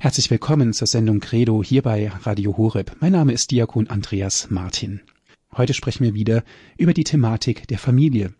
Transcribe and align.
Herzlich 0.00 0.30
willkommen 0.30 0.72
zur 0.74 0.86
Sendung 0.86 1.18
Credo 1.18 1.60
hier 1.60 1.82
bei 1.82 2.06
Radio 2.08 2.56
Horeb. 2.56 2.94
Mein 3.00 3.10
Name 3.10 3.32
ist 3.32 3.50
Diakon 3.50 3.90
Andreas 3.90 4.48
Martin. 4.48 5.00
Heute 5.56 5.74
sprechen 5.74 6.04
wir 6.04 6.14
wieder 6.14 6.44
über 6.76 6.94
die 6.94 7.02
Thematik 7.02 7.66
der 7.66 7.80
Familie. 7.80 8.32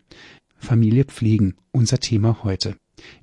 Familie 0.57 1.03
pflegen, 1.03 1.57
unser 1.71 1.99
Thema 1.99 2.43
heute. 2.43 2.77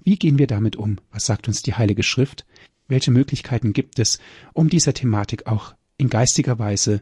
Wie 0.04 0.16
gehen 0.16 0.38
wir 0.38 0.46
damit 0.46 0.76
um? 0.76 0.98
Was 1.10 1.24
sagt 1.24 1.48
uns 1.48 1.62
die 1.62 1.76
Heilige 1.76 2.02
Schrift? 2.02 2.44
Welche 2.88 3.10
Möglichkeiten 3.10 3.72
gibt 3.72 3.98
es, 3.98 4.18
um 4.52 4.68
dieser 4.68 4.92
Thematik 4.92 5.46
auch 5.46 5.74
in 5.96 6.10
geistiger 6.10 6.58
Weise 6.58 7.00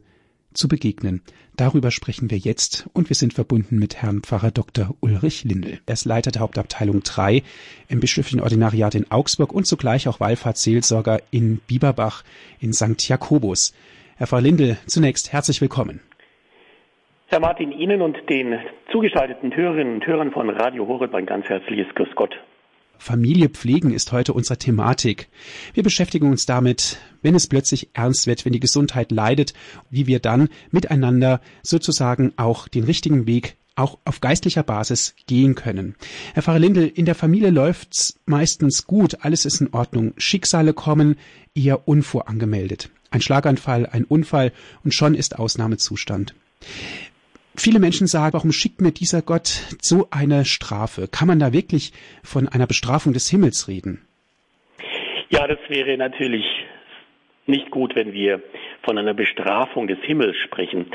zu 0.55 0.69
begegnen. 0.69 1.23
Darüber 1.57 1.91
sprechen 1.91 2.31
wir 2.31 2.39
jetzt 2.39 2.89
und 2.95 3.11
wir 3.11 3.17
sind 3.17 3.35
verbunden 3.35 3.79
mit 3.79 3.97
Herrn 4.03 4.23
Pfarrer 4.23 4.51
Dr. 4.51 4.95
Ulrich 5.01 5.45
Lindel. 5.45 5.81
Er 5.87 5.93
ist 5.93 6.05
Leiter 6.05 6.31
der 6.31 6.43
Hauptabteilung 6.43 7.03
3 7.03 7.43
im 7.89 8.01
bischöflichen 8.01 8.41
Ordinariat 8.41 8.95
in 8.95 9.11
Augsburg 9.11 9.53
und 9.53 9.67
zugleich 9.67 10.09
auch 10.09 10.21
Wallfahrtsseelsorger 10.21 11.21
in 11.31 11.59
Bieberbach 11.59 12.25
in 12.61 12.73
St. 12.73 13.09
Jakobus. 13.09 13.75
Herr 14.17 14.27
Pfarrer 14.27 14.43
Lindel, 14.43 14.79
zunächst 14.87 15.33
herzlich 15.33 15.61
willkommen. 15.61 16.01
Herr 17.27 17.41
Martin, 17.41 17.73
Ihnen 17.73 18.01
und 18.01 18.17
den 18.29 18.59
zugeschalteten 18.93 19.55
Hörerinnen 19.55 19.95
und 19.95 20.07
Hörern 20.07 20.31
von 20.31 20.51
Radio 20.51 20.87
Horeb 20.87 21.15
ein 21.15 21.27
ganz 21.27 21.47
herzliches 21.49 21.93
Grüß 21.95 22.15
Gott. 22.15 22.35
Familie 22.99 23.49
pflegen 23.49 23.93
ist 23.93 24.13
heute 24.13 24.33
unsere 24.33 24.59
Thematik. 24.59 25.29
Wir 25.73 25.83
beschäftigen 25.83 26.31
uns 26.31 26.47
damit, 26.47 26.99
wenn 27.23 27.35
es 27.35 27.47
plötzlich 27.47 27.91
ernst 27.93 28.27
wird, 28.27 28.45
wenn 28.45 28.53
die 28.53 28.61
Gesundheit 28.61 29.11
leidet, 29.11 29.55
wie 29.91 30.07
wir 30.07 30.21
dann 30.21 30.49
miteinander 30.71 31.41
sozusagen 31.63 32.33
auch 32.37 32.69
den 32.69 32.85
richtigen 32.85 33.27
Weg 33.27 33.57
auch 33.77 33.99
auf 34.05 34.21
geistlicher 34.21 34.63
Basis 34.63 35.15
gehen 35.27 35.55
können. 35.55 35.97
Herr 36.33 36.43
Pfarrer 36.43 36.59
Lindel, 36.59 36.87
in 36.87 37.07
der 37.07 37.15
Familie 37.15 37.51
läuft's 37.51 38.21
meistens 38.25 38.87
gut, 38.87 39.19
alles 39.23 39.45
ist 39.45 39.61
in 39.61 39.73
Ordnung. 39.73 40.13
Schicksale 40.17 40.73
kommen 40.73 41.17
eher 41.55 41.89
unvorangemeldet. 41.89 42.91
Ein 43.11 43.21
Schlaganfall, 43.21 43.87
ein 43.87 44.05
Unfall 44.05 44.53
und 44.85 44.95
schon 44.95 45.15
ist 45.15 45.39
Ausnahmezustand. 45.39 46.35
Viele 47.57 47.79
Menschen 47.79 48.09
sagen, 48.09 48.33
warum 48.33 48.51
schickt 48.51 48.81
mir 48.81 48.91
dieser 48.91 49.23
Gott 49.23 49.47
so 49.81 50.09
eine 50.11 50.45
Strafe? 50.45 51.07
Kann 51.07 51.29
man 51.29 51.39
da 51.39 51.53
wirklich 51.53 51.93
von 52.25 52.49
einer 52.49 52.67
Bestrafung 52.67 53.13
des 53.13 53.31
Himmels 53.31 53.69
reden? 53.69 54.05
Ja, 55.29 55.47
das 55.47 55.59
wäre 55.69 55.97
natürlich 55.97 56.45
nicht 57.47 57.71
gut, 57.71 57.95
wenn 57.95 58.13
wir 58.13 58.43
von 58.83 58.99
einer 58.99 59.15
Bestrafung 59.15 59.87
des 59.87 59.99
Himmels 60.03 60.37
sprechen. 60.45 60.87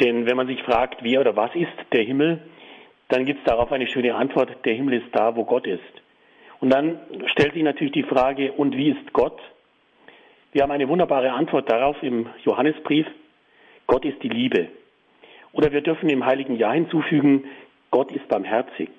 Denn 0.00 0.26
wenn 0.26 0.36
man 0.36 0.48
sich 0.48 0.60
fragt, 0.62 1.04
wer 1.04 1.20
oder 1.20 1.36
was 1.36 1.54
ist 1.54 1.92
der 1.92 2.02
Himmel, 2.02 2.40
dann 3.08 3.24
gibt 3.24 3.40
es 3.40 3.44
darauf 3.44 3.70
eine 3.70 3.86
schöne 3.86 4.14
Antwort, 4.16 4.50
der 4.64 4.74
Himmel 4.74 4.94
ist 4.94 5.08
da, 5.12 5.36
wo 5.36 5.44
Gott 5.44 5.66
ist. 5.66 5.80
Und 6.58 6.70
dann 6.70 6.98
stellt 7.32 7.54
sich 7.54 7.62
natürlich 7.62 7.92
die 7.92 8.02
Frage, 8.02 8.52
und 8.52 8.76
wie 8.76 8.90
ist 8.90 9.12
Gott? 9.12 9.40
Wir 10.52 10.62
haben 10.62 10.72
eine 10.72 10.88
wunderbare 10.88 11.32
Antwort 11.32 11.70
darauf 11.70 12.02
im 12.02 12.26
Johannesbrief. 12.44 13.06
Gott 13.86 14.04
ist 14.04 14.22
die 14.22 14.28
Liebe. 14.28 14.68
Oder 15.54 15.72
wir 15.72 15.80
dürfen 15.80 16.08
im 16.08 16.26
heiligen 16.26 16.56
Jahr 16.56 16.74
hinzufügen, 16.74 17.44
Gott 17.90 18.12
ist 18.12 18.26
barmherzig. 18.28 18.90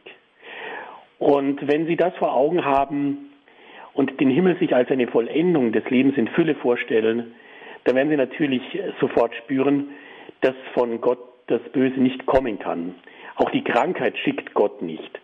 Und 1.20 1.68
wenn 1.68 1.86
Sie 1.86 1.98
das 1.98 2.16
vor 2.16 2.34
Augen 2.34 2.66
haben 2.66 3.32
und 3.94 4.20
den 4.20 4.30
Himmel 4.30 4.58
sich 4.58 4.74
als 4.74 4.90
eine 4.90 5.08
Vollendung 5.08 5.72
des 5.72 5.90
Lebens 5.90 6.18
in 6.18 6.30
Fülle 6.30 6.56
vorstellen, 6.56 7.34
dann 7.84 7.96
werden 7.96 8.10
Sie 8.10 8.18
natürlich 8.18 8.62
sofort 9.00 9.36
spüren, 9.36 9.90
dass 10.42 10.56
von 10.74 11.02
Gott 11.02 11.20
das 11.48 11.62
Böse 11.74 12.00
nicht 12.00 12.26
kommen 12.26 12.58
kann. 12.58 12.96
Auch 13.36 13.50
die 13.52 13.64
Krankheit 13.64 14.18
schickt 14.18 14.54
Gott 14.54 14.82
nicht. 14.82 15.20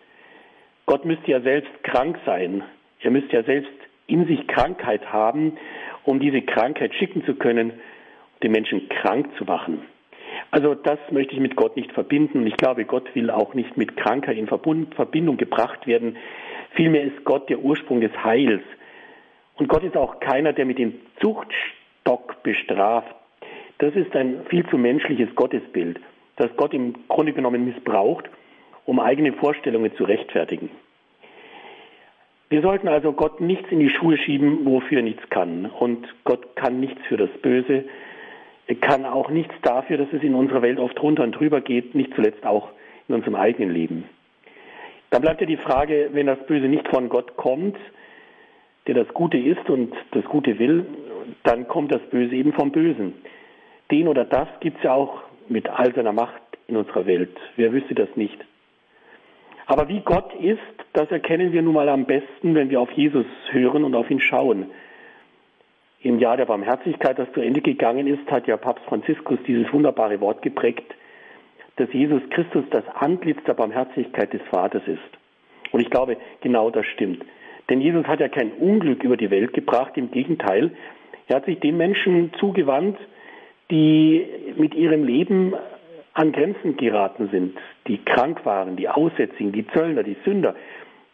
Gott 0.85 1.05
müsste 1.05 1.31
ja 1.31 1.41
selbst 1.41 1.71
krank 1.83 2.19
sein. 2.25 2.63
Er 2.99 3.11
müsste 3.11 3.37
ja 3.37 3.43
selbst 3.43 3.71
in 4.07 4.27
sich 4.27 4.47
Krankheit 4.47 5.11
haben, 5.11 5.57
um 6.03 6.19
diese 6.19 6.41
Krankheit 6.41 6.93
schicken 6.95 7.23
zu 7.23 7.35
können, 7.35 7.73
den 8.43 8.51
Menschen 8.51 8.89
krank 8.89 9.29
zu 9.37 9.45
machen. 9.45 9.85
Also 10.51 10.75
das 10.75 10.99
möchte 11.11 11.33
ich 11.33 11.39
mit 11.39 11.55
Gott 11.55 11.77
nicht 11.77 11.93
verbinden. 11.93 12.45
Ich 12.45 12.57
glaube, 12.57 12.83
Gott 12.83 13.15
will 13.15 13.31
auch 13.31 13.53
nicht 13.53 13.77
mit 13.77 13.95
Krankheit 13.95 14.37
in 14.37 14.47
Verbindung 14.47 15.37
gebracht 15.37 15.87
werden. 15.87 16.17
Vielmehr 16.75 17.03
ist 17.03 17.23
Gott 17.23 17.49
der 17.49 17.59
Ursprung 17.59 18.01
des 18.01 18.11
Heils. 18.23 18.61
Und 19.55 19.69
Gott 19.69 19.83
ist 19.83 19.95
auch 19.95 20.19
keiner, 20.19 20.51
der 20.51 20.65
mit 20.65 20.77
dem 20.77 20.93
Zuchtstock 21.21 22.43
bestraft. 22.43 23.15
Das 23.77 23.95
ist 23.95 24.13
ein 24.15 24.45
viel 24.49 24.65
zu 24.67 24.77
menschliches 24.77 25.33
Gottesbild, 25.35 25.99
das 26.35 26.49
Gott 26.57 26.73
im 26.73 26.95
Grunde 27.07 27.33
genommen 27.33 27.65
missbraucht, 27.65 28.29
um 28.85 28.99
eigene 28.99 29.33
Vorstellungen 29.33 29.95
zu 29.95 30.03
rechtfertigen. 30.03 30.69
Wir 32.49 32.61
sollten 32.61 32.89
also 32.89 33.13
Gott 33.13 33.39
nichts 33.39 33.71
in 33.71 33.79
die 33.79 33.89
Schuhe 33.89 34.17
schieben, 34.17 34.65
wofür 34.65 35.01
nichts 35.01 35.27
kann. 35.29 35.65
Und 35.65 36.05
Gott 36.25 36.55
kann 36.57 36.81
nichts 36.81 37.01
für 37.07 37.15
das 37.15 37.29
Böse 37.41 37.85
kann 38.75 39.05
auch 39.05 39.29
nichts 39.29 39.53
dafür, 39.63 39.97
dass 39.97 40.07
es 40.13 40.23
in 40.23 40.35
unserer 40.35 40.61
Welt 40.61 40.79
oft 40.79 41.01
runter 41.01 41.23
und 41.23 41.31
drüber 41.33 41.61
geht, 41.61 41.95
nicht 41.95 42.13
zuletzt 42.15 42.45
auch 42.45 42.69
in 43.07 43.15
unserem 43.15 43.35
eigenen 43.35 43.71
Leben. 43.71 44.05
Dann 45.09 45.21
bleibt 45.21 45.41
ja 45.41 45.47
die 45.47 45.57
Frage, 45.57 46.09
wenn 46.13 46.27
das 46.27 46.39
Böse 46.45 46.67
nicht 46.67 46.87
von 46.87 47.09
Gott 47.09 47.35
kommt, 47.35 47.77
der 48.87 48.95
das 48.95 49.07
Gute 49.13 49.37
ist 49.37 49.69
und 49.69 49.93
das 50.11 50.23
Gute 50.25 50.57
will, 50.57 50.85
dann 51.43 51.67
kommt 51.67 51.93
das 51.93 52.01
Böse 52.09 52.35
eben 52.35 52.53
vom 52.53 52.71
Bösen. 52.71 53.13
Den 53.91 54.07
oder 54.07 54.25
das 54.25 54.47
gibt 54.61 54.77
es 54.77 54.83
ja 54.83 54.93
auch 54.93 55.21
mit 55.49 55.69
all 55.69 55.93
seiner 55.93 56.13
Macht 56.13 56.41
in 56.67 56.77
unserer 56.77 57.05
Welt. 57.05 57.37
Wer 57.57 57.73
wüsste 57.73 57.93
das 57.93 58.09
nicht? 58.15 58.37
Aber 59.65 59.87
wie 59.89 59.99
Gott 59.99 60.33
ist, 60.35 60.59
das 60.93 61.11
erkennen 61.11 61.51
wir 61.51 61.61
nun 61.61 61.73
mal 61.73 61.89
am 61.89 62.05
besten, 62.05 62.55
wenn 62.55 62.69
wir 62.69 62.81
auf 62.81 62.91
Jesus 62.91 63.25
hören 63.51 63.83
und 63.83 63.95
auf 63.95 64.09
ihn 64.09 64.19
schauen. 64.19 64.67
Im 66.03 66.17
Jahr 66.19 66.37
der 66.37 66.45
Barmherzigkeit, 66.45 67.19
das 67.19 67.31
zu 67.33 67.41
Ende 67.41 67.61
gegangen 67.61 68.07
ist, 68.07 68.29
hat 68.31 68.47
ja 68.47 68.57
Papst 68.57 68.83
Franziskus 68.85 69.37
dieses 69.45 69.71
wunderbare 69.71 70.19
Wort 70.19 70.41
geprägt, 70.41 70.95
dass 71.75 71.93
Jesus 71.93 72.21
Christus 72.31 72.63
das 72.71 72.83
Antlitz 72.95 73.43
der 73.45 73.53
Barmherzigkeit 73.53 74.33
des 74.33 74.41
Vaters 74.49 74.81
ist. 74.87 74.99
Und 75.71 75.79
ich 75.79 75.89
glaube, 75.89 76.17
genau 76.41 76.71
das 76.71 76.85
stimmt. 76.87 77.23
Denn 77.69 77.81
Jesus 77.81 78.05
hat 78.05 78.19
ja 78.19 78.29
kein 78.29 78.51
Unglück 78.53 79.03
über 79.03 79.15
die 79.15 79.29
Welt 79.29 79.53
gebracht, 79.53 79.95
im 79.95 80.11
Gegenteil, 80.11 80.71
er 81.27 81.37
hat 81.37 81.45
sich 81.45 81.59
den 81.59 81.77
Menschen 81.77 82.33
zugewandt, 82.39 82.97
die 83.69 84.25
mit 84.57 84.75
ihrem 84.75 85.05
Leben 85.05 85.53
an 86.13 86.31
Grenzen 86.33 86.75
geraten 86.75 87.29
sind, 87.31 87.57
die 87.87 87.99
krank 87.99 88.45
waren, 88.45 88.75
die 88.75 88.89
Aussätzigen, 88.89 89.53
die 89.53 89.65
Zöllner, 89.67 90.03
die 90.03 90.17
Sünder. 90.25 90.55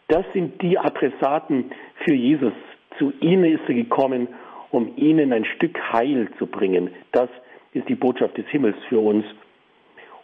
Das 0.08 0.24
sind 0.32 0.60
die 0.62 0.78
Adressaten 0.78 1.70
für 2.04 2.14
Jesus. 2.14 2.54
Zu 2.98 3.12
ihnen 3.20 3.44
ist 3.44 3.68
er 3.68 3.74
gekommen, 3.74 4.26
um 4.70 4.92
ihnen 4.96 5.32
ein 5.32 5.44
Stück 5.44 5.78
Heil 5.92 6.28
zu 6.38 6.46
bringen. 6.46 6.90
Das 7.12 7.28
ist 7.72 7.88
die 7.88 7.94
Botschaft 7.94 8.36
des 8.36 8.46
Himmels 8.48 8.76
für 8.88 8.98
uns. 8.98 9.24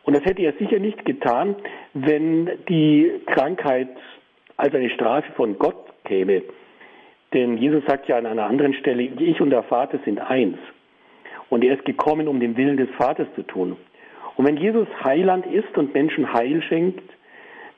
Und 0.04 0.14
das 0.14 0.24
hätte 0.24 0.42
er 0.42 0.52
sicher 0.54 0.78
nicht 0.78 1.04
getan, 1.04 1.56
wenn 1.94 2.50
die 2.68 3.10
Krankheit 3.26 3.88
als 4.56 4.74
eine 4.74 4.90
Strafe 4.90 5.32
von 5.32 5.58
Gott 5.58 5.92
käme. 6.04 6.42
Denn 7.32 7.56
Jesus 7.56 7.84
sagt 7.86 8.06
ja 8.08 8.16
an 8.16 8.26
einer 8.26 8.46
anderen 8.46 8.74
Stelle, 8.74 9.02
ich 9.02 9.40
und 9.40 9.50
der 9.50 9.62
Vater 9.64 9.98
sind 10.04 10.20
eins. 10.20 10.58
Und 11.48 11.64
er 11.64 11.74
ist 11.74 11.84
gekommen, 11.84 12.28
um 12.28 12.38
den 12.38 12.56
Willen 12.56 12.76
des 12.76 12.90
Vaters 12.90 13.26
zu 13.34 13.42
tun. 13.42 13.76
Und 14.36 14.46
wenn 14.46 14.56
Jesus 14.56 14.88
Heiland 15.02 15.46
ist 15.46 15.76
und 15.76 15.94
Menschen 15.94 16.32
Heil 16.32 16.62
schenkt, 16.62 17.02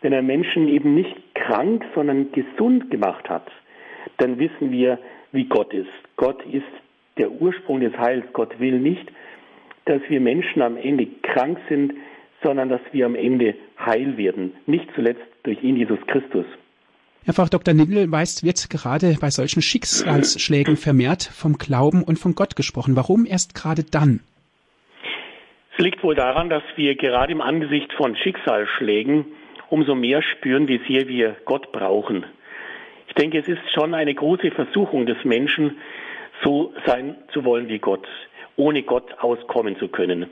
wenn 0.02 0.12
er 0.12 0.22
Menschen 0.22 0.68
eben 0.68 0.94
nicht 0.94 1.16
krank, 1.34 1.84
sondern 1.94 2.32
gesund 2.32 2.90
gemacht 2.90 3.28
hat, 3.28 3.50
dann 4.18 4.38
wissen 4.38 4.70
wir, 4.70 4.98
wie 5.36 5.44
Gott 5.44 5.72
ist. 5.72 5.88
Gott 6.16 6.42
ist 6.46 6.64
der 7.18 7.30
Ursprung 7.30 7.80
des 7.80 7.96
Heils. 7.96 8.24
Gott 8.32 8.58
will 8.58 8.78
nicht, 8.78 9.06
dass 9.84 10.00
wir 10.08 10.20
Menschen 10.20 10.62
am 10.62 10.76
Ende 10.76 11.06
krank 11.22 11.58
sind, 11.68 11.92
sondern 12.42 12.68
dass 12.68 12.80
wir 12.92 13.06
am 13.06 13.14
Ende 13.14 13.54
heil 13.78 14.16
werden. 14.16 14.52
Nicht 14.66 14.88
zuletzt 14.94 15.22
durch 15.44 15.62
ihn, 15.62 15.76
Jesus 15.76 15.98
Christus. 16.06 16.46
Herr 17.24 17.34
Pfarrer 17.34 17.48
Dr. 17.48 17.74
Nindl 17.74 18.10
weist, 18.12 18.44
wird 18.44 18.70
gerade 18.70 19.16
bei 19.20 19.30
solchen 19.30 19.60
Schicksalsschlägen 19.60 20.76
vermehrt 20.76 21.24
vom 21.24 21.58
Glauben 21.58 22.04
und 22.04 22.18
von 22.18 22.34
Gott 22.34 22.54
gesprochen. 22.54 22.94
Warum 22.94 23.26
erst 23.26 23.54
gerade 23.54 23.82
dann? 23.82 24.20
Es 25.76 25.84
liegt 25.84 26.02
wohl 26.02 26.14
daran, 26.14 26.48
dass 26.48 26.62
wir 26.76 26.94
gerade 26.94 27.32
im 27.32 27.40
Angesicht 27.40 27.92
von 27.94 28.16
Schicksalsschlägen 28.16 29.26
umso 29.68 29.94
mehr 29.94 30.22
spüren, 30.22 30.68
wie 30.68 30.80
sehr 30.88 31.08
wir 31.08 31.36
Gott 31.44 31.72
brauchen. 31.72 32.24
Ich 33.16 33.22
denke, 33.22 33.38
es 33.38 33.48
ist 33.48 33.72
schon 33.72 33.94
eine 33.94 34.14
große 34.14 34.50
Versuchung 34.50 35.06
des 35.06 35.16
Menschen, 35.24 35.78
so 36.44 36.74
sein 36.84 37.16
zu 37.32 37.46
wollen 37.46 37.66
wie 37.66 37.78
Gott, 37.78 38.06
ohne 38.56 38.82
Gott 38.82 39.10
auskommen 39.20 39.78
zu 39.78 39.88
können. 39.88 40.26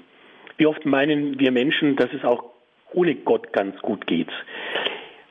Wie 0.59 0.67
oft 0.67 0.85
meinen 0.85 1.41
wir 1.41 1.51
Menschen, 1.51 1.97
dass 1.97 2.13
es 2.13 2.23
auch 2.25 2.45
ohne 2.93 3.15
Gott 3.15 3.55
ganz 3.55 3.81
gut 3.81 4.07
geht. 4.07 4.29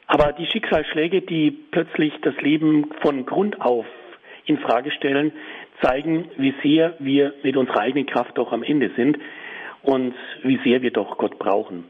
Aber 0.08 0.34
die 0.34 0.48
Schicksalsschläge, 0.48 1.22
die 1.22 1.52
plötzlich 1.52 2.12
das 2.24 2.36
Leben 2.42 2.90
von 3.02 3.24
Grund 3.28 3.62
auf 3.62 3.86
in 4.46 4.58
Frage 4.58 4.90
stellen, 4.90 5.32
zeigen, 5.80 6.32
wie 6.38 6.56
sehr 6.64 6.96
wir 6.98 7.36
mit 7.44 7.56
unserer 7.56 7.82
eigenen 7.82 8.08
Kraft 8.08 8.36
doch 8.36 8.52
am 8.52 8.64
Ende 8.64 8.90
sind 8.96 9.20
und 9.84 10.16
wie 10.42 10.60
sehr 10.64 10.82
wir 10.82 10.92
doch 10.92 11.20
Gott 11.20 11.38
brauchen. 11.38 11.84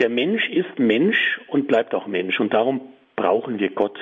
Der 0.00 0.08
Mensch 0.08 0.48
ist 0.48 0.80
Mensch 0.80 1.40
und 1.46 1.68
bleibt 1.68 1.94
auch 1.94 2.08
Mensch 2.08 2.40
und 2.40 2.52
darum 2.52 2.80
brauchen 3.16 3.58
wir 3.58 3.70
Gott. 3.70 3.98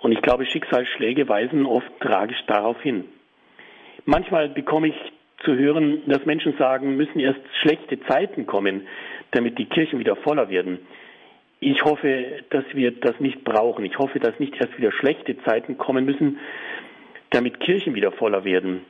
Und 0.00 0.12
ich 0.12 0.22
glaube, 0.22 0.46
Schicksalsschläge 0.46 1.28
weisen 1.28 1.66
oft 1.66 1.90
tragisch 2.00 2.42
darauf 2.46 2.80
hin. 2.82 3.04
Manchmal 4.04 4.48
bekomme 4.48 4.88
ich 4.88 4.94
zu 5.44 5.56
hören, 5.56 6.02
dass 6.06 6.24
Menschen 6.24 6.56
sagen, 6.58 6.96
müssen 6.96 7.20
erst 7.20 7.40
schlechte 7.60 8.00
Zeiten 8.00 8.46
kommen, 8.46 8.86
damit 9.32 9.58
die 9.58 9.66
Kirchen 9.66 9.98
wieder 9.98 10.16
voller 10.16 10.48
werden. 10.48 10.78
Ich 11.60 11.82
hoffe, 11.82 12.42
dass 12.50 12.64
wir 12.72 12.90
das 12.92 13.18
nicht 13.18 13.42
brauchen. 13.44 13.84
Ich 13.84 13.98
hoffe, 13.98 14.20
dass 14.20 14.38
nicht 14.38 14.54
erst 14.56 14.76
wieder 14.78 14.92
schlechte 14.92 15.38
Zeiten 15.44 15.78
kommen 15.78 16.04
müssen, 16.04 16.38
damit 17.30 17.60
Kirchen 17.60 17.94
wieder 17.94 18.12
voller 18.12 18.44
werden. 18.44 18.82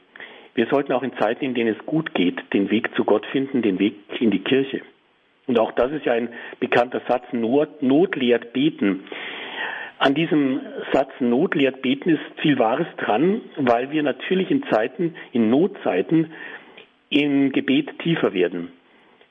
Wir 0.54 0.66
sollten 0.66 0.93
auch 0.93 1.02
in 1.02 1.16
Zeiten, 1.19 1.44
in 1.44 1.54
denen 1.54 1.75
es 1.78 1.87
gut 1.87 2.14
geht, 2.14 2.40
den 2.52 2.70
Weg 2.70 2.94
zu 2.96 3.04
Gott 3.04 3.26
finden, 3.26 3.62
den 3.62 3.78
Weg 3.78 3.94
in 4.20 4.31
die 4.31 4.43
Kirche. 4.43 4.82
Und 5.46 5.58
auch 5.58 5.72
das 5.72 5.93
ist 5.93 6.04
ja 6.04 6.12
ein 6.12 6.31
bekannter 6.58 7.02
Satz, 7.06 7.25
Not, 7.32 7.82
Not 7.82 8.16
lehrt 8.16 8.52
beten. 8.52 9.04
An 9.98 10.14
diesem 10.14 10.60
Satz 10.93 11.10
Not 11.20 11.54
lehrt 11.54 11.81
beten 11.81 12.10
ist 12.10 12.40
viel 12.40 12.58
Wahres 12.58 12.87
dran, 12.98 13.40
weil 13.56 13.90
wir 13.90 14.02
natürlich 14.02 14.50
in 14.50 14.62
Zeiten, 14.64 15.14
in 15.32 15.48
Notzeiten 15.48 16.32
im 17.08 17.50
Gebet 17.52 17.98
tiefer 18.00 18.34
werden. 18.34 18.72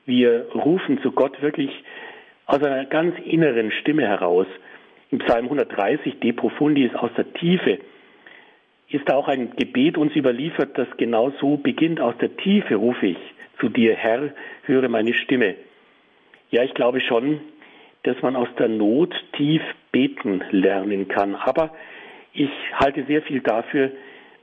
Wir 0.06 0.46
rufen 0.54 1.00
zu 1.02 1.12
Gott 1.12 1.40
wirklich 1.40 1.70
aus 2.46 2.62
einer 2.62 2.84
ganz 2.84 3.14
inneren 3.24 3.70
Stimme 3.70 4.06
heraus. 4.06 4.46
Im 5.10 5.18
Psalm 5.20 5.44
130, 5.44 6.18
De 6.20 6.32
Profundis, 6.32 6.94
aus 6.94 7.10
der 7.16 7.32
Tiefe, 7.34 7.78
ist 8.88 9.12
auch 9.12 9.28
ein 9.28 9.54
Gebet 9.56 9.96
uns 9.96 10.14
überliefert, 10.16 10.76
das 10.78 10.88
genau 10.96 11.32
so 11.40 11.56
beginnt. 11.56 12.00
Aus 12.00 12.16
der 12.20 12.36
Tiefe 12.36 12.76
rufe 12.76 13.06
ich 13.06 13.18
zu 13.60 13.68
dir, 13.68 13.94
Herr, 13.94 14.30
höre 14.64 14.88
meine 14.88 15.14
Stimme. 15.14 15.54
Ja, 16.50 16.62
ich 16.62 16.74
glaube 16.74 17.00
schon, 17.00 17.40
dass 18.06 18.20
man 18.22 18.36
aus 18.36 18.48
der 18.58 18.68
Not 18.68 19.14
tief 19.32 19.62
beten 19.90 20.42
lernen 20.50 21.08
kann. 21.08 21.34
Aber 21.34 21.70
ich 22.32 22.50
halte 22.74 23.04
sehr 23.04 23.22
viel 23.22 23.40
dafür, 23.40 23.90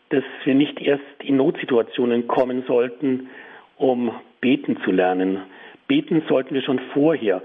dass 0.10 0.24
wir 0.44 0.54
nicht 0.54 0.82
erst 0.82 1.04
in 1.24 1.38
Notsituationen 1.38 2.28
kommen 2.28 2.64
sollten, 2.68 3.30
um 3.78 4.12
beten 4.42 4.78
zu 4.84 4.92
lernen. 4.92 5.42
Beten 5.88 6.24
sollten 6.28 6.54
wir 6.54 6.62
schon 6.62 6.80
vorher. 6.94 7.42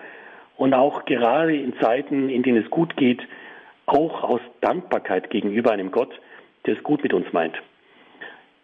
Und 0.57 0.75
auch 0.75 1.05
gerade 1.05 1.57
in 1.57 1.75
Zeiten, 1.79 2.29
in 2.29 2.43
denen 2.43 2.65
es 2.65 2.71
gut 2.71 2.97
geht, 2.97 3.21
auch 3.87 4.25
aus 4.25 4.41
Dankbarkeit 4.61 5.31
gegenüber 5.31 5.71
einem 5.71 5.93
Gott, 5.93 6.13
der 6.67 6.77
es 6.77 6.83
gut 6.83 7.03
mit 7.03 7.15
uns 7.15 7.33
meint. 7.33 7.57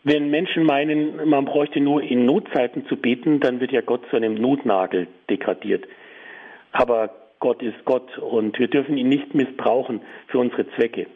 Wenn 0.03 0.29
Menschen 0.29 0.65
meinen, 0.65 1.29
man 1.29 1.47
bräuchte 1.47 1.81
nur 1.81 2.03
in 2.03 2.27
Notzeiten 2.27 2.85
zu 2.87 2.97
beten, 2.97 3.41
dann 3.41 3.61
wird 3.61 3.73
ja 3.73 3.81
Gott 3.81 4.03
zu 4.11 4.17
einem 4.17 4.35
Notnagel 4.35 5.07
degradiert. 5.31 5.87
Aber 6.73 7.24
Gott 7.45 7.63
ist 7.63 7.85
Gott 7.85 8.17
und 8.17 8.59
wir 8.59 8.69
dürfen 8.69 8.97
ihn 8.97 9.11
nicht 9.11 9.35
missbrauchen 9.35 10.01
für 10.29 10.39
unsere 10.39 10.67
Zwecke. 10.77 11.09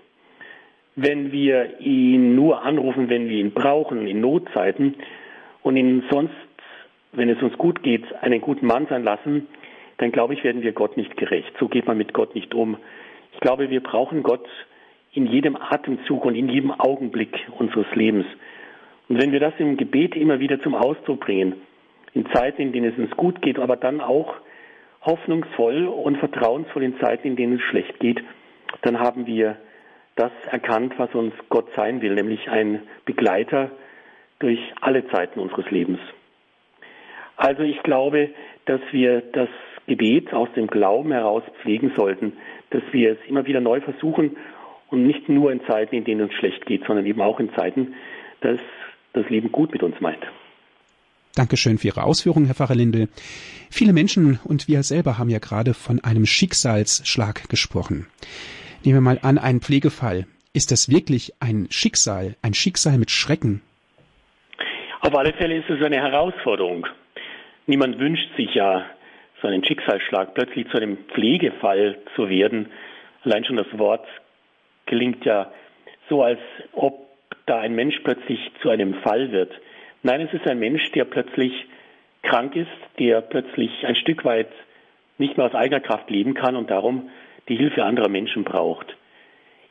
Wenn 0.95 1.33
wir 1.33 1.81
ihn 1.81 2.35
nur 2.35 2.63
anrufen, 2.65 3.09
wenn 3.09 3.31
wir 3.31 3.39
ihn 3.39 3.53
brauchen 3.53 4.07
in 4.07 4.21
Notzeiten 4.21 4.97
und 5.63 5.79
ihn 5.79 6.05
sonst, 6.11 6.35
wenn 7.13 7.31
es 7.31 7.41
uns 7.41 7.57
gut 7.57 7.83
geht, 7.83 8.05
einen 8.21 8.43
guten 8.43 8.67
Mann 8.67 8.87
sein 8.91 9.05
lassen, 9.05 9.47
dann 9.97 10.13
glaube 10.13 10.35
ich, 10.35 10.45
werden 10.45 10.61
wir 10.61 10.73
Gott 10.73 10.99
nicht 10.99 11.17
gerecht. 11.17 11.51
So 11.59 11.67
geht 11.67 11.87
man 11.87 11.97
mit 11.97 12.13
Gott 12.13 12.35
nicht 12.35 12.53
um. 12.55 12.77
Ich 13.33 13.41
glaube, 13.41 13.71
wir 13.71 13.83
brauchen 13.83 14.23
Gott 14.23 14.47
in 15.15 15.25
jedem 15.25 15.57
Atemzug 15.57 16.27
und 16.27 16.35
in 16.35 16.51
jedem 16.51 16.73
Augenblick 16.73 17.39
unseres 17.59 17.87
Lebens. 17.95 18.27
Und 19.09 19.19
wenn 19.19 19.33
wir 19.33 19.41
das 19.41 19.55
im 19.57 19.79
Gebet 19.79 20.15
immer 20.15 20.41
wieder 20.41 20.61
zum 20.61 20.75
Ausdruck 20.75 21.21
bringen, 21.21 21.55
in 22.13 22.27
Zeiten, 22.35 22.61
in 22.61 22.73
denen 22.73 22.93
es 22.93 22.99
uns 22.99 23.13
gut 23.13 23.41
geht, 23.41 23.59
aber 23.59 23.77
dann 23.77 24.03
auch 24.03 24.35
hoffnungsvoll 25.03 25.87
und 25.87 26.19
vertrauensvoll 26.19 26.83
in 26.83 26.99
Zeiten, 27.01 27.29
in 27.29 27.37
denen 27.37 27.57
es 27.57 27.63
schlecht 27.63 27.99
geht, 28.01 28.23
dann 28.83 28.99
haben 28.99 29.27
wir 29.27 29.57
das 30.17 30.33
erkannt, 30.51 30.95
was 30.99 31.15
uns 31.15 31.33
Gott 31.49 31.69
sein 31.77 32.03
will, 32.03 32.15
nämlich 32.15 32.49
ein 32.51 32.83
Begleiter 33.05 33.71
durch 34.41 34.59
alle 34.81 35.07
Zeiten 35.09 35.39
unseres 35.41 35.71
Lebens. 35.71 36.01
Also 37.37 37.63
ich 37.63 37.81
glaube, 37.85 38.31
dass 38.67 38.81
wir 38.91 39.21
das 39.33 39.49
Gebet 39.87 40.35
aus 40.35 40.49
dem 40.55 40.67
Glauben 40.67 41.13
heraus 41.13 41.45
pflegen 41.63 41.93
sollten, 41.97 42.37
dass 42.71 42.83
wir 42.91 43.13
es 43.13 43.19
immer 43.29 43.47
wieder 43.47 43.61
neu 43.61 43.81
versuchen 43.81 44.37
und 44.91 45.07
nicht 45.07 45.29
nur 45.29 45.53
in 45.53 45.65
Zeiten, 45.67 45.95
in 45.95 46.05
denen 46.05 46.29
es 46.29 46.35
schlecht 46.35 46.67
geht, 46.67 46.85
sondern 46.85 47.07
eben 47.07 47.21
auch 47.21 47.39
in 47.41 47.53
Zeiten, 47.55 47.95
dass 48.41 48.59
das 49.13 49.29
Leben 49.31 49.53
gut 49.53 49.73
mit 49.73 49.83
uns 49.83 50.01
meint. 50.01 50.25
Dankeschön 51.39 51.79
für 51.79 51.87
Ihre 51.87 52.03
Ausführungen, 52.03 52.47
Herr 52.47 52.57
Pfarrer 52.57 52.75
Linde. 52.75 53.07
Viele 53.71 53.93
Menschen 53.93 54.41
und 54.45 54.67
wir 54.67 54.83
selber 54.83 55.19
haben 55.19 55.31
ja 55.31 55.39
gerade 55.39 55.73
von 55.73 56.03
einem 56.03 56.27
Schicksalsschlag 56.27 57.49
gesprochen. 57.49 58.09
Nehmen 58.85 58.97
wir 58.97 59.01
mal 59.01 59.21
an, 59.23 59.39
einen 59.39 59.61
Pflegefall. 59.61 60.27
Ist 60.53 60.73
das 60.73 60.91
wirklich 60.91 61.35
ein 61.39 61.69
Schicksal, 61.71 62.35
ein 62.43 62.55
Schicksal 62.55 62.99
mit 62.99 63.13
Schrecken? 63.13 63.63
Auf 65.01 65.15
alle 65.15 65.33
Fälle 65.33 65.59
ist 65.59 65.71
es 65.71 65.81
eine 65.81 65.99
Herausforderung. 65.99 66.89
Niemand 67.67 68.01
wünscht 68.01 68.35
sich 68.37 68.53
ja 68.55 68.87
so 69.41 69.47
einen 69.47 69.65
Schicksalsschlag, 69.65 70.35
plötzlich 70.35 70.69
zu 70.71 70.79
einem 70.79 70.99
Pflegefall 71.15 71.99
zu 72.17 72.29
werden. 72.29 72.67
Allein 73.23 73.45
schon 73.45 73.57
das 73.57 73.79
Wort 73.79 74.07
klingt 74.87 75.25
ja 75.25 75.53
so, 76.09 76.25
als 76.25 76.41
ob 76.73 77.07
da 77.47 77.61
ein 77.61 77.77
Mensch 77.77 78.01
plötzlich 78.03 78.41
zu 78.61 78.71
einem 78.71 78.95
Fall 79.03 79.31
wird. 79.31 79.53
Nein, 80.03 80.21
es 80.21 80.33
ist 80.33 80.47
ein 80.47 80.61
Mensch, 80.61 80.91
der 80.93 81.05
plötzlich 81.05 81.53
krank 82.23 82.55
ist, 82.55 82.69
der 82.99 83.21
plötzlich 83.21 83.71
ein 83.85 83.97
Stück 83.97 84.25
weit 84.25 84.49
nicht 85.19 85.37
mehr 85.37 85.47
aus 85.47 85.55
eigener 85.55 85.81
Kraft 85.81 86.09
leben 86.11 86.35
kann 86.35 86.55
und 86.55 86.71
darum 86.71 87.11
die 87.49 87.57
Hilfe 87.57 87.85
anderer 87.85 88.09
Menschen 88.09 88.45
braucht. 88.45 88.97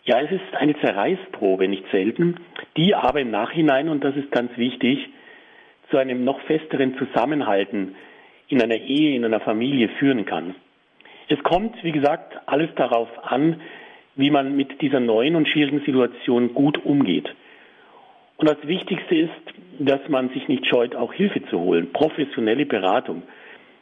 Ja, 0.04 0.22
es 0.22 0.32
ist 0.32 0.56
eine 0.56 0.78
Zerreißprobe, 0.80 1.68
nicht 1.68 1.86
selten, 1.92 2.38
die 2.76 2.94
aber 2.94 3.22
im 3.22 3.32
Nachhinein, 3.32 3.90
und 3.90 4.04
das 4.04 4.16
ist 4.16 4.32
ganz 4.32 4.52
wichtig, 4.58 5.00
zu 5.90 5.98
einem 5.98 6.26
noch 6.26 6.42
festeren 6.42 6.98
Zusammenhalten 6.98 7.96
in 8.50 8.62
einer 8.62 8.78
Ehe, 8.78 9.16
in 9.16 9.24
einer 9.24 9.40
Familie 9.40 9.90
führen 10.00 10.26
kann. 10.26 10.56
Es 11.30 11.42
kommt, 11.44 11.82
wie 11.84 11.92
gesagt, 11.92 12.38
alles 12.46 12.70
darauf 12.76 13.10
an, 13.24 13.62
wie 14.16 14.32
man 14.32 14.56
mit 14.56 14.82
dieser 14.82 15.00
neuen 15.00 15.36
und 15.36 15.48
schwierigen 15.48 15.82
Situation 15.86 16.54
gut 16.54 16.84
umgeht. 16.84 17.30
Und 18.38 18.50
das 18.50 18.58
Wichtigste 18.64 19.16
ist, 19.16 19.32
dass 19.80 20.08
man 20.10 20.30
sich 20.30 20.48
nicht 20.48 20.66
scheut, 20.68 20.96
auch 20.96 21.14
Hilfe 21.14 21.44
zu 21.46 21.60
holen, 21.60 21.92
professionelle 21.94 22.66
Beratung. 22.66 23.24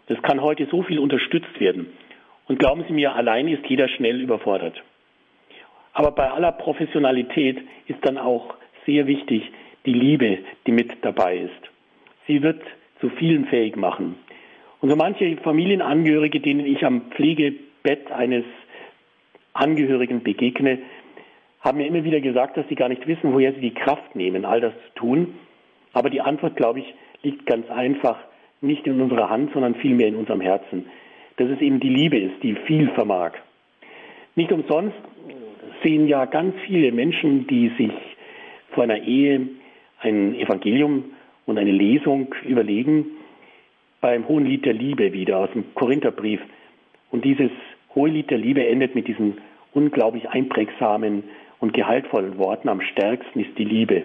Das 0.08 0.22
kann 0.22 0.42
heute 0.42 0.68
so 0.70 0.84
viel 0.84 1.00
unterstützt 1.00 1.60
werden. 1.60 1.88
Und 2.48 2.60
glauben 2.60 2.84
Sie 2.88 2.94
mir, 2.94 3.16
allein 3.16 3.48
ist 3.48 3.66
jeder 3.68 3.88
schnell 3.90 4.22
überfordert. 4.22 4.82
Aber 5.94 6.12
bei 6.12 6.30
aller 6.30 6.52
Professionalität 6.52 7.58
ist 7.88 8.00
dann 8.04 8.18
auch 8.18 8.56
sehr 8.86 9.08
wichtig 9.08 9.44
die 9.86 9.94
Liebe, 9.94 10.40
die 10.68 10.72
mit 10.72 10.92
dabei 11.02 11.38
ist. 11.38 11.72
Sie 12.28 12.42
wird 12.44 12.62
zu 13.00 13.10
vielen 13.10 13.46
fähig 13.46 13.76
machen. 13.76 14.16
Und 14.82 14.90
so 14.90 14.96
manche 14.96 15.38
Familienangehörige, 15.38 16.40
denen 16.40 16.66
ich 16.66 16.86
am 16.86 17.10
Pflegebett 17.12 18.12
eines 18.12 18.44
Angehörigen 19.54 20.22
begegne, 20.22 20.80
haben 21.62 21.78
mir 21.78 21.88
immer 21.88 22.04
wieder 22.04 22.20
gesagt, 22.20 22.58
dass 22.58 22.68
sie 22.68 22.76
gar 22.76 22.90
nicht 22.90 23.08
wissen, 23.08 23.34
woher 23.34 23.54
sie 23.54 23.62
die 23.62 23.74
Kraft 23.74 24.16
nehmen, 24.16 24.46
all 24.46 24.62
das 24.62 24.74
zu 24.74 25.00
tun. 25.00 25.36
Aber 25.96 26.10
die 26.10 26.22
Antwort, 26.22 26.58
glaube 26.58 26.82
ich, 26.82 26.94
liegt 27.24 27.46
ganz 27.46 27.70
einfach 27.70 28.18
nicht 28.62 28.86
in 28.86 29.00
unserer 29.02 29.30
Hand, 29.30 29.52
sondern 29.54 29.76
vielmehr 29.76 30.10
in 30.10 30.18
unserem 30.18 30.42
Herzen. 30.42 30.88
Dass 31.38 31.50
es 31.50 31.62
eben 31.62 31.80
die 31.80 31.90
Liebe 31.90 32.18
ist, 32.20 32.44
die 32.44 32.54
viel 32.68 32.90
vermag. 32.90 33.32
Nicht 34.36 34.52
umsonst 34.52 34.98
sehen 35.84 36.08
ja 36.08 36.26
ganz 36.26 36.54
viele 36.66 36.92
Menschen, 36.92 37.48
die 37.48 37.70
sich 37.78 37.94
vor 38.72 38.84
einer 38.84 39.04
Ehe 39.04 39.48
ein 40.02 40.36
Evangelium 40.36 41.06
und 41.46 41.58
eine 41.58 41.72
Lesung 41.72 42.36
überlegen, 42.44 43.06
beim 44.02 44.28
Hohen 44.28 44.46
Lied 44.46 44.66
der 44.66 44.74
Liebe 44.74 45.14
wieder 45.14 45.38
aus 45.38 45.52
dem 45.54 45.74
Korintherbrief. 45.76 46.42
Und 47.10 47.24
dieses 47.24 47.52
Hohe 47.96 48.10
Lied 48.10 48.30
der 48.30 48.38
Liebe 48.38 48.68
endet 48.68 48.96
mit 48.96 49.08
diesen 49.08 49.38
unglaublich 49.74 50.28
einprägsamen 50.30 51.24
und 51.60 51.74
gehaltvollen 51.74 52.38
Worten. 52.38 52.68
Am 52.68 52.82
stärksten 52.82 53.40
ist 53.40 53.58
die 53.58 53.64
Liebe. 53.64 54.04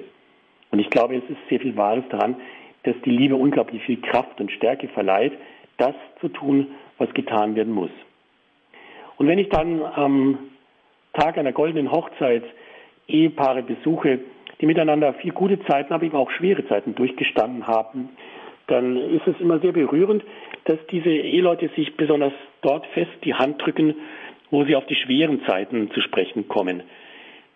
Und 0.70 0.78
ich 0.78 0.90
glaube, 0.90 1.16
es 1.16 1.24
ist 1.28 1.38
sehr 1.48 1.60
viel 1.60 1.76
Wahres 1.76 2.04
daran, 2.10 2.36
dass 2.84 2.94
die 3.04 3.10
Liebe 3.10 3.36
unglaublich 3.36 3.82
viel 3.82 4.00
Kraft 4.00 4.40
und 4.40 4.50
Stärke 4.52 4.88
verleiht, 4.88 5.32
das 5.76 5.94
zu 6.20 6.28
tun, 6.28 6.68
was 6.98 7.12
getan 7.14 7.54
werden 7.54 7.72
muss. 7.72 7.90
Und 9.16 9.26
wenn 9.26 9.38
ich 9.38 9.48
dann 9.48 9.82
am 9.82 10.38
Tag 11.12 11.36
einer 11.38 11.52
goldenen 11.52 11.90
Hochzeit 11.90 12.44
Ehepaare 13.08 13.62
besuche, 13.62 14.20
die 14.60 14.66
miteinander 14.66 15.14
viel 15.14 15.32
gute 15.32 15.60
Zeiten, 15.64 15.92
aber 15.92 16.04
eben 16.04 16.16
auch 16.16 16.30
schwere 16.30 16.66
Zeiten 16.68 16.94
durchgestanden 16.94 17.66
haben, 17.66 18.10
dann 18.66 18.96
ist 18.96 19.26
es 19.26 19.40
immer 19.40 19.58
sehr 19.58 19.72
berührend, 19.72 20.22
dass 20.64 20.78
diese 20.90 21.10
Eheleute 21.10 21.68
sich 21.76 21.96
besonders 21.96 22.32
dort 22.62 22.86
fest 22.88 23.10
die 23.24 23.34
Hand 23.34 23.60
drücken, 23.60 23.94
wo 24.50 24.64
sie 24.64 24.76
auf 24.76 24.86
die 24.86 24.94
schweren 24.94 25.42
Zeiten 25.46 25.90
zu 25.90 26.00
sprechen 26.00 26.48
kommen. 26.48 26.82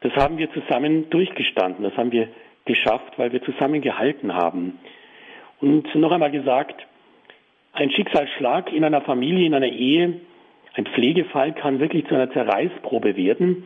Das 0.00 0.12
haben 0.16 0.38
wir 0.38 0.50
zusammen 0.52 1.08
durchgestanden, 1.10 1.84
das 1.84 1.96
haben 1.96 2.12
wir 2.12 2.28
geschafft, 2.64 3.18
weil 3.18 3.32
wir 3.32 3.42
zusammen 3.42 3.80
gehalten 3.80 4.34
haben. 4.34 4.78
Und 5.60 5.94
noch 5.94 6.12
einmal 6.12 6.30
gesagt, 6.30 6.86
ein 7.72 7.90
Schicksalsschlag 7.90 8.72
in 8.72 8.84
einer 8.84 9.00
Familie, 9.02 9.46
in 9.46 9.54
einer 9.54 9.68
Ehe, 9.68 10.20
ein 10.74 10.86
Pflegefall 10.86 11.52
kann 11.54 11.78
wirklich 11.78 12.06
zu 12.06 12.14
einer 12.14 12.30
Zerreißprobe 12.32 13.16
werden. 13.16 13.64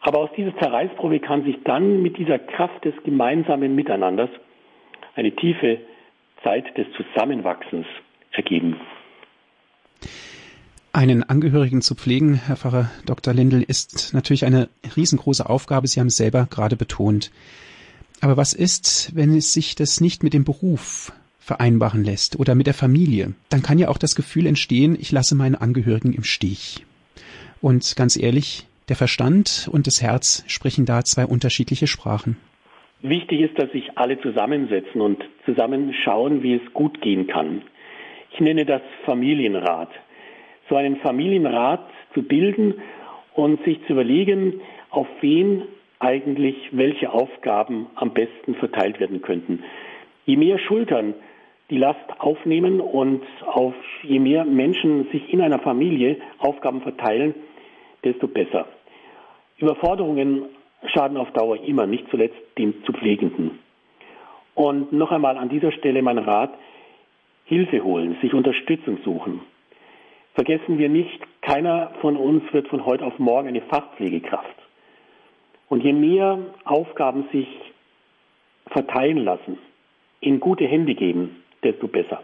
Aber 0.00 0.20
aus 0.20 0.30
dieser 0.36 0.56
Zerreißprobe 0.58 1.20
kann 1.20 1.44
sich 1.44 1.56
dann 1.64 2.02
mit 2.02 2.16
dieser 2.16 2.38
Kraft 2.38 2.84
des 2.84 2.94
gemeinsamen 3.04 3.74
Miteinanders 3.74 4.30
eine 5.14 5.32
tiefe 5.32 5.80
Zeit 6.42 6.76
des 6.78 6.86
Zusammenwachsens 6.92 7.86
ergeben. 8.32 8.76
Einen 10.92 11.22
Angehörigen 11.22 11.82
zu 11.82 11.94
pflegen, 11.94 12.34
Herr 12.34 12.56
Pfarrer 12.56 12.90
Dr. 13.04 13.34
Lindel, 13.34 13.62
ist 13.62 14.14
natürlich 14.14 14.46
eine 14.46 14.68
riesengroße 14.96 15.48
Aufgabe. 15.48 15.86
Sie 15.86 16.00
haben 16.00 16.06
es 16.06 16.16
selber 16.16 16.46
gerade 16.50 16.76
betont. 16.76 17.30
Aber 18.20 18.36
was 18.36 18.52
ist, 18.52 19.14
wenn 19.14 19.36
es 19.36 19.52
sich 19.52 19.74
das 19.74 20.00
nicht 20.00 20.22
mit 20.22 20.34
dem 20.34 20.44
Beruf 20.44 21.12
vereinbaren 21.38 22.04
lässt 22.04 22.38
oder 22.38 22.54
mit 22.54 22.66
der 22.66 22.74
Familie? 22.74 23.34
Dann 23.48 23.62
kann 23.62 23.78
ja 23.78 23.88
auch 23.88 23.98
das 23.98 24.14
Gefühl 24.16 24.46
entstehen, 24.46 24.96
ich 24.98 25.12
lasse 25.12 25.34
meinen 25.34 25.54
Angehörigen 25.54 26.12
im 26.12 26.24
Stich. 26.24 26.84
Und 27.60 27.94
ganz 27.96 28.16
ehrlich, 28.20 28.66
der 28.88 28.96
Verstand 28.96 29.68
und 29.70 29.86
das 29.86 30.02
Herz 30.02 30.44
sprechen 30.46 30.84
da 30.84 31.04
zwei 31.04 31.26
unterschiedliche 31.26 31.86
Sprachen. 31.86 32.36
Wichtig 33.02 33.40
ist, 33.40 33.58
dass 33.58 33.70
sich 33.70 33.96
alle 33.96 34.20
zusammensetzen 34.20 35.00
und 35.00 35.22
zusammen 35.44 35.94
schauen, 36.04 36.42
wie 36.42 36.54
es 36.54 36.72
gut 36.72 37.00
gehen 37.00 37.28
kann. 37.28 37.62
Ich 38.32 38.40
nenne 38.40 38.64
das 38.64 38.82
Familienrat. 39.04 39.90
So 40.68 40.76
einen 40.76 40.96
Familienrat 40.96 41.88
zu 42.14 42.22
bilden 42.22 42.74
und 43.34 43.62
sich 43.64 43.78
zu 43.86 43.92
überlegen, 43.92 44.60
auf 44.90 45.06
wen 45.20 45.62
eigentlich 46.00 46.56
welche 46.72 47.12
Aufgaben 47.12 47.86
am 47.94 48.12
besten 48.12 48.54
verteilt 48.56 49.00
werden 49.00 49.22
könnten. 49.22 49.64
Je 50.26 50.36
mehr 50.36 50.58
Schultern 50.58 51.14
die 51.70 51.78
Last 51.78 51.98
aufnehmen 52.18 52.80
und 52.80 53.22
auf 53.46 53.74
je 54.02 54.18
mehr 54.18 54.44
Menschen 54.44 55.08
sich 55.10 55.32
in 55.32 55.40
einer 55.40 55.58
Familie 55.58 56.16
Aufgaben 56.38 56.80
verteilen, 56.80 57.34
desto 58.04 58.26
besser. 58.26 58.66
Überforderungen 59.58 60.44
schaden 60.86 61.16
auf 61.16 61.30
Dauer 61.32 61.62
immer, 61.64 61.86
nicht 61.86 62.08
zuletzt 62.10 62.38
dem 62.56 62.84
zu 62.84 62.92
Pflegenden. 62.92 63.58
Und 64.54 64.92
noch 64.92 65.12
einmal 65.12 65.36
an 65.36 65.48
dieser 65.48 65.72
Stelle 65.72 66.02
mein 66.02 66.18
Rat, 66.18 66.54
Hilfe 67.44 67.82
holen, 67.82 68.16
sich 68.20 68.34
Unterstützung 68.34 68.98
suchen. 69.04 69.40
Vergessen 70.34 70.78
wir 70.78 70.88
nicht, 70.88 71.20
keiner 71.40 71.92
von 72.00 72.16
uns 72.16 72.42
wird 72.52 72.68
von 72.68 72.84
heute 72.84 73.04
auf 73.04 73.18
morgen 73.18 73.48
eine 73.48 73.62
Fachpflegekraft. 73.62 74.67
Und 75.68 75.84
je 75.84 75.92
mehr 75.92 76.38
Aufgaben 76.64 77.28
sich 77.32 77.46
verteilen 78.70 79.18
lassen, 79.18 79.58
in 80.20 80.40
gute 80.40 80.66
Hände 80.66 80.94
geben, 80.94 81.42
desto 81.62 81.88
besser. 81.88 82.22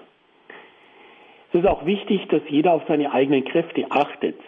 Es 1.53 1.61
ist 1.61 1.69
auch 1.69 1.87
wichtig, 1.87 2.27
dass 2.29 2.43
jeder 2.49 2.73
auf 2.73 2.83
seine 2.89 3.13
eigenen 3.13 3.45
Kräfte 3.45 3.87
achtet. 3.91 4.41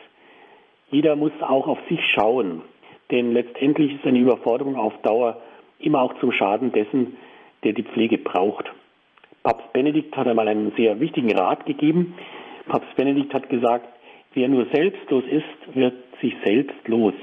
Jeder 0.90 1.14
muss 1.14 1.32
auch 1.40 1.68
auf 1.68 1.78
sich 1.88 2.00
schauen. 2.14 2.62
Denn 3.10 3.32
letztendlich 3.32 3.94
ist 3.94 4.04
eine 4.04 4.18
Überforderung 4.18 4.76
auf 4.76 4.92
Dauer 5.02 5.40
immer 5.78 6.02
auch 6.02 6.18
zum 6.18 6.32
Schaden 6.32 6.72
dessen, 6.72 7.16
der 7.62 7.72
die 7.72 7.84
Pflege 7.84 8.18
braucht. 8.18 8.72
Papst 9.42 9.72
Benedikt 9.72 10.16
hat 10.16 10.26
einmal 10.26 10.48
einen 10.48 10.72
sehr 10.76 10.98
wichtigen 10.98 11.32
Rat 11.36 11.66
gegeben. 11.66 12.14
Papst 12.68 12.96
Benedikt 12.96 13.32
hat 13.32 13.48
gesagt, 13.48 13.88
wer 14.34 14.48
nur 14.48 14.66
selbstlos 14.72 15.24
ist, 15.30 15.76
wird 15.76 15.94
sich 16.20 16.34
selbst 16.44 16.88
los. 16.88 17.14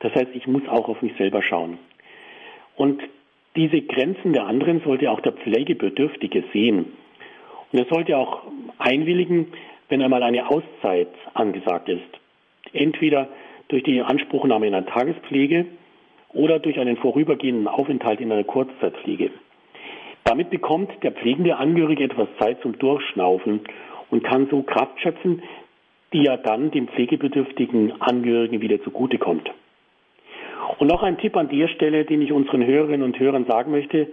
Das 0.00 0.14
heißt, 0.14 0.28
ich 0.34 0.46
muss 0.46 0.62
auch 0.68 0.88
auf 0.88 1.02
mich 1.02 1.16
selber 1.16 1.42
schauen. 1.42 1.78
Und 2.76 3.02
diese 3.56 3.80
Grenzen 3.80 4.32
der 4.32 4.46
anderen 4.46 4.82
sollte 4.84 5.10
auch 5.10 5.20
der 5.20 5.32
Pflegebedürftige 5.32 6.44
sehen. 6.52 6.92
Und 7.72 7.78
er 7.78 7.86
sollte 7.86 8.16
auch 8.16 8.42
einwilligen, 8.78 9.52
wenn 9.88 10.02
einmal 10.02 10.22
eine 10.22 10.48
Auszeit 10.48 11.08
angesagt 11.34 11.88
ist. 11.88 12.02
Entweder 12.72 13.28
durch 13.68 13.82
die 13.82 14.00
Anspruchnahme 14.00 14.66
in 14.66 14.74
einer 14.74 14.86
Tagespflege 14.86 15.66
oder 16.32 16.58
durch 16.58 16.78
einen 16.78 16.96
vorübergehenden 16.98 17.66
Aufenthalt 17.66 18.20
in 18.20 18.30
einer 18.30 18.44
Kurzzeitpflege. 18.44 19.30
Damit 20.24 20.50
bekommt 20.50 20.90
der 21.02 21.12
pflegende 21.12 21.56
Angehörige 21.56 22.04
etwas 22.04 22.28
Zeit 22.38 22.60
zum 22.60 22.78
Durchschnaufen 22.78 23.60
und 24.10 24.24
kann 24.24 24.48
so 24.50 24.62
Kraft 24.62 25.00
schöpfen, 25.00 25.42
die 26.12 26.24
ja 26.24 26.36
dann 26.36 26.70
dem 26.70 26.88
pflegebedürftigen 26.88 28.00
Angehörigen 28.00 28.60
wieder 28.60 28.82
zugutekommt. 28.82 29.50
Und 30.78 30.88
noch 30.88 31.02
ein 31.02 31.18
Tipp 31.18 31.36
an 31.36 31.48
der 31.48 31.68
Stelle, 31.68 32.04
den 32.04 32.22
ich 32.22 32.32
unseren 32.32 32.64
Hörerinnen 32.64 33.02
und 33.02 33.18
Hörern 33.18 33.46
sagen 33.46 33.70
möchte. 33.70 34.08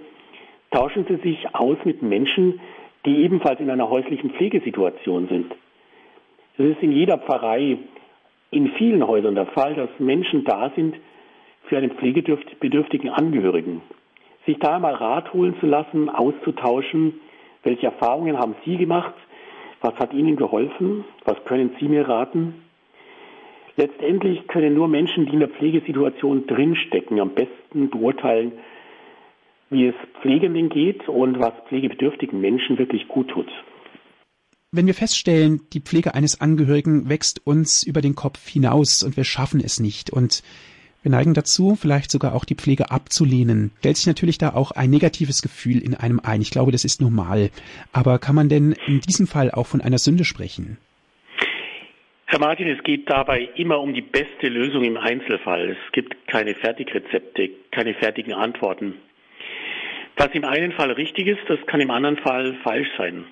Tauschen 0.71 1.05
Sie 1.07 1.17
sich 1.17 1.53
aus 1.53 1.77
mit 1.83 2.01
Menschen, 2.01 2.59
die 3.05 3.23
ebenfalls 3.23 3.59
in 3.59 3.69
einer 3.69 3.89
häuslichen 3.89 4.31
Pflegesituation 4.31 5.27
sind. 5.27 5.53
Es 6.57 6.65
ist 6.65 6.81
in 6.81 6.91
jeder 6.91 7.17
Pfarrei 7.17 7.77
in 8.51 8.71
vielen 8.73 9.05
Häusern 9.05 9.35
der 9.35 9.47
Fall, 9.47 9.73
dass 9.73 9.89
Menschen 9.99 10.43
da 10.45 10.71
sind 10.75 10.95
für 11.67 11.77
einen 11.77 11.91
pflegebedürftigen 11.91 13.09
Angehörigen. 13.09 13.81
Sich 14.45 14.59
da 14.59 14.75
einmal 14.75 14.93
Rat 14.93 15.33
holen 15.33 15.55
zu 15.59 15.65
lassen, 15.65 16.09
auszutauschen, 16.09 17.19
welche 17.63 17.87
Erfahrungen 17.87 18.37
haben 18.37 18.55
Sie 18.65 18.77
gemacht, 18.77 19.13
was 19.81 19.95
hat 19.95 20.13
Ihnen 20.13 20.35
geholfen, 20.35 21.05
was 21.25 21.43
können 21.45 21.75
Sie 21.79 21.87
mir 21.87 22.07
raten. 22.07 22.62
Letztendlich 23.75 24.47
können 24.47 24.75
nur 24.75 24.87
Menschen, 24.87 25.25
die 25.25 25.33
in 25.33 25.39
der 25.39 25.49
Pflegesituation 25.49 26.45
drinstecken, 26.45 27.19
am 27.19 27.33
besten 27.33 27.89
beurteilen, 27.89 28.51
wie 29.69 29.87
es 29.87 29.95
Pflegenden 30.21 30.69
geht 30.69 31.09
und 31.09 31.39
was 31.39 31.53
pflegebedürftigen 31.67 32.39
Menschen 32.39 32.77
wirklich 32.77 33.07
gut 33.07 33.29
tut. 33.29 33.49
Wenn 34.71 34.87
wir 34.87 34.93
feststellen, 34.93 35.61
die 35.73 35.81
Pflege 35.81 36.15
eines 36.15 36.41
Angehörigen 36.41 37.09
wächst 37.09 37.45
uns 37.45 37.83
über 37.83 38.01
den 38.01 38.15
Kopf 38.15 38.47
hinaus 38.47 39.03
und 39.03 39.17
wir 39.17 39.23
schaffen 39.23 39.61
es 39.63 39.79
nicht 39.79 40.11
und 40.11 40.43
wir 41.03 41.11
neigen 41.11 41.33
dazu, 41.33 41.75
vielleicht 41.75 42.11
sogar 42.11 42.33
auch 42.33 42.45
die 42.45 42.55
Pflege 42.55 42.89
abzulehnen. 42.89 43.71
Stellt 43.79 43.97
sich 43.97 44.07
natürlich 44.07 44.37
da 44.37 44.53
auch 44.53 44.71
ein 44.71 44.89
negatives 44.89 45.41
Gefühl 45.41 45.79
in 45.79 45.95
einem 45.95 46.21
ein. 46.23 46.41
Ich 46.41 46.49
glaube, 46.49 46.71
das 46.71 46.85
ist 46.85 47.01
normal. 47.01 47.49
Aber 47.91 48.19
kann 48.19 48.35
man 48.35 48.49
denn 48.49 48.73
in 48.87 49.01
diesem 49.01 49.27
Fall 49.27 49.51
auch 49.51 49.67
von 49.67 49.81
einer 49.81 49.97
Sünde 49.97 50.23
sprechen? 50.23 50.77
Herr 52.33 52.39
Martin, 52.39 52.67
es 52.67 52.81
geht 52.81 53.07
dabei 53.11 53.47
immer 53.57 53.79
um 53.79 53.93
die 53.93 54.01
beste 54.01 54.47
Lösung 54.47 54.83
im 54.83 54.97
Einzelfall. 54.97 55.69
Es 55.69 55.91
gibt 55.91 56.27
keine 56.27 56.55
Fertigrezepte, 56.55 57.51
keine 57.69 57.93
fertigen 57.93 58.33
Antworten. 58.33 58.95
Was 60.17 60.29
im 60.33 60.43
einen 60.43 60.71
Fall 60.71 60.89
richtig 60.93 61.27
ist, 61.27 61.47
das 61.47 61.63
kann 61.67 61.79
im 61.79 61.91
anderen 61.91 62.17
Fall 62.17 62.55
falsch 62.63 62.87
sein. 62.97 63.25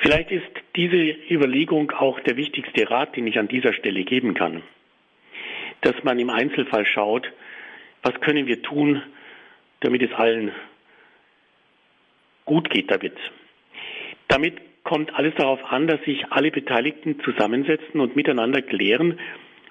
Vielleicht 0.00 0.30
ist 0.30 0.50
diese 0.76 0.98
Überlegung 1.30 1.90
auch 1.92 2.20
der 2.20 2.36
wichtigste 2.36 2.90
Rat, 2.90 3.16
den 3.16 3.26
ich 3.26 3.38
an 3.38 3.48
dieser 3.48 3.72
Stelle 3.72 4.04
geben 4.04 4.34
kann. 4.34 4.62
Dass 5.80 5.94
man 6.04 6.18
im 6.18 6.28
Einzelfall 6.28 6.84
schaut, 6.84 7.32
was 8.02 8.20
können 8.20 8.46
wir 8.46 8.60
tun, 8.60 9.02
damit 9.80 10.02
es 10.02 10.12
allen 10.12 10.52
gut 12.44 12.68
geht 12.68 12.90
damit. 12.90 13.16
Damit 14.28 14.67
kommt 14.88 15.14
alles 15.14 15.34
darauf 15.34 15.62
an, 15.70 15.86
dass 15.86 16.00
sich 16.04 16.24
alle 16.30 16.50
Beteiligten 16.50 17.20
zusammensetzen 17.20 18.00
und 18.00 18.16
miteinander 18.16 18.62
klären, 18.62 19.18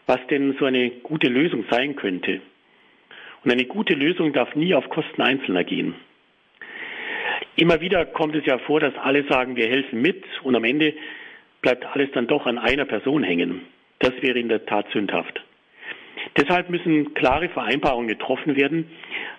was 0.06 0.20
denn 0.30 0.56
so 0.60 0.66
eine 0.66 0.92
gute 0.92 1.28
Lösung 1.28 1.66
sein 1.72 1.96
könnte. 1.96 2.40
Und 3.44 3.52
eine 3.52 3.66
gute 3.66 3.96
Lösung 3.96 4.32
darf 4.32 4.54
nie 4.54 4.76
auf 4.76 4.88
Kosten 4.90 5.24
Einzelner 5.24 5.64
gehen. 5.64 5.96
Immer 7.56 7.82
wieder 7.82 8.06
kommt 8.06 8.36
es 8.36 8.46
ja 8.46 8.60
vor, 8.60 8.80
dass 8.80 8.96
alle 8.96 9.24
sagen, 9.24 9.56
wir 9.56 9.68
helfen 9.68 10.04
mit 10.04 10.24
und 10.44 10.56
am 10.56 10.64
Ende 10.64 10.94
bleibt 11.64 11.84
alles 11.84 12.12
dann 12.12 12.28
doch 12.28 12.46
an 12.46 12.60
einer 12.60 12.86
Person 12.86 13.24
hängen. 13.24 13.62
Das 13.98 14.14
wäre 14.22 14.38
in 14.38 14.50
der 14.50 14.68
Tat 14.68 14.86
sündhaft. 14.94 15.44
Deshalb 16.38 16.70
müssen 16.70 17.16
klare 17.16 17.50
Vereinbarungen 17.50 18.08
getroffen 18.08 18.56
werden, 18.56 18.92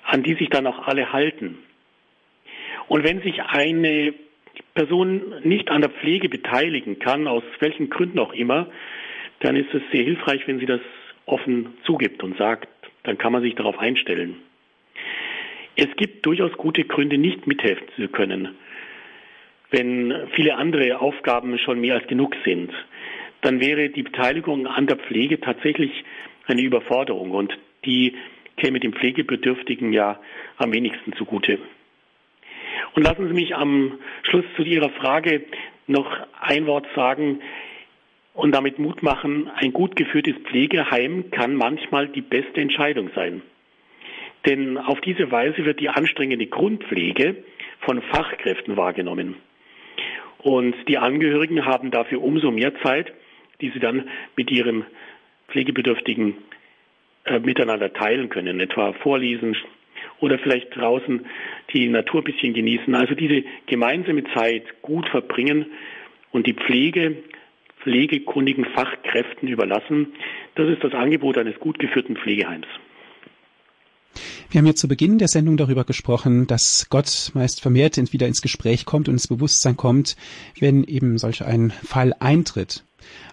an 0.03 0.25
die 0.25 0.35
sich 0.35 0.49
dann 0.49 0.67
auch 0.67 0.89
alle 0.89 1.13
halten. 1.13 1.59
Und 2.89 3.05
wenn 3.05 3.23
sich 3.23 3.41
eine 3.43 4.13
Person 4.79 5.35
nicht 5.43 5.73
an 5.73 5.81
der 5.81 5.91
Pflege 5.91 6.29
beteiligen 6.29 7.01
kann, 7.01 7.27
aus 7.27 7.43
welchen 7.59 7.91
Gründen 7.91 8.21
auch 8.21 8.33
immer, 8.33 8.69
dann 9.41 9.57
ist 9.57 9.75
es 9.75 9.83
sehr 9.91 10.05
hilfreich, 10.05 10.47
wenn 10.47 10.61
sie 10.61 10.67
das 10.67 10.81
offen 11.27 11.75
zugibt 11.83 12.23
und 12.23 12.39
sagt, 12.39 12.69
dann 13.03 13.19
kann 13.19 13.33
man 13.33 13.43
sich 13.43 13.57
darauf 13.57 13.77
einstellen. 13.77 14.37
Es 15.75 15.89
gibt 15.97 16.25
durchaus 16.25 16.53
gute 16.53 16.85
Gründe, 16.85 17.19
nicht 17.19 17.49
mithelfen 17.49 17.89
zu 17.97 18.07
können. 18.07 18.55
Wenn 19.73 20.15
viele 20.37 20.55
andere 20.55 21.01
Aufgaben 21.01 21.59
schon 21.59 21.81
mehr 21.81 21.97
als 21.97 22.07
genug 22.07 22.37
sind, 22.45 22.71
dann 23.41 23.61
wäre 23.61 23.89
die 23.89 24.05
Beteiligung 24.05 24.69
an 24.69 24.87
der 24.87 24.99
Pflege 24.99 25.41
tatsächlich 25.41 25.91
eine 26.47 26.63
Überforderung 26.63 27.33
und 27.33 27.53
die 27.85 28.15
käme 28.57 28.79
dem 28.79 28.93
Pflegebedürftigen 28.93 29.93
ja 29.93 30.21
am 30.57 30.73
wenigsten 30.73 31.15
zugute. 31.15 31.59
Und 32.95 33.03
lassen 33.03 33.29
Sie 33.29 33.35
mich 33.35 33.55
am 33.55 33.99
Schluss 34.23 34.45
zu 34.57 34.63
Ihrer 34.63 34.91
Frage 34.91 35.45
noch 35.87 36.11
ein 36.41 36.67
Wort 36.67 36.87
sagen 36.95 37.41
und 38.35 38.55
damit 38.55 38.79
Mut 38.79 39.03
machen. 39.03 39.51
Ein 39.55 39.73
gut 39.73 39.97
geführtes 39.97 40.37
Pflegeheim 40.45 41.31
kann 41.31 41.55
manchmal 41.55 42.09
die 42.09 42.23
beste 42.23 42.61
Entscheidung 42.61 43.11
sein. 43.15 43.43
Denn 44.47 44.79
auf 44.79 45.01
diese 45.01 45.31
Weise 45.31 45.65
wird 45.65 45.81
die 45.81 45.89
anstrengende 45.89 46.47
Grundpflege 46.47 47.43
von 47.81 48.01
Fachkräften 48.03 48.77
wahrgenommen. 48.77 49.37
Und 50.39 50.75
die 50.87 50.99
Angehörigen 50.99 51.65
haben 51.65 51.91
dafür 51.91 52.23
umso 52.23 52.51
mehr 52.51 52.73
Zeit, 52.83 53.13
die 53.61 53.71
sie 53.71 53.81
dann 53.81 54.09
mit 54.37 54.51
ihrem 54.51 54.85
Pflegebedürftigen 55.49 56.37
äh, 57.25 57.41
miteinander 57.41 57.93
teilen 57.93 58.29
können, 58.29 58.61
etwa 58.61 58.93
vorlesen 58.93 59.57
oder 60.21 60.39
vielleicht 60.39 60.75
draußen 60.77 61.27
die 61.73 61.89
Natur 61.89 62.21
ein 62.21 62.25
bisschen 62.25 62.55
genießen. 62.55 62.95
Also 62.95 63.15
diese 63.15 63.45
gemeinsame 63.67 64.25
Zeit 64.35 64.83
gut 64.83 65.09
verbringen 65.09 65.67
und 66.33 66.47
die 66.47 66.55
Pflege 66.55 67.17
pflegekundigen 67.83 68.65
Fachkräften 68.65 69.49
überlassen. 69.49 70.09
Das 70.57 70.69
ist 70.69 70.83
das 70.83 70.93
Angebot 70.93 71.39
eines 71.39 71.59
gut 71.59 71.79
geführten 71.79 72.17
Pflegeheims. 72.17 72.67
Wir 74.51 74.59
haben 74.59 74.67
ja 74.67 74.75
zu 74.75 74.89
Beginn 74.89 75.19
der 75.19 75.29
Sendung 75.29 75.57
darüber 75.57 75.85
gesprochen, 75.85 76.47
dass 76.47 76.89
Gott 76.89 77.31
meist 77.35 77.61
vermehrt 77.61 77.99
wieder 78.13 78.27
ins 78.27 78.41
Gespräch 78.41 78.87
kommt 78.87 79.09
und 79.09 79.15
ins 79.15 79.29
Bewusstsein 79.29 79.77
kommt, 79.77 80.17
wenn 80.59 80.85
eben 80.85 81.19
solch 81.19 81.45
ein 81.45 81.71
Fall 81.71 82.15
eintritt. 82.19 82.85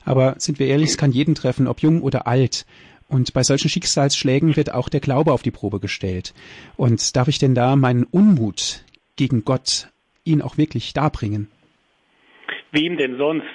Aber 0.04 0.36
sind 0.38 0.60
wir 0.60 0.68
ehrlich, 0.68 0.90
es 0.90 0.98
kann 0.98 1.12
jeden 1.12 1.34
treffen, 1.34 1.68
ob 1.68 1.82
jung 1.82 2.02
oder 2.02 2.28
alt. 2.28 2.66
Und 3.08 3.34
bei 3.34 3.44
solchen 3.44 3.70
Schicksalsschlägen 3.70 4.56
wird 4.56 4.74
auch 4.74 4.90
der 4.90 5.00
Glaube 5.00 5.32
auf 5.32 5.44
die 5.44 5.52
Probe 5.52 5.80
gestellt. 5.80 6.34
Und 6.76 7.16
darf 7.16 7.28
ich 7.28 7.38
denn 7.38 7.56
da 7.56 7.76
meinen 7.76 8.04
Unmut 8.04 8.84
gegen 9.16 9.46
Gott 9.46 9.90
ihn 10.24 10.42
auch 10.42 10.58
wirklich 10.58 10.94
darbringen? 10.94 11.50
Wem 12.72 12.98
denn 12.98 13.18
sonst? 13.18 13.46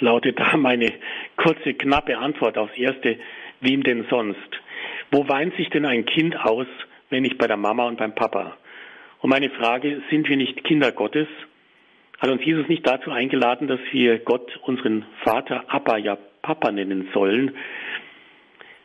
lautet 0.00 0.38
da 0.38 0.56
meine 0.56 0.92
kurze, 1.36 1.74
knappe 1.74 2.18
Antwort 2.18 2.58
aufs 2.58 2.76
erste. 2.76 3.18
Wem 3.60 3.82
denn 3.82 4.06
sonst? 4.10 4.38
Wo 5.10 5.28
weint 5.28 5.56
sich 5.56 5.70
denn 5.70 5.86
ein 5.86 6.04
Kind 6.04 6.38
aus, 6.38 6.66
wenn 7.10 7.22
nicht 7.22 7.38
bei 7.38 7.46
der 7.46 7.56
Mama 7.56 7.86
und 7.86 7.98
beim 7.98 8.14
Papa? 8.14 8.56
Und 9.20 9.30
meine 9.30 9.50
Frage, 9.50 10.02
sind 10.10 10.28
wir 10.28 10.36
nicht 10.36 10.64
Kinder 10.64 10.92
Gottes? 10.92 11.28
Hat 12.18 12.30
uns 12.30 12.44
Jesus 12.44 12.68
nicht 12.68 12.86
dazu 12.86 13.10
eingeladen, 13.10 13.68
dass 13.68 13.80
wir 13.92 14.18
Gott 14.18 14.58
unseren 14.62 15.04
Vater 15.22 15.64
Abba, 15.68 15.98
ja 15.98 16.18
Papa 16.42 16.70
nennen 16.70 17.08
sollen? 17.12 17.54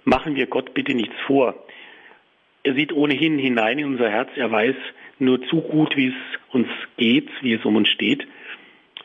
Machen 0.04 0.36
wir 0.36 0.48
Gott 0.48 0.74
bitte 0.74 0.94
nichts 0.94 1.16
vor. 1.28 1.56
Er 2.64 2.74
sieht 2.76 2.94
ohnehin 2.94 3.38
hinein 3.38 3.80
in 3.80 3.86
unser 3.86 4.10
Herz. 4.10 4.30
Er 4.36 4.52
weiß 4.52 4.76
nur 5.20 5.42
zu 5.48 5.62
gut, 5.62 5.96
wie 5.96 6.08
es 6.08 6.16
uns 6.52 6.68
geht, 6.98 7.30
wie 7.42 7.54
es 7.54 7.66
um 7.66 7.76
uns 7.76 7.90
steht. 7.90 8.28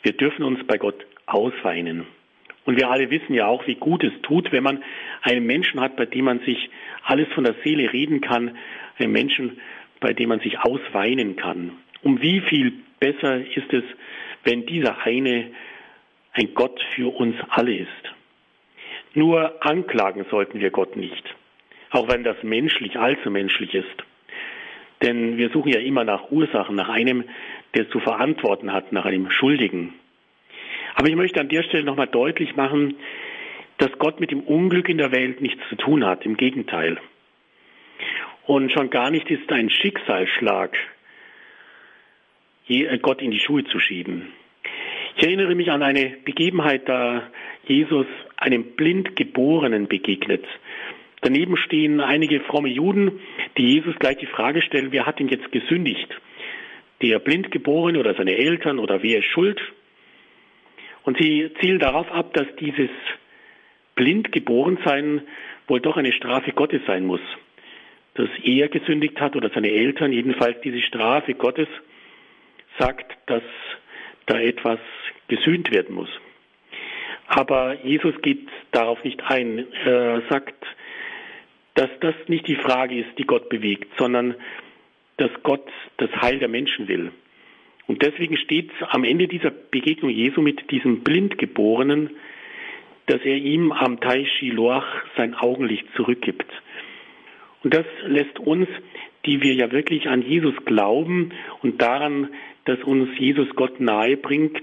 Wir 0.03 0.13
dürfen 0.13 0.45
uns 0.45 0.65
bei 0.67 0.79
Gott 0.79 1.07
ausweinen. 1.27 2.07
Und 2.65 2.77
wir 2.77 2.91
alle 2.91 3.11
wissen 3.11 3.35
ja 3.35 3.47
auch, 3.47 3.67
wie 3.67 3.77
gut 3.77 4.03
es 4.03 4.13
tut, 4.23 4.51
wenn 4.53 4.65
man 4.65 4.83
einen 5.23 5.47
Menschen 5.47 5.81
hat, 5.81 5.97
bei 5.97 6.07
dem 6.07 6.25
man 6.25 6.41
sich 6.41 6.71
alles 7.05 7.29
von 7.35 7.45
der 7.45 7.55
Seele 7.63 7.93
reden 7.93 8.21
kann, 8.21 8.57
einen 8.99 9.13
Menschen, 9.13 9.61
bei 10.01 10.13
dem 10.13 10.31
man 10.31 10.41
sich 10.41 10.59
ausweinen 10.59 11.37
kann. 11.37 11.73
Um 12.03 12.21
wie 12.21 12.41
viel 12.41 12.73
besser 12.99 13.41
ist 13.57 13.73
es, 13.73 13.85
wenn 14.45 14.67
dieser 14.67 15.05
eine 15.05 15.51
ein 16.33 16.55
Gott 16.55 16.81
für 16.95 17.15
uns 17.15 17.37
alle 17.49 17.75
ist. 17.75 18.16
Nur 19.17 19.65
anklagen 19.65 20.27
sollten 20.31 20.61
wir 20.61 20.71
Gott 20.71 20.95
nicht, 20.95 21.25
auch 21.91 22.07
wenn 22.13 22.23
das 22.23 22.37
menschlich 22.43 22.99
allzu 22.99 23.31
menschlich 23.31 23.73
ist. 23.73 24.05
Denn 25.01 25.39
wir 25.39 25.49
suchen 25.49 25.73
ja 25.73 25.81
immer 25.81 26.05
nach 26.05 26.31
Ursachen, 26.31 26.77
nach 26.77 26.91
einem, 26.91 27.25
der 27.75 27.89
zu 27.89 27.99
verantworten 27.99 28.75
hat, 28.75 28.93
nach 28.93 29.07
einem 29.07 29.31
Schuldigen. 29.31 29.95
Aber 30.97 31.09
ich 31.09 31.17
möchte 31.17 31.41
an 31.41 31.49
der 31.49 31.63
Stelle 31.63 31.85
nochmal 31.85 32.09
deutlich 32.09 32.57
machen, 32.57 32.97
dass 33.79 33.91
Gott 33.99 34.21
mit 34.21 34.33
dem 34.33 34.41
Unglück 34.41 34.91
in 34.91 34.99
der 34.99 35.13
Welt 35.13 35.41
nichts 35.41 35.63
zu 35.71 35.77
tun 35.77 36.05
hat. 36.05 36.27
Im 36.27 36.37
Gegenteil. 36.37 36.99
Und 38.45 38.71
schon 38.71 38.91
gar 38.91 39.11
nicht 39.11 39.31
ist 39.31 39.51
ein 39.51 39.71
Schicksalsschlag, 39.71 40.77
äh, 42.69 42.99
Gott 42.99 43.23
in 43.23 43.31
die 43.31 43.41
Schuhe 43.41 43.65
zu 43.65 43.81
schieben. 43.81 44.35
Ich 45.17 45.25
erinnere 45.25 45.55
mich 45.55 45.71
an 45.71 45.83
eine 45.83 46.19
Begebenheit, 46.27 46.87
da 46.87 47.31
Jesus 47.67 48.07
einem 48.37 48.77
Blindgeborenen 48.77 49.89
begegnet. 49.89 50.45
Daneben 51.23 51.57
stehen 51.57 52.01
einige 52.01 52.41
fromme 52.41 52.69
Juden, 52.69 53.21
die 53.57 53.75
Jesus 53.75 53.97
gleich 53.99 54.19
die 54.19 54.27
Frage 54.27 54.63
stellen, 54.63 54.93
wer 54.93 55.07
hat 55.07 55.19
ihn 55.19 55.29
jetzt 55.29 55.51
gesündigt? 55.51 56.09
Der 57.03 57.19
Blindgeborene 57.19 57.99
oder 57.99 58.15
seine 58.15 58.37
Eltern 58.37 58.79
oder 58.79 59.03
wer 59.03 59.19
ist 59.19 59.27
schuld? 59.27 59.61
Und 61.05 61.19
sie 61.19 61.51
zielen 61.61 61.79
darauf 61.79 62.11
ab, 62.13 62.33
dass 62.35 62.47
dieses 62.61 62.91
Blindgeborensein 63.95 65.23
wohl 65.69 65.81
doch 65.81 65.97
eine 65.97 66.13
Strafe 66.13 66.53
Gottes 66.53 66.83
sein 66.87 67.05
muss. 67.07 67.21
Dass 68.15 68.29
er 68.43 68.69
gesündigt 68.69 69.21
hat 69.21 69.37
oder 69.37 69.51
seine 69.51 69.71
Eltern, 69.71 70.13
jedenfalls 70.13 70.61
diese 70.63 70.81
Strafe 70.83 71.35
Gottes 71.35 71.69
sagt, 72.79 73.17
dass 73.27 73.43
da 74.27 74.39
etwas 74.39 74.79
gesühnt 75.29 75.71
werden 75.71 75.95
muss. 75.95 76.11
Aber 77.29 77.85
Jesus 77.85 78.15
geht 78.23 78.49
darauf 78.71 79.03
nicht 79.05 79.23
ein. 79.25 79.67
Er 79.85 80.23
sagt, 80.31 80.55
dass 81.75 81.91
das 82.01 82.15
nicht 82.29 82.47
die 82.49 82.57
Frage 82.57 82.99
ist, 83.01 83.19
die 83.19 83.25
Gott 83.25 83.49
bewegt, 83.49 83.91
sondern 83.99 84.35
dass 85.17 85.31
Gott 85.43 85.67
das 85.99 86.11
Heil 86.23 86.39
der 86.39 86.49
Menschen 86.49 86.89
will. 86.89 87.13
Und 87.87 88.03
deswegen 88.03 88.37
steht 88.37 88.71
am 88.89 89.05
Ende 89.05 89.29
dieser 89.29 89.51
Begegnung 89.51 90.11
Jesu 90.11 90.41
mit 90.41 90.71
diesem 90.71 91.01
Blindgeborenen, 91.01 92.11
dass 93.07 93.21
er 93.23 93.37
ihm 93.37 93.73
am 93.73 94.01
Teich 94.01 94.29
Shiloach 94.39 94.87
sein 95.17 95.35
Augenlicht 95.35 95.87
zurückgibt. 95.95 96.47
Und 97.63 97.75
das 97.75 97.87
lässt 98.07 98.39
uns, 98.41 98.69
die 99.25 99.43
wir 99.43 99.55
ja 99.55 99.71
wirklich 99.71 100.09
an 100.09 100.23
Jesus 100.23 100.55
glauben 100.65 101.33
und 101.63 101.81
daran, 101.81 102.29
dass 102.65 102.83
uns 102.83 103.09
Jesus 103.19 103.49
Gott 103.55 103.81
nahe 103.81 104.17
bringt, 104.17 104.63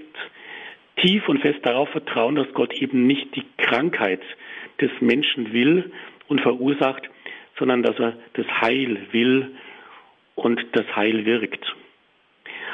tief 0.96 1.28
und 1.28 1.40
fest 1.40 1.60
darauf 1.62 1.88
vertrauen, 1.90 2.34
dass 2.34 2.52
Gott 2.54 2.72
eben 2.72 3.06
nicht 3.06 3.34
die 3.36 3.44
Krankheit 3.58 4.20
des 4.80 4.90
Menschen 5.00 5.52
will 5.52 5.92
und 6.28 6.40
verursacht, 6.40 7.08
sondern 7.58 7.82
dass 7.82 7.98
er 7.98 8.16
das 8.34 8.46
Heil 8.60 8.98
will 9.12 9.54
und 10.34 10.60
das 10.72 10.86
Heil 10.96 11.24
wirkt. 11.24 11.74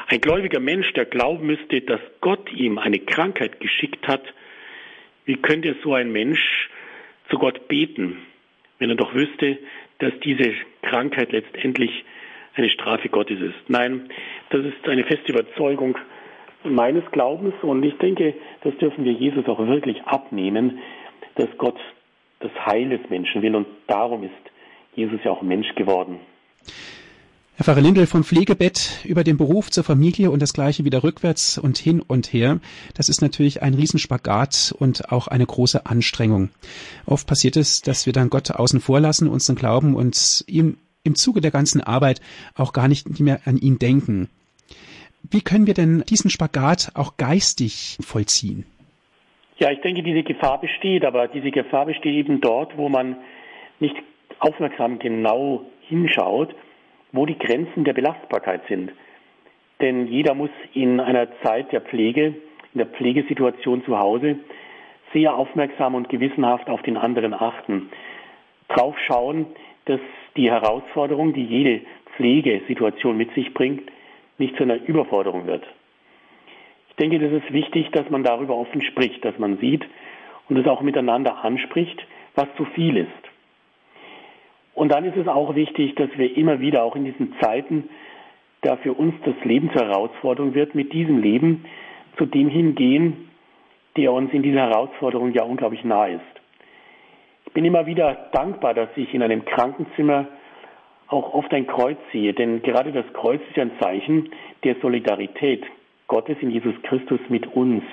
Ein 0.07 0.21
gläubiger 0.21 0.59
Mensch, 0.59 0.91
der 0.93 1.05
glauben 1.05 1.45
müsste, 1.45 1.81
dass 1.81 2.01
Gott 2.19 2.51
ihm 2.51 2.77
eine 2.77 2.99
Krankheit 2.99 3.59
geschickt 3.59 4.07
hat, 4.07 4.23
wie 5.25 5.37
könnte 5.37 5.75
so 5.83 5.93
ein 5.93 6.11
Mensch 6.11 6.69
zu 7.29 7.37
Gott 7.37 7.67
beten, 7.67 8.17
wenn 8.79 8.89
er 8.89 8.95
doch 8.95 9.13
wüsste, 9.13 9.57
dass 9.99 10.11
diese 10.23 10.53
Krankheit 10.81 11.31
letztendlich 11.31 12.03
eine 12.55 12.69
Strafe 12.69 13.09
Gottes 13.09 13.39
ist? 13.39 13.69
Nein, 13.69 14.09
das 14.49 14.65
ist 14.65 14.87
eine 14.87 15.03
feste 15.03 15.31
Überzeugung 15.31 15.97
meines 16.63 17.03
Glaubens 17.11 17.53
und 17.61 17.83
ich 17.83 17.97
denke, 17.97 18.33
das 18.63 18.75
dürfen 18.77 19.03
wir 19.03 19.13
Jesus 19.13 19.47
auch 19.47 19.59
wirklich 19.59 20.01
abnehmen, 20.03 20.79
dass 21.35 21.49
Gott 21.57 21.77
das 22.39 22.51
Heil 22.65 22.89
des 22.89 23.09
Menschen 23.09 23.41
will 23.41 23.55
und 23.55 23.67
darum 23.87 24.23
ist 24.23 24.31
Jesus 24.95 25.19
ja 25.23 25.31
auch 25.31 25.41
Mensch 25.41 25.73
geworden. 25.75 26.19
Herr 27.55 27.65
Pfarrer 27.65 27.81
Lindel, 27.81 28.07
von 28.07 28.23
Pflegebett 28.23 29.01
über 29.03 29.23
den 29.23 29.37
Beruf 29.37 29.69
zur 29.69 29.83
Familie 29.83 30.31
und 30.31 30.41
das 30.41 30.53
Gleiche 30.53 30.83
wieder 30.83 31.03
rückwärts 31.03 31.57
und 31.59 31.77
hin 31.77 32.01
und 32.01 32.33
her, 32.33 32.59
das 32.95 33.07
ist 33.07 33.21
natürlich 33.21 33.61
ein 33.61 33.75
Riesenspagat 33.75 34.73
und 34.79 35.11
auch 35.11 35.27
eine 35.27 35.45
große 35.45 35.85
Anstrengung. 35.85 36.49
Oft 37.05 37.27
passiert 37.27 37.57
es, 37.57 37.81
dass 37.81 38.05
wir 38.05 38.13
dann 38.13 38.29
Gott 38.29 38.49
außen 38.51 38.79
vor 38.79 38.99
lassen, 38.99 39.27
unseren 39.27 39.57
Glauben 39.57 39.95
und 39.95 40.43
ihm 40.47 40.77
im 41.03 41.15
Zuge 41.15 41.41
der 41.41 41.51
ganzen 41.51 41.81
Arbeit 41.81 42.21
auch 42.55 42.73
gar 42.73 42.87
nicht 42.87 43.19
mehr 43.19 43.41
an 43.45 43.57
ihn 43.57 43.77
denken. 43.77 44.29
Wie 45.29 45.41
können 45.41 45.67
wir 45.67 45.73
denn 45.73 46.03
diesen 46.09 46.29
Spagat 46.29 46.91
auch 46.95 47.17
geistig 47.17 47.97
vollziehen? 48.01 48.65
Ja, 49.57 49.71
ich 49.71 49.81
denke, 49.81 50.01
diese 50.01 50.23
Gefahr 50.23 50.59
besteht, 50.59 51.05
aber 51.05 51.27
diese 51.27 51.51
Gefahr 51.51 51.85
besteht 51.85 52.15
eben 52.15 52.41
dort, 52.41 52.77
wo 52.77 52.89
man 52.89 53.17
nicht 53.79 53.95
aufmerksam 54.39 54.97
genau 54.99 55.65
hinschaut 55.87 56.55
wo 57.11 57.25
die 57.25 57.37
Grenzen 57.37 57.83
der 57.83 57.93
Belastbarkeit 57.93 58.61
sind. 58.67 58.91
Denn 59.81 60.07
jeder 60.07 60.33
muss 60.33 60.51
in 60.73 60.99
einer 60.99 61.27
Zeit 61.41 61.71
der 61.71 61.81
Pflege, 61.81 62.35
in 62.73 62.77
der 62.77 62.87
Pflegesituation 62.87 63.83
zu 63.85 63.97
Hause, 63.97 64.37
sehr 65.13 65.35
aufmerksam 65.35 65.95
und 65.95 66.09
gewissenhaft 66.09 66.69
auf 66.69 66.81
den 66.83 66.97
anderen 66.97 67.33
achten. 67.33 67.89
Drauf 68.69 68.95
schauen, 69.07 69.47
dass 69.85 69.99
die 70.37 70.49
Herausforderung, 70.49 71.33
die 71.33 71.43
jede 71.43 71.81
Pflegesituation 72.15 73.17
mit 73.17 73.33
sich 73.33 73.53
bringt, 73.53 73.91
nicht 74.41 74.57
zu 74.57 74.63
einer 74.63 74.83
Überforderung 74.85 75.47
wird. 75.47 75.63
Ich 76.89 76.95
denke, 76.97 77.19
das 77.19 77.31
ist 77.31 77.53
wichtig, 77.53 77.89
dass 77.91 78.09
man 78.09 78.23
darüber 78.23 78.57
offen 78.57 78.81
spricht, 78.81 79.23
dass 79.23 79.37
man 79.39 79.57
sieht 79.59 79.85
und 80.49 80.57
es 80.57 80.67
auch 80.67 80.81
miteinander 80.81 81.45
anspricht, 81.45 82.05
was 82.35 82.47
zu 82.57 82.65
viel 82.65 82.97
ist. 82.97 83.07
Und 84.73 84.91
dann 84.91 85.05
ist 85.05 85.15
es 85.15 85.27
auch 85.27 85.55
wichtig, 85.55 85.95
dass 85.95 86.09
wir 86.17 86.35
immer 86.35 86.59
wieder 86.59 86.83
auch 86.83 86.95
in 86.95 87.05
diesen 87.05 87.35
Zeiten, 87.39 87.89
da 88.61 88.77
für 88.77 88.93
uns 88.93 89.13
das 89.25 89.35
Leben 89.43 89.71
zur 89.71 89.87
Herausforderung 89.87 90.53
wird, 90.53 90.75
mit 90.75 90.93
diesem 90.93 91.21
Leben 91.21 91.65
zu 92.17 92.25
dem 92.25 92.49
hingehen, 92.49 93.29
der 93.97 94.13
uns 94.13 94.31
in 94.33 94.43
dieser 94.43 94.61
Herausforderung 94.61 95.33
ja 95.33 95.43
unglaublich 95.43 95.83
nahe 95.83 96.13
ist. 96.13 96.41
Ich 97.45 97.53
bin 97.53 97.65
immer 97.65 97.85
wieder 97.85 98.29
dankbar, 98.31 98.73
dass 98.73 98.89
ich 98.95 99.13
in 99.13 99.23
einem 99.23 99.43
Krankenzimmer 99.45 100.27
auch 101.11 101.33
oft 101.33 101.53
ein 101.53 101.67
Kreuz 101.67 101.97
sehe, 102.13 102.33
denn 102.33 102.61
gerade 102.61 102.91
das 102.91 103.05
Kreuz 103.13 103.41
ist 103.49 103.59
ein 103.59 103.71
Zeichen 103.81 104.29
der 104.63 104.75
Solidarität 104.81 105.63
Gottes 106.07 106.37
in 106.39 106.51
Jesus 106.51 106.73
Christus 106.83 107.19
mit 107.27 107.47
uns. 107.53 107.83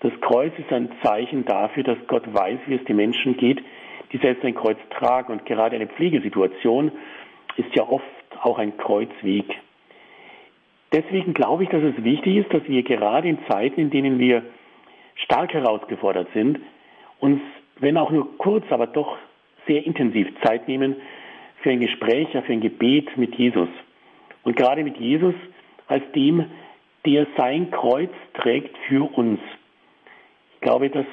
Das 0.00 0.12
Kreuz 0.20 0.52
ist 0.58 0.72
ein 0.72 0.90
Zeichen 1.04 1.44
dafür, 1.44 1.84
dass 1.84 1.98
Gott 2.08 2.24
weiß, 2.32 2.58
wie 2.66 2.74
es 2.74 2.84
den 2.84 2.96
Menschen 2.96 3.36
geht, 3.36 3.62
die 4.12 4.18
selbst 4.18 4.44
ein 4.44 4.56
Kreuz 4.56 4.76
tragen. 4.90 5.32
Und 5.32 5.46
gerade 5.46 5.76
eine 5.76 5.86
Pflegesituation 5.86 6.90
ist 7.56 7.74
ja 7.74 7.88
oft 7.88 8.04
auch 8.42 8.58
ein 8.58 8.76
Kreuzweg. 8.76 9.46
Deswegen 10.92 11.34
glaube 11.34 11.62
ich, 11.62 11.70
dass 11.70 11.82
es 11.82 12.04
wichtig 12.04 12.38
ist, 12.38 12.52
dass 12.52 12.66
wir 12.66 12.82
gerade 12.82 13.28
in 13.28 13.38
Zeiten, 13.48 13.80
in 13.80 13.90
denen 13.90 14.18
wir 14.18 14.42
stark 15.14 15.54
herausgefordert 15.54 16.28
sind, 16.34 16.58
uns, 17.20 17.40
wenn 17.78 17.96
auch 17.96 18.10
nur 18.10 18.36
kurz, 18.38 18.64
aber 18.70 18.88
doch 18.88 19.16
sehr 19.68 19.86
intensiv 19.86 20.28
Zeit 20.42 20.66
nehmen 20.66 20.96
für 21.62 21.70
ein 21.70 21.80
Gespräch, 21.80 22.28
für 22.30 22.52
ein 22.52 22.60
Gebet 22.60 23.16
mit 23.16 23.34
Jesus. 23.36 23.68
Und 24.42 24.56
gerade 24.56 24.82
mit 24.84 24.96
Jesus 24.98 25.34
als 25.86 26.02
dem, 26.12 26.44
der 27.06 27.26
sein 27.36 27.70
Kreuz 27.70 28.10
trägt 28.34 28.76
für 28.88 29.04
uns. 29.16 29.40
Ich 30.54 30.60
glaube, 30.60 30.90
dass 30.90 31.06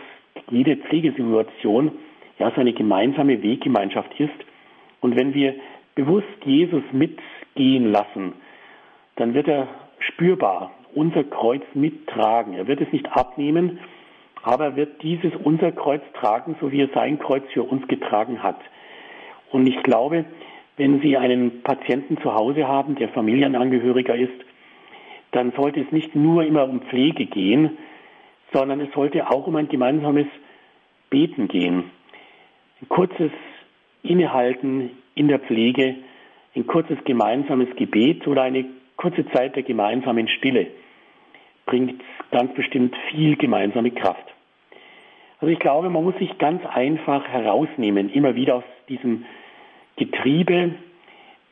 jede 0.52 0.78
Pflegesituation 0.78 1.92
ja 2.38 2.52
so 2.52 2.62
eine 2.62 2.74
gemeinsame 2.74 3.42
Weggemeinschaft 3.42 4.20
ist. 4.20 4.34
Und 5.02 5.16
wenn 5.16 5.34
wir 5.34 5.56
bewusst 5.96 6.28
Jesus 6.46 6.84
mitgehen 6.92 7.92
lassen, 7.92 8.34
dann 9.16 9.34
wird 9.34 9.48
er 9.48 9.68
spürbar 10.00 10.72
unser 10.96 11.24
Kreuz 11.24 11.64
mittragen. 11.74 12.54
Er 12.54 12.68
wird 12.68 12.82
es 12.82 12.92
nicht 12.92 13.12
abnehmen, 13.12 13.80
aber 14.42 14.66
er 14.66 14.76
wird 14.76 15.04
dieses 15.04 15.32
unser 15.44 15.72
Kreuz 15.72 16.02
tragen, 16.14 16.56
so 16.62 16.72
wie 16.72 16.82
er 16.82 16.90
sein 16.94 17.20
Kreuz 17.20 17.44
für 17.54 17.64
uns 17.64 17.88
getragen 17.88 18.42
hat. 18.42 18.60
Und 19.52 19.68
ich 19.68 19.82
glaube, 19.84 20.26
wenn 20.78 21.02
Sie 21.02 21.18
einen 21.18 21.62
Patienten 21.62 22.18
zu 22.22 22.34
Hause 22.34 22.68
haben, 22.68 22.96
der 22.96 23.10
Familienangehöriger 23.10 24.16
ist, 24.16 24.46
dann 25.32 25.52
sollte 25.52 25.82
es 25.82 25.92
nicht 25.92 26.16
nur 26.16 26.44
immer 26.44 26.68
um 26.68 26.82
Pflege 26.82 27.26
gehen, 27.26 27.78
sondern 28.54 28.80
es 28.80 28.92
sollte 28.94 29.30
auch 29.30 29.46
um 29.48 29.56
ein 29.56 29.68
gemeinsames 29.68 30.26
Beten 31.10 31.48
gehen. 31.48 31.92
Ein 32.82 32.90
kurzes 32.90 33.32
Innehalten 34.04 34.92
in 35.16 35.28
der 35.28 35.40
Pflege, 35.40 35.96
ein 36.56 36.66
kurzes 36.66 36.98
gemeinsames 37.04 37.68
Gebet 37.76 38.28
oder 38.28 38.44
eine 38.44 38.66
kurze 38.96 39.26
Zeit 39.32 39.56
der 39.56 39.64
gemeinsamen 39.64 40.28
Stille 40.28 40.68
bringt 41.66 42.02
ganz 42.32 42.54
bestimmt 42.54 42.96
viel 43.12 43.36
gemeinsame 43.36 43.92
Kraft. 43.92 44.26
Also 45.40 45.54
ich 45.54 45.60
glaube, 45.60 45.90
man 45.90 46.04
muss 46.04 46.16
sich 46.18 46.38
ganz 46.38 46.66
einfach 46.66 47.28
herausnehmen, 47.28 48.10
immer 48.10 48.36
wieder 48.36 48.56
aus 48.56 48.64
diesem 48.90 49.26
Getriebe, 50.00 50.76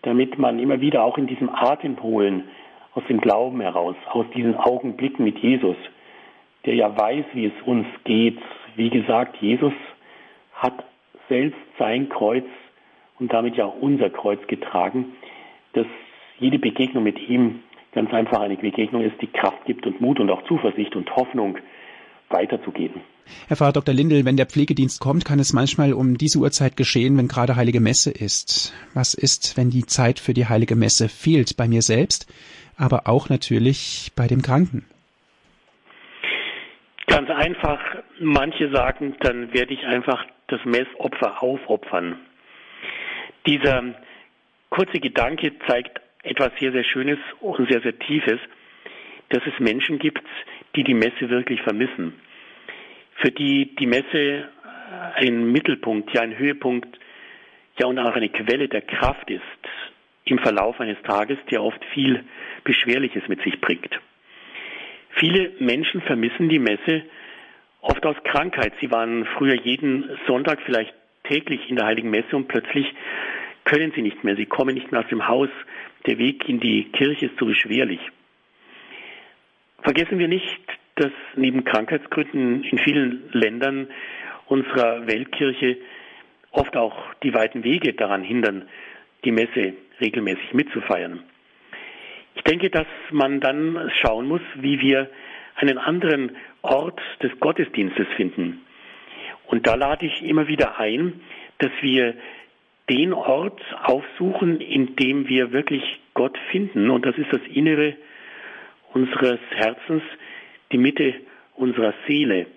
damit 0.02 0.40
man 0.40 0.58
immer 0.58 0.82
wieder 0.82 1.04
auch 1.04 1.18
in 1.18 1.28
diesem 1.28 1.50
Atem 1.50 2.02
holen, 2.02 2.46
aus 2.96 3.04
dem 3.08 3.22
Glauben 3.22 3.62
heraus, 3.62 3.96
aus 4.10 4.26
diesen 4.36 4.56
Augenblicken 4.56 5.24
mit 5.24 5.38
Jesus, 5.38 5.76
der 6.66 6.74
ja 6.74 6.98
weiß, 6.98 7.26
wie 7.34 7.46
es 7.46 7.54
uns 7.66 7.86
geht. 8.06 8.40
Wie 8.76 8.90
gesagt, 8.90 9.38
Jesus 9.42 9.74
hat 10.54 10.84
selbst 11.30 11.60
sein 11.78 12.10
Kreuz 12.10 12.46
und 13.20 13.32
damit 13.32 13.56
ja 13.56 13.66
auch 13.66 13.80
unser 13.80 14.10
Kreuz 14.10 14.40
getragen, 14.48 15.14
dass 15.74 15.86
jede 16.40 16.58
Begegnung 16.58 17.04
mit 17.04 17.20
ihm 17.30 17.64
ganz 17.92 18.14
einfach 18.14 18.42
eine 18.42 18.56
Begegnung 18.56 19.02
ist, 19.04 19.22
die 19.22 19.28
Kraft 19.28 19.66
gibt 19.66 19.86
und 19.86 20.02
Mut 20.02 20.20
und 20.20 20.30
auch 20.30 20.44
Zuversicht 20.44 20.96
und 20.96 21.16
Hoffnung 21.16 21.58
weiterzugehen. 22.30 23.02
Herr 23.48 23.58
Pfarrer 23.58 23.74
Dr. 23.74 23.94
Lindel, 23.94 24.26
wenn 24.26 24.38
der 24.38 24.46
Pflegedienst 24.46 25.02
kommt, 25.02 25.26
kann 25.26 25.40
es 25.40 25.54
manchmal 25.54 25.94
um 25.94 26.18
diese 26.18 26.40
Uhrzeit 26.40 26.78
geschehen, 26.78 27.18
wenn 27.18 27.28
gerade 27.28 27.56
Heilige 27.56 27.80
Messe 27.80 28.12
ist. 28.12 28.74
Was 28.94 29.14
ist, 29.14 29.58
wenn 29.58 29.70
die 29.70 29.86
Zeit 29.86 30.20
für 30.20 30.34
die 30.34 30.48
Heilige 30.48 30.76
Messe 30.76 31.10
fehlt 31.10 31.58
bei 31.58 31.68
mir 31.68 31.82
selbst, 31.82 32.32
aber 32.78 33.08
auch 33.08 33.30
natürlich 33.30 34.12
bei 34.16 34.28
dem 34.28 34.42
Kranken? 34.42 34.86
Ganz 37.08 37.30
einfach, 37.30 37.80
manche 38.20 38.70
sagen, 38.72 39.16
dann 39.22 39.54
werde 39.54 39.74
ich 39.74 39.84
einfach 39.86 40.26
das 40.48 40.60
Messopfer 40.66 41.42
aufopfern. 41.42 42.20
Dieser 43.46 43.96
kurze 44.70 45.00
Gedanke 45.00 45.54
zeigt 45.68 46.02
etwas 46.24 46.52
sehr, 46.60 46.72
sehr 46.74 46.84
Schönes 46.84 47.20
und 47.40 47.70
sehr, 47.70 47.82
sehr 47.82 47.98
Tiefes, 47.98 48.40
dass 49.30 49.42
es 49.46 49.60
Menschen 49.60 50.00
gibt, 50.00 50.24
die 50.78 50.84
die 50.84 50.94
Messe 50.94 51.30
wirklich 51.30 51.62
vermissen. 51.62 52.14
Für 53.16 53.32
die 53.32 53.76
die 53.76 53.88
Messe 53.88 54.48
ein 55.16 55.52
Mittelpunkt, 55.52 56.14
ja 56.14 56.22
ein 56.22 56.38
Höhepunkt, 56.38 56.88
ja 57.80 57.88
und 57.88 58.00
auch 58.00 58.16
eine 58.16 58.30
Quelle 58.30 58.68
der 58.70 58.82
Kraft 58.82 59.30
ist 59.30 59.42
im 60.26 60.40
Verlauf 60.40 60.80
eines 60.80 61.02
Tages, 61.04 61.38
der 61.50 61.64
oft 61.64 61.84
viel 61.94 62.24
Beschwerliches 62.64 63.28
mit 63.28 63.42
sich 63.42 63.60
bringt. 63.60 64.00
Viele 65.20 65.54
Menschen 65.60 66.02
vermissen 66.02 66.48
die 66.50 66.60
Messe 66.60 67.04
oft 67.82 68.06
aus 68.06 68.18
Krankheit. 68.24 68.74
Sie 68.80 68.92
waren 68.92 69.26
früher 69.38 69.56
jeden 69.56 70.10
Sonntag 70.28 70.62
vielleicht 70.66 70.94
täglich 71.24 71.70
in 71.70 71.76
der 71.76 71.86
Heiligen 71.86 72.10
Messe 72.10 72.36
und 72.36 72.48
plötzlich 72.48 72.86
können 73.64 73.92
sie 73.96 74.02
nicht 74.02 74.24
mehr. 74.24 74.36
Sie 74.36 74.46
kommen 74.46 74.76
nicht 74.76 74.92
mehr 74.92 75.02
aus 75.02 75.10
dem 75.10 75.28
Haus. 75.28 75.50
Der 76.06 76.18
Weg 76.20 76.48
in 76.48 76.60
die 76.60 76.86
Kirche 76.92 77.28
ist 77.28 77.38
so 77.40 77.46
beschwerlich. 77.46 78.00
Vergessen 79.84 80.20
wir 80.20 80.28
nicht, 80.28 80.60
dass 80.96 81.12
neben 81.36 81.64
Krankheitsgründen 81.64 82.64
in 82.64 82.78
vielen 82.80 83.30
Ländern 83.32 83.88
unserer 84.48 85.08
Weltkirche 85.08 85.78
oft 86.52 86.76
auch 86.76 87.14
die 87.24 87.34
weiten 87.34 87.64
Wege 87.64 87.94
daran 87.94 88.24
hindern, 88.24 88.68
die 89.24 89.32
Messe 89.32 89.74
regelmäßig 90.02 90.54
mitzufeiern. 90.54 91.24
Ich 92.36 92.44
denke, 92.44 92.70
dass 92.70 92.88
man 93.12 93.40
dann 93.40 93.92
schauen 94.02 94.28
muss, 94.28 94.42
wie 94.56 94.80
wir 94.80 95.10
einen 95.56 95.78
anderen 95.78 96.36
Ort 96.62 97.00
des 97.22 97.32
Gottesdienstes 97.40 98.08
finden. 98.16 98.62
Und 99.48 99.66
da 99.66 99.76
lade 99.76 100.06
ich 100.06 100.24
immer 100.24 100.48
wieder 100.48 100.80
ein, 100.80 101.22
dass 101.60 101.72
wir 101.82 102.16
den 102.90 103.14
Ort 103.14 103.62
aufsuchen, 103.84 104.62
in 104.62 104.96
dem 104.96 105.28
wir 105.28 105.52
wirklich 105.52 105.84
Gott 106.14 106.38
finden. 106.52 106.90
Und 106.90 107.06
das 107.06 107.18
ist 107.18 107.32
das 107.32 107.42
Innere 107.54 107.96
unseres 108.98 109.40
Herzens, 109.52 110.02
die 110.72 110.80
Mitte 110.80 111.14
unserer 111.56 111.94
Seele. 112.08 112.48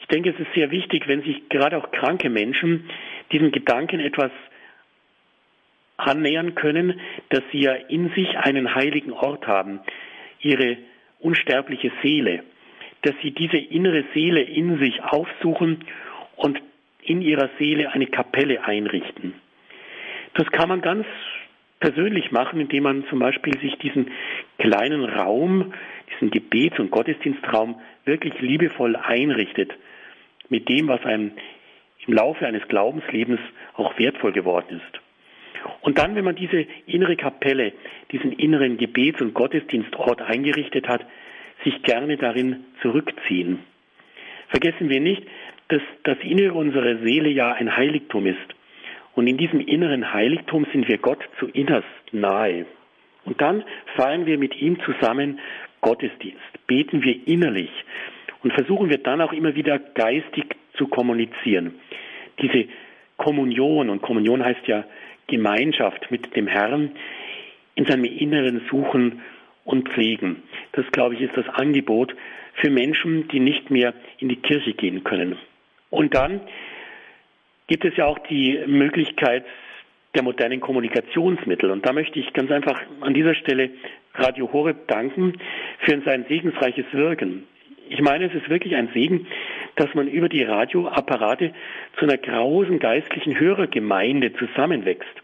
Ich 0.00 0.06
denke, 0.06 0.30
es 0.30 0.40
ist 0.40 0.52
sehr 0.54 0.70
wichtig, 0.70 1.06
wenn 1.06 1.22
sich 1.22 1.48
gerade 1.50 1.76
auch 1.76 1.90
kranke 1.90 2.30
Menschen 2.30 2.88
diesem 3.30 3.52
Gedanken 3.52 4.00
etwas 4.00 4.30
annähern 5.98 6.54
können, 6.54 6.98
dass 7.28 7.42
sie 7.52 7.60
ja 7.60 7.74
in 7.74 8.10
sich 8.14 8.38
einen 8.38 8.74
heiligen 8.74 9.12
Ort 9.12 9.46
haben, 9.46 9.80
ihre 10.40 10.78
unsterbliche 11.18 11.92
Seele, 12.02 12.42
dass 13.02 13.14
sie 13.22 13.32
diese 13.32 13.58
innere 13.58 14.04
Seele 14.14 14.40
in 14.40 14.78
sich 14.78 15.02
aufsuchen 15.02 15.84
und 16.36 16.58
in 17.02 17.20
ihrer 17.20 17.50
Seele 17.58 17.92
eine 17.92 18.06
Kapelle 18.06 18.64
einrichten. 18.64 19.34
Das 20.34 20.50
kann 20.52 20.70
man 20.70 20.80
ganz 20.80 21.06
persönlich 21.80 22.30
machen, 22.30 22.60
indem 22.60 22.84
man 22.84 23.04
zum 23.08 23.18
Beispiel 23.18 23.58
sich 23.60 23.76
diesen 23.76 24.10
kleinen 24.60 25.04
Raum, 25.04 25.72
diesen 26.12 26.30
Gebets- 26.30 26.78
und 26.78 26.90
Gottesdienstraum 26.90 27.80
wirklich 28.04 28.40
liebevoll 28.40 28.94
einrichtet 28.94 29.72
mit 30.48 30.68
dem, 30.68 30.88
was 30.88 31.04
einem 31.04 31.32
im 32.06 32.14
Laufe 32.14 32.46
eines 32.46 32.66
Glaubenslebens 32.68 33.40
auch 33.74 33.98
wertvoll 33.98 34.32
geworden 34.32 34.80
ist. 34.80 35.00
Und 35.82 35.98
dann, 35.98 36.14
wenn 36.14 36.24
man 36.24 36.36
diese 36.36 36.66
innere 36.86 37.16
Kapelle, 37.16 37.72
diesen 38.12 38.32
inneren 38.32 38.76
Gebets- 38.76 39.20
und 39.20 39.34
Gottesdienstort 39.34 40.22
eingerichtet 40.22 40.88
hat, 40.88 41.04
sich 41.64 41.82
gerne 41.82 42.16
darin 42.16 42.64
zurückziehen. 42.80 43.58
Vergessen 44.48 44.88
wir 44.88 45.00
nicht, 45.00 45.22
dass 45.68 45.82
das 46.04 46.18
Innere 46.22 46.54
unserer 46.54 46.98
Seele 46.98 47.28
ja 47.28 47.52
ein 47.52 47.76
Heiligtum 47.76 48.26
ist. 48.26 48.38
Und 49.14 49.26
in 49.26 49.36
diesem 49.36 49.60
inneren 49.60 50.12
Heiligtum 50.12 50.66
sind 50.72 50.88
wir 50.88 50.98
Gott 50.98 51.22
zu 51.38 51.46
innerst 51.48 51.86
nahe. 52.12 52.66
Und 53.30 53.40
dann 53.40 53.62
feiern 53.94 54.26
wir 54.26 54.38
mit 54.38 54.60
ihm 54.60 54.76
zusammen 54.80 55.38
Gottesdienst, 55.82 56.66
beten 56.66 57.04
wir 57.04 57.28
innerlich 57.28 57.70
und 58.42 58.52
versuchen 58.52 58.90
wir 58.90 58.98
dann 58.98 59.20
auch 59.20 59.32
immer 59.32 59.54
wieder 59.54 59.78
geistig 59.78 60.44
zu 60.76 60.88
kommunizieren. 60.88 61.76
Diese 62.42 62.66
Kommunion, 63.16 63.88
und 63.88 64.02
Kommunion 64.02 64.44
heißt 64.44 64.66
ja 64.66 64.84
Gemeinschaft 65.28 66.10
mit 66.10 66.34
dem 66.34 66.48
Herrn, 66.48 66.90
in 67.76 67.84
seinem 67.84 68.04
Inneren 68.04 68.62
suchen 68.68 69.22
und 69.64 69.88
pflegen. 69.90 70.42
Das, 70.72 70.84
glaube 70.90 71.14
ich, 71.14 71.20
ist 71.20 71.36
das 71.36 71.48
Angebot 71.50 72.16
für 72.54 72.70
Menschen, 72.70 73.28
die 73.28 73.38
nicht 73.38 73.70
mehr 73.70 73.94
in 74.18 74.28
die 74.28 74.42
Kirche 74.42 74.72
gehen 74.72 75.04
können. 75.04 75.38
Und 75.88 76.16
dann 76.16 76.40
gibt 77.68 77.84
es 77.84 77.96
ja 77.96 78.06
auch 78.06 78.18
die 78.18 78.58
Möglichkeit 78.66 79.44
der 80.14 80.22
modernen 80.22 80.60
Kommunikationsmittel. 80.60 81.70
Und 81.70 81.86
da 81.86 81.92
möchte 81.92 82.18
ich 82.18 82.32
ganz 82.32 82.50
einfach 82.50 82.80
an 83.00 83.14
dieser 83.14 83.34
Stelle 83.34 83.70
Radio 84.14 84.52
Horeb 84.52 84.88
danken 84.88 85.34
für 85.80 86.00
sein 86.04 86.24
segensreiches 86.28 86.86
Wirken. 86.92 87.46
Ich 87.88 88.00
meine, 88.00 88.26
es 88.26 88.34
ist 88.34 88.48
wirklich 88.48 88.76
ein 88.76 88.90
Segen, 88.94 89.26
dass 89.76 89.92
man 89.94 90.08
über 90.08 90.28
die 90.28 90.44
Radioapparate 90.44 91.52
zu 91.98 92.04
einer 92.04 92.18
großen 92.18 92.78
geistlichen 92.78 93.38
Hörergemeinde 93.38 94.32
zusammenwächst. 94.34 95.14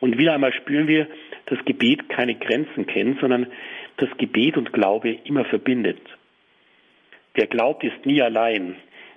Und 0.00 0.18
wieder 0.18 0.34
einmal 0.34 0.52
spüren 0.52 0.88
wir, 0.88 1.06
dass 1.46 1.64
Gebet 1.64 2.08
keine 2.08 2.34
Grenzen 2.34 2.86
kennt, 2.86 3.20
sondern 3.20 3.46
das 3.96 4.08
Gebet 4.18 4.56
und 4.56 4.72
Glaube 4.72 5.18
immer 5.24 5.44
verbindet. 5.44 6.00
Wer 7.34 7.46
glaubt, 7.46 7.84
ist 7.84 8.04
nie 8.06 8.22
allein. 8.22 8.76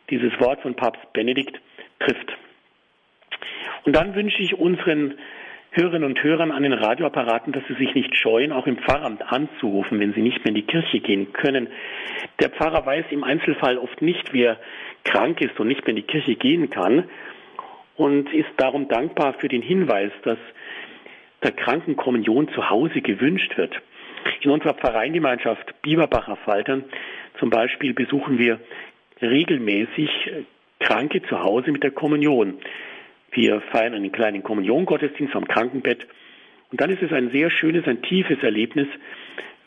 Dieses 0.10 0.40
Wort 0.40 0.62
von 0.62 0.76
Papst 0.76 1.02
Benedikt 1.14 1.60
trifft. 2.00 2.38
Und 3.88 3.96
dann 3.96 4.16
wünsche 4.16 4.44
ich 4.44 4.54
unseren 4.54 5.14
Hörerinnen 5.72 6.10
und 6.10 6.22
Hörern 6.22 6.52
an 6.52 6.64
den 6.64 6.74
Radioapparaten, 6.74 7.54
dass 7.54 7.64
sie 7.70 7.76
sich 7.76 7.96
nicht 7.96 8.18
scheuen, 8.18 8.52
auch 8.52 8.68
im 8.68 8.80
Pfarramt 8.80 9.22
anzurufen, 9.32 10.02
wenn 10.02 10.12
sie 10.12 10.22
nicht 10.22 10.40
mehr 10.40 10.50
in 10.50 10.56
die 10.56 10.68
Kirche 10.68 11.00
gehen 11.00 11.32
können. 11.32 11.70
Der 12.42 12.50
Pfarrer 12.50 12.86
weiß 12.86 13.06
im 13.12 13.24
Einzelfall 13.24 13.78
oft 13.78 14.02
nicht, 14.02 14.34
wer 14.34 14.60
krank 15.06 15.40
ist 15.40 15.58
und 15.58 15.70
nicht 15.70 15.88
mehr 15.88 15.92
in 15.92 15.96
die 15.96 16.02
Kirche 16.02 16.36
gehen 16.36 16.70
kann 16.70 17.06
und 17.96 18.34
ist 18.34 18.50
darum 18.58 18.90
dankbar 18.90 19.36
für 19.40 19.48
den 19.48 19.62
Hinweis, 19.62 20.12
dass 20.24 20.38
der 21.44 21.52
Krankenkommunion 21.54 22.50
zu 22.50 22.70
Hause 22.70 23.00
gewünscht 23.00 23.58
wird. 23.58 23.74
In 24.42 24.52
unserer 24.52 24.74
Pfarreingemeinschaft 24.74 25.82
Bieberbacher 25.82 26.36
Faltern 26.44 26.84
zum 27.40 27.50
Beispiel 27.50 27.94
besuchen 27.94 28.38
wir 28.38 28.60
regelmäßig 29.22 30.10
Kranke 30.82 31.22
zu 31.24 31.42
Hause 31.42 31.72
mit 31.72 31.84
der 31.84 31.92
Kommunion. 31.92 32.60
Wir 33.32 33.62
feiern 33.72 33.94
einen 33.94 34.12
kleinen 34.12 34.44
Kommuniongottesdienst 34.44 35.36
am 35.36 35.48
Krankenbett. 35.48 36.08
Und 36.72 36.82
dann 36.82 36.90
ist 36.90 37.02
es 37.02 37.12
ein 37.12 37.32
sehr 37.32 37.50
schönes, 37.50 37.86
ein 37.88 38.02
tiefes 38.02 38.42
Erlebnis, 38.42 38.88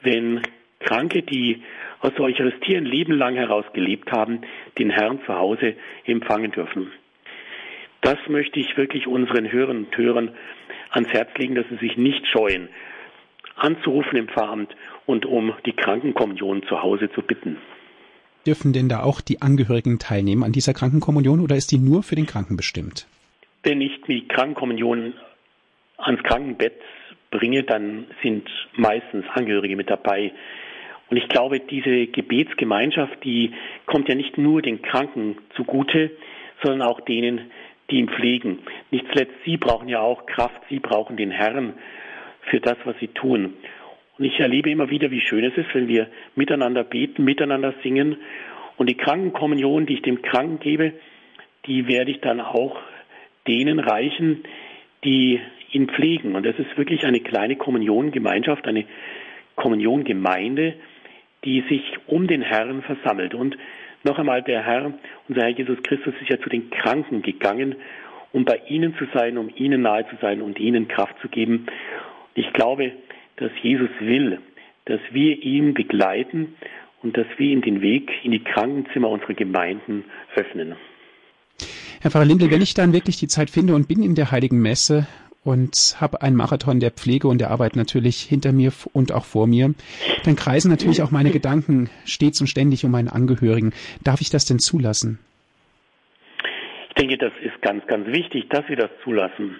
wenn 0.02 0.42
Kranke, 0.80 1.22
die 1.22 1.62
aus 2.00 2.12
der 2.14 2.24
Eucharistie 2.24 2.76
ein 2.76 2.86
Leben 2.86 3.12
lang 3.12 3.34
heraus 3.34 3.64
gelebt 3.72 4.10
haben, 4.12 4.40
den 4.78 4.90
Herrn 4.90 5.20
zu 5.26 5.34
Hause 5.34 5.74
empfangen 6.04 6.50
dürfen. 6.50 6.90
Das 8.00 8.18
möchte 8.28 8.58
ich 8.58 8.76
wirklich 8.76 9.06
unseren 9.06 9.52
Hörern 9.52 9.84
und 9.84 9.96
Hörern 9.96 10.30
ans 10.90 11.10
Herz 11.10 11.28
legen, 11.36 11.54
dass 11.54 11.66
sie 11.68 11.76
sich 11.76 11.96
nicht 11.96 12.26
scheuen, 12.26 12.68
anzurufen 13.56 14.16
im 14.16 14.28
Pfarramt 14.28 14.74
und 15.06 15.26
um 15.26 15.52
die 15.66 15.72
Krankenkommunion 15.72 16.62
zu 16.62 16.82
Hause 16.82 17.10
zu 17.12 17.20
bitten. 17.22 17.58
Dürfen 18.46 18.72
denn 18.72 18.88
da 18.88 19.02
auch 19.02 19.20
die 19.20 19.42
Angehörigen 19.42 19.98
teilnehmen 19.98 20.44
an 20.44 20.52
dieser 20.52 20.72
Krankenkommunion 20.72 21.40
oder 21.40 21.56
ist 21.56 21.70
die 21.72 21.78
nur 21.78 22.02
für 22.02 22.16
den 22.16 22.26
Kranken 22.26 22.56
bestimmt? 22.56 23.06
Wenn 23.62 23.80
ich 23.80 24.00
die 24.02 24.26
Krankenkommunion 24.26 25.14
ans 25.98 26.22
Krankenbett 26.22 26.80
bringe, 27.30 27.62
dann 27.62 28.06
sind 28.22 28.48
meistens 28.74 29.24
Angehörige 29.34 29.76
mit 29.76 29.90
dabei. 29.90 30.32
Und 31.10 31.16
ich 31.16 31.28
glaube, 31.28 31.60
diese 31.60 32.06
Gebetsgemeinschaft, 32.06 33.22
die 33.24 33.52
kommt 33.86 34.08
ja 34.08 34.14
nicht 34.14 34.38
nur 34.38 34.62
den 34.62 34.80
Kranken 34.80 35.36
zugute, 35.56 36.10
sondern 36.62 36.82
auch 36.82 37.00
denen, 37.00 37.50
die 37.90 37.96
ihn 37.96 38.08
pflegen. 38.08 38.60
Nicht 38.90 39.06
zuletzt, 39.12 39.34
sie 39.44 39.56
brauchen 39.56 39.88
ja 39.88 40.00
auch 40.00 40.26
Kraft, 40.26 40.62
sie 40.68 40.78
brauchen 40.78 41.16
den 41.16 41.30
Herrn 41.30 41.74
für 42.42 42.60
das, 42.60 42.76
was 42.84 42.96
sie 43.00 43.08
tun. 43.08 43.54
Und 44.18 44.24
ich 44.24 44.38
erlebe 44.38 44.70
immer 44.70 44.90
wieder, 44.90 45.10
wie 45.10 45.20
schön 45.20 45.44
es 45.44 45.56
ist, 45.56 45.74
wenn 45.74 45.88
wir 45.88 46.08
miteinander 46.36 46.84
beten, 46.84 47.24
miteinander 47.24 47.74
singen. 47.82 48.16
Und 48.76 48.88
die 48.88 48.96
Krankenkommunion, 48.96 49.86
die 49.86 49.94
ich 49.94 50.02
dem 50.02 50.22
Kranken 50.22 50.60
gebe, 50.60 50.92
die 51.66 51.88
werde 51.88 52.10
ich 52.10 52.20
dann 52.20 52.40
auch 52.40 52.78
denen 53.46 53.78
reichen, 53.78 54.44
die 55.04 55.40
ihn 55.72 55.88
pflegen. 55.88 56.34
Und 56.34 56.44
das 56.44 56.58
ist 56.58 56.76
wirklich 56.76 57.04
eine 57.04 57.20
kleine 57.20 57.56
Kommuniongemeinschaft, 57.56 58.66
eine 58.66 58.84
Kommuniongemeinde, 59.56 60.74
die 61.44 61.62
sich 61.68 61.82
um 62.06 62.26
den 62.26 62.42
Herrn 62.42 62.82
versammelt. 62.82 63.34
Und 63.34 63.56
noch 64.04 64.18
einmal, 64.18 64.42
der 64.42 64.64
Herr, 64.64 64.92
unser 65.28 65.42
Herr 65.42 65.50
Jesus 65.50 65.82
Christus, 65.82 66.14
ist 66.20 66.30
ja 66.30 66.40
zu 66.40 66.48
den 66.48 66.70
Kranken 66.70 67.22
gegangen, 67.22 67.76
um 68.32 68.44
bei 68.44 68.60
ihnen 68.68 68.94
zu 68.96 69.06
sein, 69.12 69.38
um 69.38 69.50
ihnen 69.54 69.82
nahe 69.82 70.06
zu 70.08 70.16
sein 70.20 70.40
und 70.42 70.58
ihnen 70.58 70.88
Kraft 70.88 71.16
zu 71.20 71.28
geben. 71.28 71.66
Ich 72.34 72.52
glaube, 72.52 72.92
dass 73.36 73.50
Jesus 73.62 73.90
will, 74.00 74.38
dass 74.84 75.00
wir 75.10 75.42
ihn 75.42 75.74
begleiten 75.74 76.54
und 77.02 77.16
dass 77.16 77.26
wir 77.36 77.50
ihm 77.50 77.62
den 77.62 77.80
Weg 77.80 78.10
in 78.22 78.32
die 78.32 78.44
Krankenzimmer 78.44 79.08
unserer 79.08 79.34
Gemeinden 79.34 80.04
öffnen. 80.34 80.76
Herr 82.02 82.10
Pfarrer 82.10 82.24
Lindl, 82.24 82.50
wenn 82.50 82.62
ich 82.62 82.72
dann 82.72 82.94
wirklich 82.94 83.18
die 83.18 83.28
Zeit 83.28 83.50
finde 83.50 83.74
und 83.74 83.86
bin 83.86 84.02
in 84.02 84.14
der 84.14 84.30
Heiligen 84.30 84.62
Messe 84.62 85.06
und 85.44 85.96
habe 86.00 86.22
einen 86.22 86.34
Marathon 86.34 86.80
der 86.80 86.92
Pflege 86.92 87.28
und 87.28 87.42
der 87.42 87.50
Arbeit 87.50 87.76
natürlich 87.76 88.22
hinter 88.22 88.52
mir 88.52 88.72
und 88.94 89.12
auch 89.12 89.26
vor 89.26 89.46
mir, 89.46 89.74
dann 90.24 90.34
kreisen 90.34 90.70
natürlich 90.70 91.02
auch 91.02 91.10
meine 91.10 91.30
Gedanken 91.30 91.90
stets 92.06 92.40
und 92.40 92.46
ständig 92.46 92.86
um 92.86 92.90
meinen 92.90 93.08
Angehörigen. 93.08 93.74
Darf 94.02 94.22
ich 94.22 94.30
das 94.30 94.46
denn 94.46 94.58
zulassen? 94.58 95.18
Ich 96.88 96.94
denke, 96.94 97.18
das 97.18 97.32
ist 97.42 97.60
ganz, 97.60 97.86
ganz 97.86 98.06
wichtig, 98.06 98.48
dass 98.48 98.66
wir 98.70 98.76
das 98.76 98.90
zulassen. 99.04 99.56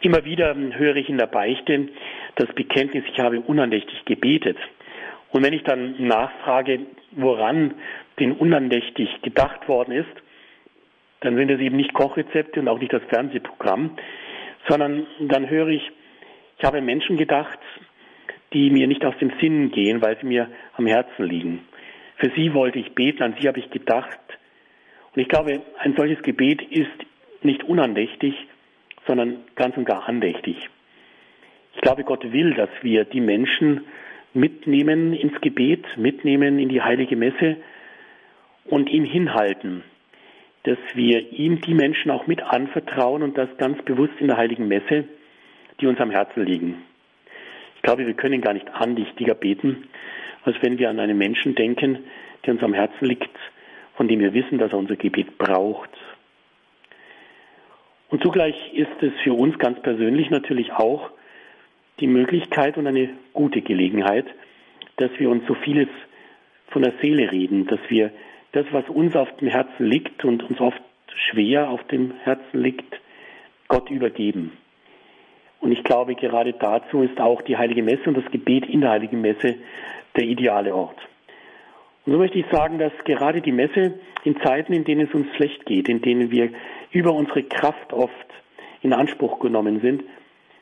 Immer 0.00 0.24
wieder 0.24 0.54
höre 0.54 0.94
ich 0.94 1.08
in 1.08 1.18
der 1.18 1.26
Beichte 1.26 1.88
das 2.36 2.54
Bekenntnis, 2.54 3.02
ich 3.12 3.18
habe 3.18 3.40
unandächtig 3.40 4.04
gebetet. 4.04 4.58
Und 5.30 5.42
wenn 5.42 5.54
ich 5.54 5.64
dann 5.64 6.06
nachfrage, 6.06 6.86
woran 7.10 7.74
denn 8.20 8.30
unandächtig 8.30 9.08
gedacht 9.22 9.66
worden 9.66 9.90
ist, 9.90 10.22
dann 11.22 11.36
sind 11.36 11.50
es 11.50 11.60
eben 11.60 11.76
nicht 11.76 11.94
Kochrezepte 11.94 12.60
und 12.60 12.68
auch 12.68 12.78
nicht 12.78 12.92
das 12.92 13.02
Fernsehprogramm, 13.08 13.96
sondern 14.68 15.06
dann 15.20 15.48
höre 15.48 15.68
ich, 15.68 15.90
ich 16.58 16.64
habe 16.64 16.80
Menschen 16.80 17.16
gedacht, 17.16 17.58
die 18.52 18.70
mir 18.70 18.86
nicht 18.86 19.04
aus 19.04 19.16
dem 19.18 19.32
Sinn 19.40 19.70
gehen, 19.70 20.02
weil 20.02 20.18
sie 20.18 20.26
mir 20.26 20.48
am 20.76 20.86
Herzen 20.86 21.24
liegen. 21.24 21.60
Für 22.16 22.30
sie 22.36 22.52
wollte 22.54 22.78
ich 22.78 22.94
beten, 22.94 23.22
an 23.22 23.34
sie 23.40 23.48
habe 23.48 23.58
ich 23.58 23.70
gedacht. 23.70 24.20
Und 25.14 25.22
ich 25.22 25.28
glaube, 25.28 25.62
ein 25.78 25.94
solches 25.96 26.22
Gebet 26.22 26.62
ist 26.62 26.90
nicht 27.42 27.64
unandächtig, 27.64 28.34
sondern 29.06 29.38
ganz 29.54 29.76
und 29.76 29.84
gar 29.84 30.08
andächtig. 30.08 30.56
Ich 31.74 31.80
glaube, 31.80 32.04
Gott 32.04 32.30
will, 32.32 32.54
dass 32.54 32.70
wir 32.82 33.04
die 33.04 33.20
Menschen 33.20 33.82
mitnehmen 34.34 35.14
ins 35.14 35.40
Gebet, 35.40 35.84
mitnehmen 35.96 36.58
in 36.58 36.68
die 36.68 36.82
heilige 36.82 37.16
Messe 37.16 37.56
und 38.64 38.90
ihm 38.90 39.04
hinhalten 39.04 39.82
dass 40.64 40.78
wir 40.94 41.32
ihm 41.32 41.60
die 41.60 41.74
Menschen 41.74 42.10
auch 42.10 42.26
mit 42.26 42.42
anvertrauen 42.42 43.22
und 43.22 43.36
das 43.36 43.48
ganz 43.58 43.82
bewusst 43.82 44.14
in 44.20 44.28
der 44.28 44.36
heiligen 44.36 44.68
Messe, 44.68 45.04
die 45.80 45.86
uns 45.86 45.98
am 45.98 46.10
Herzen 46.10 46.44
liegen. 46.44 46.82
Ich 47.76 47.82
glaube, 47.82 48.06
wir 48.06 48.14
können 48.14 48.40
gar 48.40 48.54
nicht 48.54 48.72
andächtiger 48.72 49.34
beten, 49.34 49.88
als 50.44 50.56
wenn 50.60 50.78
wir 50.78 50.88
an 50.88 51.00
einen 51.00 51.18
Menschen 51.18 51.54
denken, 51.54 51.98
der 52.44 52.54
uns 52.54 52.62
am 52.62 52.74
Herzen 52.74 53.06
liegt, 53.06 53.36
von 53.96 54.06
dem 54.06 54.20
wir 54.20 54.34
wissen, 54.34 54.58
dass 54.58 54.72
er 54.72 54.78
unser 54.78 54.96
Gebet 54.96 55.36
braucht. 55.38 55.90
Und 58.08 58.22
zugleich 58.22 58.54
ist 58.74 59.02
es 59.02 59.12
für 59.24 59.32
uns 59.32 59.58
ganz 59.58 59.80
persönlich 59.80 60.30
natürlich 60.30 60.72
auch 60.72 61.10
die 61.98 62.06
Möglichkeit 62.06 62.76
und 62.76 62.86
eine 62.86 63.10
gute 63.32 63.62
Gelegenheit, 63.62 64.26
dass 64.96 65.10
wir 65.18 65.30
uns 65.30 65.46
so 65.46 65.54
vieles 65.54 65.88
von 66.68 66.82
der 66.82 66.92
Seele 67.00 67.32
reden, 67.32 67.66
dass 67.66 67.80
wir 67.88 68.12
das, 68.52 68.66
was 68.70 68.88
uns 68.88 69.16
auf 69.16 69.34
dem 69.36 69.48
Herzen 69.48 69.86
liegt 69.86 70.24
und 70.24 70.42
uns 70.42 70.60
oft 70.60 70.82
schwer 71.30 71.70
auf 71.70 71.82
dem 71.84 72.12
Herzen 72.22 72.62
liegt, 72.62 73.00
Gott 73.68 73.90
übergeben. 73.90 74.52
Und 75.60 75.72
ich 75.72 75.84
glaube, 75.84 76.14
gerade 76.14 76.52
dazu 76.52 77.02
ist 77.02 77.20
auch 77.20 77.40
die 77.42 77.56
Heilige 77.56 77.82
Messe 77.82 78.04
und 78.08 78.16
das 78.16 78.30
Gebet 78.30 78.66
in 78.66 78.80
der 78.80 78.90
Heiligen 78.90 79.20
Messe 79.20 79.56
der 80.16 80.24
ideale 80.24 80.74
Ort. 80.74 80.98
Und 82.04 82.12
so 82.12 82.18
möchte 82.18 82.38
ich 82.38 82.46
sagen, 82.50 82.78
dass 82.78 82.92
gerade 83.04 83.40
die 83.40 83.52
Messe 83.52 83.94
in 84.24 84.36
Zeiten, 84.40 84.72
in 84.72 84.84
denen 84.84 85.06
es 85.06 85.14
uns 85.14 85.28
schlecht 85.36 85.64
geht, 85.66 85.88
in 85.88 86.02
denen 86.02 86.30
wir 86.30 86.50
über 86.90 87.12
unsere 87.12 87.44
Kraft 87.44 87.92
oft 87.92 88.12
in 88.82 88.92
Anspruch 88.92 89.38
genommen 89.38 89.80
sind, 89.80 90.02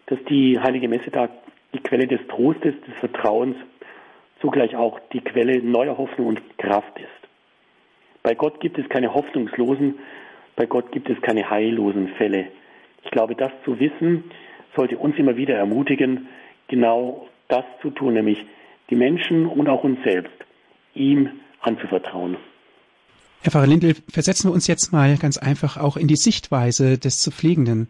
dass 0.07 0.23
die 0.25 0.61
Heilige 0.61 0.89
Messe 0.89 1.11
da 1.11 1.31
die 1.73 1.81
Quelle 1.81 2.07
des 2.07 2.21
Trostes, 2.29 2.75
des 2.87 2.95
Vertrauens, 2.99 3.57
zugleich 4.41 4.77
auch 4.77 5.01
die 5.13 5.21
Quelle 5.21 5.63
neuer 5.63 5.97
Hoffnung 5.97 6.29
und 6.29 6.59
Kraft 6.59 6.99
ist. 6.99 7.20
Bei 8.23 8.35
Gott 8.35 8.61
gibt 8.61 8.79
es 8.79 8.89
keine 8.89 9.15
hoffnungslosen, 9.15 9.99
bei 10.57 10.67
Gott 10.67 10.93
gibt 10.93 11.09
es 11.09 11.21
keine 11.23 11.49
heillosen 11.49 12.09
Fälle. 12.19 12.49
Ich 13.05 13.11
glaube, 13.11 13.35
das 13.35 13.51
zu 13.65 13.79
wissen, 13.81 14.25
sollte 14.77 14.99
uns 14.99 15.17
immer 15.17 15.37
wieder 15.37 15.55
ermutigen, 15.57 16.29
genau 16.69 17.29
das 17.49 17.65
zu 17.83 17.91
tun, 17.91 18.15
nämlich 18.15 18.39
die 18.91 18.97
Menschen 18.97 19.47
und 19.47 19.69
auch 19.69 19.85
uns 19.85 19.99
selbst 20.05 20.33
ihm 20.95 21.31
anzuvertrauen. 21.61 22.37
Herr 23.43 23.53
Pfarrer 23.53 23.67
Lindl, 23.67 23.95
versetzen 24.11 24.51
wir 24.51 24.53
uns 24.53 24.67
jetzt 24.67 24.93
mal 24.93 25.17
ganz 25.17 25.39
einfach 25.39 25.79
auch 25.79 25.97
in 25.97 26.09
die 26.09 26.17
Sichtweise 26.17 26.99
des 26.99 27.21
zu 27.21 27.31
Pflegenden. 27.31 27.89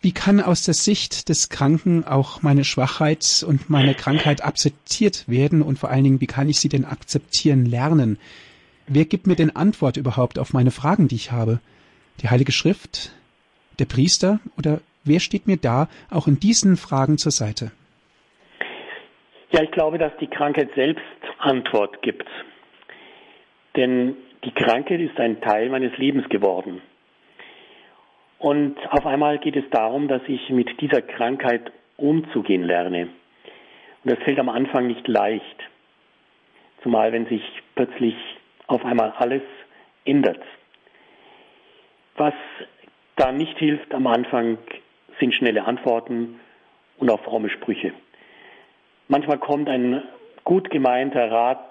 Wie 0.00 0.12
kann 0.12 0.40
aus 0.40 0.64
der 0.64 0.74
Sicht 0.74 1.28
des 1.28 1.48
Kranken 1.48 2.04
auch 2.04 2.42
meine 2.42 2.64
Schwachheit 2.64 3.44
und 3.46 3.70
meine 3.70 3.94
Krankheit 3.94 4.44
akzeptiert 4.44 5.28
werden 5.28 5.62
und 5.62 5.78
vor 5.78 5.90
allen 5.90 6.04
Dingen, 6.04 6.20
wie 6.20 6.26
kann 6.26 6.48
ich 6.48 6.60
sie 6.60 6.68
denn 6.68 6.84
akzeptieren 6.84 7.66
lernen? 7.66 8.18
Wer 8.94 9.06
gibt 9.06 9.26
mir 9.26 9.36
denn 9.36 9.56
Antwort 9.56 9.96
überhaupt 9.96 10.38
auf 10.38 10.52
meine 10.52 10.70
Fragen, 10.70 11.08
die 11.08 11.14
ich 11.14 11.32
habe? 11.32 11.60
Die 12.20 12.28
Heilige 12.28 12.52
Schrift? 12.52 13.12
Der 13.78 13.86
Priester? 13.86 14.38
Oder 14.58 14.80
wer 15.02 15.18
steht 15.18 15.46
mir 15.46 15.56
da 15.56 15.88
auch 16.10 16.28
in 16.28 16.38
diesen 16.38 16.76
Fragen 16.76 17.16
zur 17.16 17.32
Seite? 17.32 17.72
Ja, 19.50 19.62
ich 19.62 19.70
glaube, 19.70 19.96
dass 19.96 20.12
die 20.20 20.26
Krankheit 20.26 20.68
selbst 20.74 21.02
Antwort 21.38 22.02
gibt. 22.02 22.28
Denn 23.76 24.14
die 24.44 24.52
Krankheit 24.52 25.00
ist 25.00 25.18
ein 25.18 25.40
Teil 25.40 25.70
meines 25.70 25.96
Lebens 25.96 26.28
geworden. 26.28 26.82
Und 28.38 28.76
auf 28.90 29.06
einmal 29.06 29.38
geht 29.38 29.56
es 29.56 29.64
darum, 29.70 30.06
dass 30.06 30.20
ich 30.26 30.50
mit 30.50 30.68
dieser 30.82 31.00
Krankheit 31.00 31.72
umzugehen 31.96 32.64
lerne. 32.64 33.08
Und 34.04 34.12
das 34.12 34.18
fällt 34.18 34.38
am 34.38 34.50
Anfang 34.50 34.86
nicht 34.86 35.08
leicht. 35.08 35.56
Zumal 36.82 37.12
wenn 37.12 37.24
sich 37.24 37.42
plötzlich 37.74 38.16
auf 38.66 38.84
einmal 38.84 39.12
alles 39.18 39.42
ändert. 40.04 40.42
Was 42.16 42.34
da 43.16 43.32
nicht 43.32 43.56
hilft 43.58 43.94
am 43.94 44.06
Anfang, 44.06 44.58
sind 45.20 45.34
schnelle 45.34 45.64
Antworten 45.64 46.40
und 46.98 47.10
auch 47.10 47.22
fromme 47.22 47.50
Sprüche. 47.50 47.92
Manchmal 49.08 49.38
kommt 49.38 49.68
ein 49.68 50.02
gut 50.44 50.70
gemeinter 50.70 51.30
Rat 51.30 51.68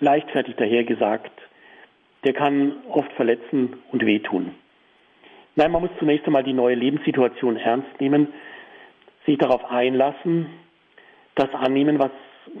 leichtfertig 0.00 0.56
dahergesagt, 0.56 1.32
der 2.24 2.34
kann 2.34 2.76
oft 2.88 3.10
verletzen 3.12 3.76
und 3.92 4.04
wehtun. 4.04 4.54
Nein, 5.54 5.72
man 5.72 5.82
muss 5.82 5.90
zunächst 5.98 6.26
einmal 6.26 6.44
die 6.44 6.52
neue 6.52 6.74
Lebenssituation 6.74 7.56
ernst 7.56 8.00
nehmen, 8.00 8.28
sich 9.24 9.38
darauf 9.38 9.64
einlassen, 9.70 10.46
das 11.34 11.48
annehmen, 11.54 11.98
was 11.98 12.10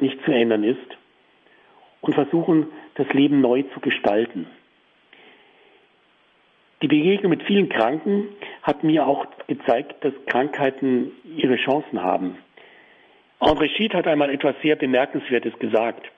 nicht 0.00 0.22
zu 0.24 0.32
ändern 0.32 0.64
ist 0.64 0.96
und 2.06 2.14
versuchen, 2.14 2.68
das 2.94 3.08
Leben 3.12 3.40
neu 3.40 3.62
zu 3.74 3.80
gestalten. 3.80 4.46
Die 6.82 6.88
Begegnung 6.88 7.30
mit 7.30 7.42
vielen 7.42 7.68
Kranken 7.68 8.28
hat 8.62 8.84
mir 8.84 9.06
auch 9.06 9.26
gezeigt, 9.46 10.04
dass 10.04 10.12
Krankheiten 10.26 11.12
ihre 11.36 11.56
Chancen 11.56 12.02
haben. 12.02 12.36
André 13.40 13.68
Schied 13.68 13.94
hat 13.94 14.06
einmal 14.06 14.30
etwas 14.30 14.54
sehr 14.62 14.76
Bemerkenswertes 14.76 15.58
gesagt. 15.58 16.10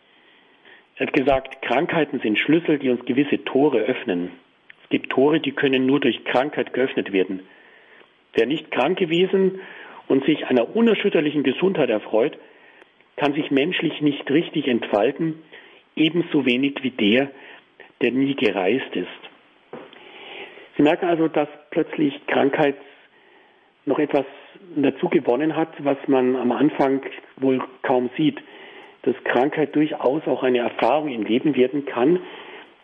Er 0.96 1.06
hat 1.06 1.12
gesagt, 1.12 1.62
Krankheiten 1.62 2.20
sind 2.20 2.38
Schlüssel, 2.38 2.78
die 2.78 2.90
uns 2.90 3.04
gewisse 3.04 3.44
Tore 3.44 3.78
öffnen. 3.78 4.32
Es 4.82 4.88
gibt 4.90 5.10
Tore, 5.10 5.40
die 5.40 5.52
können 5.52 5.86
nur 5.86 6.00
durch 6.00 6.24
Krankheit 6.24 6.72
geöffnet 6.72 7.12
werden. 7.12 7.42
Wer 8.34 8.46
nicht 8.46 8.70
krank 8.70 8.98
gewesen 8.98 9.60
und 10.08 10.24
sich 10.24 10.46
einer 10.46 10.74
unerschütterlichen 10.74 11.44
Gesundheit 11.44 11.90
erfreut, 11.90 12.36
kann 13.16 13.32
sich 13.34 13.50
menschlich 13.50 14.00
nicht 14.00 14.28
richtig 14.30 14.66
entfalten, 14.66 15.42
ebenso 15.98 16.46
wenig 16.46 16.82
wie 16.82 16.90
der, 16.90 17.30
der 18.00 18.12
nie 18.12 18.34
gereist 18.34 18.94
ist. 18.94 19.08
Sie 20.76 20.82
merken 20.82 21.06
also, 21.06 21.28
dass 21.28 21.48
plötzlich 21.70 22.14
Krankheit 22.26 22.76
noch 23.84 23.98
etwas 23.98 24.26
dazu 24.76 25.08
gewonnen 25.08 25.56
hat, 25.56 25.72
was 25.78 25.96
man 26.06 26.36
am 26.36 26.52
Anfang 26.52 27.02
wohl 27.36 27.60
kaum 27.82 28.10
sieht 28.16 28.38
dass 29.02 29.14
Krankheit 29.24 29.74
durchaus 29.74 30.26
auch 30.26 30.42
eine 30.42 30.58
Erfahrung 30.58 31.08
im 31.08 31.22
Leben 31.22 31.56
werden 31.56 31.86
kann, 31.86 32.20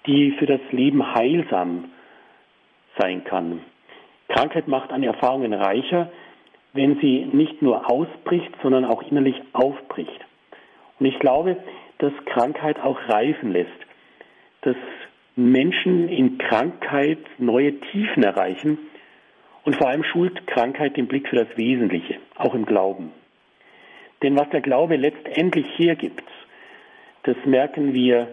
die 0.07 0.33
für 0.33 0.47
das 0.47 0.61
Leben 0.71 1.15
heilsam 1.15 1.91
sein 2.99 3.25
kann. 3.25 3.61
Krankheit 4.29 4.69
macht 4.69 4.91
an 4.91 5.03
Erfahrungen 5.03 5.53
reicher, 5.53 6.11
wenn 6.73 6.99
sie 7.01 7.27
nicht 7.33 7.63
nur 7.63 7.91
ausbricht, 7.91 8.51
sondern 8.63 8.85
auch 8.85 9.03
innerlich 9.03 9.37
aufbricht. 9.53 10.21
Und 10.99 11.07
ich 11.07 11.19
glaube, 11.19 11.57
dass 11.99 12.13
Krankheit 12.27 12.81
auch 12.81 12.99
reifen 13.09 13.53
lässt, 13.53 13.71
dass 14.63 14.77
Menschen 15.37 16.09
in 16.09 16.39
Krankheit 16.39 17.19
neue 17.39 17.79
Tiefen 17.81 18.23
erreichen 18.23 18.79
und 19.65 19.77
vor 19.77 19.89
allem 19.89 20.05
schult 20.05 20.47
Krankheit 20.47 20.97
den 20.97 21.07
Blick 21.07 21.29
für 21.29 21.37
das 21.37 21.57
Wesentliche, 21.57 22.17
auch 22.37 22.55
im 22.55 22.67
Glauben. 22.67 23.13
Denn 24.23 24.39
was 24.39 24.49
der 24.51 24.61
Glaube 24.61 24.97
letztendlich 24.97 25.67
hergibt, 25.77 26.25
das 27.25 27.37
merken 27.45 27.95
wir 27.95 28.29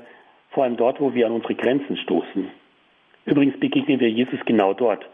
vor 0.51 0.65
allem 0.65 0.77
dort, 0.77 0.99
wo 0.99 1.13
wir 1.13 1.25
an 1.25 1.33
unsere 1.33 1.55
Grenzen 1.55 1.97
stoßen. 1.97 2.49
Übrigens 3.25 3.59
begegnen 3.59 3.99
wir 3.99 4.09
Jesus 4.09 4.39
genau 4.45 4.73
dort. 4.73 5.05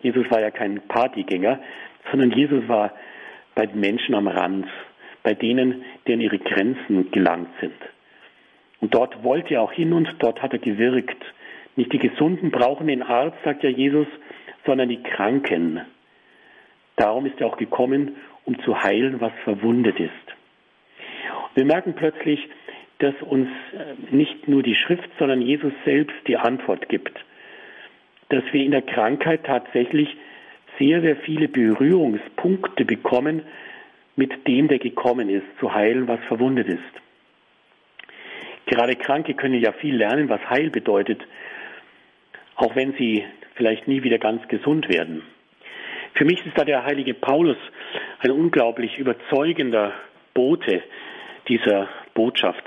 Jesus 0.00 0.30
war 0.30 0.40
ja 0.40 0.50
kein 0.50 0.80
Partygänger, 0.86 1.60
sondern 2.10 2.30
Jesus 2.30 2.66
war 2.68 2.92
bei 3.54 3.66
den 3.66 3.80
Menschen 3.80 4.14
am 4.14 4.28
Rand, 4.28 4.66
bei 5.22 5.34
denen, 5.34 5.84
die 6.06 6.14
an 6.14 6.20
ihre 6.20 6.38
Grenzen 6.38 7.10
gelangt 7.10 7.50
sind. 7.60 7.74
Und 8.80 8.94
dort 8.94 9.22
wollte 9.24 9.54
er 9.54 9.62
auch 9.62 9.72
hin 9.72 9.92
und 9.92 10.08
dort 10.20 10.40
hat 10.42 10.52
er 10.52 10.58
gewirkt. 10.58 11.22
Nicht 11.76 11.92
die 11.92 11.98
Gesunden 11.98 12.50
brauchen 12.50 12.86
den 12.86 13.02
Arzt, 13.02 13.38
sagt 13.44 13.62
ja 13.62 13.70
Jesus, 13.70 14.06
sondern 14.66 14.88
die 14.88 15.02
Kranken. 15.02 15.80
Darum 16.96 17.26
ist 17.26 17.40
er 17.40 17.46
auch 17.46 17.56
gekommen, 17.56 18.16
um 18.44 18.58
zu 18.60 18.82
heilen, 18.82 19.20
was 19.20 19.32
verwundet 19.44 19.98
ist. 20.00 20.10
Wir 21.54 21.64
merken 21.64 21.94
plötzlich, 21.94 22.40
dass 22.98 23.14
uns 23.22 23.48
äh, 23.72 24.14
nicht 24.14 24.48
nur 24.48 24.62
die 24.62 24.74
Schrift, 24.74 25.08
sondern 25.18 25.40
Jesus 25.40 25.72
selbst 25.84 26.16
die 26.26 26.36
Antwort 26.36 26.88
gibt. 26.88 27.16
Dass 28.28 28.42
wir 28.52 28.64
in 28.64 28.72
der 28.72 28.82
Krankheit 28.82 29.44
tatsächlich 29.44 30.08
sehr, 30.78 31.00
sehr 31.00 31.16
viele 31.16 31.48
Berührungspunkte 31.48 32.84
bekommen 32.84 33.42
mit 34.18 34.48
dem, 34.48 34.66
der 34.66 34.80
gekommen 34.80 35.30
ist, 35.30 35.46
zu 35.60 35.72
heilen, 35.72 36.08
was 36.08 36.18
verwundet 36.26 36.66
ist. 36.66 36.82
Gerade 38.66 38.96
Kranke 38.96 39.34
können 39.34 39.60
ja 39.60 39.72
viel 39.72 39.96
lernen, 39.96 40.28
was 40.28 40.40
Heil 40.50 40.70
bedeutet, 40.70 41.22
auch 42.56 42.74
wenn 42.74 42.92
sie 42.94 43.24
vielleicht 43.54 43.86
nie 43.86 44.02
wieder 44.02 44.18
ganz 44.18 44.46
gesund 44.48 44.88
werden. 44.88 45.22
Für 46.14 46.24
mich 46.24 46.44
ist 46.44 46.58
da 46.58 46.64
der 46.64 46.84
heilige 46.84 47.14
Paulus 47.14 47.56
ein 48.18 48.32
unglaublich 48.32 48.98
überzeugender 48.98 49.92
Bote 50.34 50.82
dieser 51.46 51.88
Botschaft. 52.14 52.64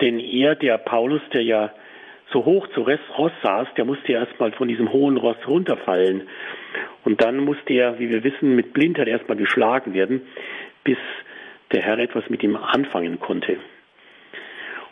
Denn 0.00 0.20
er, 0.20 0.54
der 0.54 0.78
Paulus, 0.78 1.22
der 1.32 1.42
ja 1.42 1.72
so 2.32 2.44
hoch 2.44 2.68
zu 2.68 2.82
Ross 2.82 3.32
saß, 3.42 3.68
der 3.76 3.84
musste 3.84 4.12
erstmal 4.12 4.52
von 4.52 4.68
diesem 4.68 4.92
hohen 4.92 5.16
Ross 5.16 5.38
runterfallen. 5.46 6.28
Und 7.04 7.22
dann 7.22 7.38
musste 7.38 7.72
er, 7.72 7.98
wie 7.98 8.10
wir 8.10 8.22
wissen, 8.22 8.54
mit 8.54 8.72
Blindheit 8.72 9.08
erstmal 9.08 9.38
geschlagen 9.38 9.94
werden, 9.94 10.22
bis 10.84 10.98
der 11.72 11.82
Herr 11.82 11.98
etwas 11.98 12.28
mit 12.30 12.42
ihm 12.42 12.56
anfangen 12.56 13.20
konnte. 13.20 13.58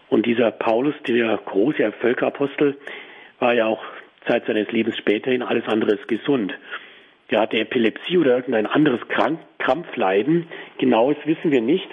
Und 0.09 0.27
dieser 0.27 0.51
Paulus, 0.51 0.95
der 1.07 1.37
große 1.39 1.93
Völkerapostel, 2.01 2.77
war 3.39 3.55
ja 3.55 3.67
auch 3.67 3.83
Zeit 4.27 4.47
seines 4.47 4.71
Lebens 4.71 4.97
späterhin 4.97 5.43
alles 5.43 5.67
andere 5.67 5.93
als 5.93 6.07
gesund 6.07 6.55
der 7.31 7.41
hatte 7.41 7.59
Epilepsie 7.59 8.19
oder 8.19 8.37
irgendein 8.37 8.67
anderes 8.67 9.01
Krank 9.09 9.41
Krampfleiden. 9.59 10.47
Genaues 10.79 11.17
wissen 11.25 11.51
wir 11.51 11.61
nicht. 11.61 11.89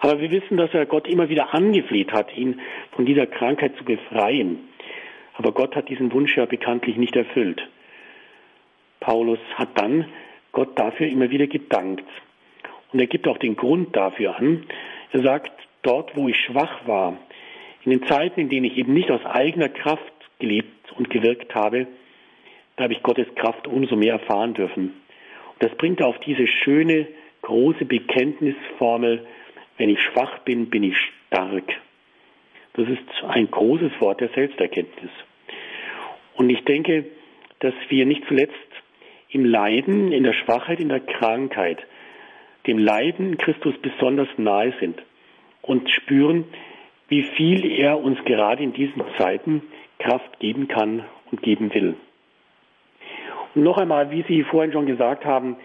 Aber 0.00 0.20
wir 0.20 0.30
wissen, 0.30 0.58
dass 0.58 0.74
er 0.74 0.84
Gott 0.84 1.08
immer 1.08 1.30
wieder 1.30 1.54
angefleht 1.54 2.12
hat, 2.12 2.36
ihn 2.36 2.60
von 2.92 3.06
dieser 3.06 3.26
Krankheit 3.26 3.74
zu 3.76 3.84
befreien. 3.84 4.68
Aber 5.34 5.52
Gott 5.52 5.74
hat 5.74 5.88
diesen 5.88 6.12
Wunsch 6.12 6.36
ja 6.36 6.44
bekanntlich 6.44 6.96
nicht 6.96 7.16
erfüllt. 7.16 7.66
Paulus 9.00 9.38
hat 9.54 9.70
dann 9.78 10.06
Gott 10.52 10.78
dafür 10.78 11.06
immer 11.06 11.30
wieder 11.30 11.46
gedankt. 11.46 12.04
Und 12.96 13.00
er 13.00 13.08
gibt 13.08 13.28
auch 13.28 13.36
den 13.36 13.56
Grund 13.56 13.94
dafür 13.94 14.36
an. 14.36 14.64
Er 15.12 15.20
sagt, 15.20 15.52
dort, 15.82 16.16
wo 16.16 16.28
ich 16.28 16.36
schwach 16.46 16.86
war, 16.86 17.18
in 17.84 17.90
den 17.90 18.06
Zeiten, 18.06 18.40
in 18.40 18.48
denen 18.48 18.64
ich 18.64 18.78
eben 18.78 18.94
nicht 18.94 19.10
aus 19.10 19.22
eigener 19.26 19.68
Kraft 19.68 20.14
gelebt 20.38 20.92
und 20.96 21.10
gewirkt 21.10 21.54
habe, 21.54 21.88
da 22.76 22.84
habe 22.84 22.94
ich 22.94 23.02
Gottes 23.02 23.26
Kraft 23.34 23.66
umso 23.66 23.96
mehr 23.96 24.14
erfahren 24.14 24.54
dürfen. 24.54 24.84
Und 24.84 25.62
das 25.62 25.76
bringt 25.76 26.00
auf 26.00 26.18
diese 26.20 26.46
schöne, 26.46 27.06
große 27.42 27.84
Bekenntnisformel, 27.84 29.26
wenn 29.76 29.90
ich 29.90 30.00
schwach 30.00 30.38
bin, 30.38 30.70
bin 30.70 30.82
ich 30.82 30.96
stark. 31.26 31.70
Das 32.78 32.88
ist 32.88 33.24
ein 33.28 33.50
großes 33.50 33.92
Wort 34.00 34.22
der 34.22 34.30
Selbsterkenntnis. 34.30 35.10
Und 36.36 36.48
ich 36.48 36.64
denke, 36.64 37.04
dass 37.58 37.74
wir 37.90 38.06
nicht 38.06 38.26
zuletzt 38.26 38.54
im 39.28 39.44
Leiden, 39.44 40.12
in 40.12 40.24
der 40.24 40.32
Schwachheit, 40.32 40.80
in 40.80 40.88
der 40.88 41.00
Krankheit, 41.00 41.86
dem 42.66 42.78
Leiden 42.78 43.38
Christus 43.38 43.74
besonders 43.80 44.28
nahe 44.36 44.72
sind 44.80 45.00
und 45.62 45.90
spüren, 45.90 46.44
wie 47.08 47.22
viel 47.22 47.64
er 47.70 48.00
uns 48.00 48.18
gerade 48.24 48.62
in 48.62 48.72
diesen 48.72 49.02
Zeiten 49.16 49.62
Kraft 49.98 50.40
geben 50.40 50.68
kann 50.68 51.04
und 51.30 51.42
geben 51.42 51.72
will. 51.72 51.94
Noch 53.54 53.78
einmal, 53.78 54.10
wie 54.10 54.22
Sie 54.28 54.42
vorhin 54.44 54.72
schon 54.72 54.86
gesagt 54.86 55.24
haben, 55.24 55.56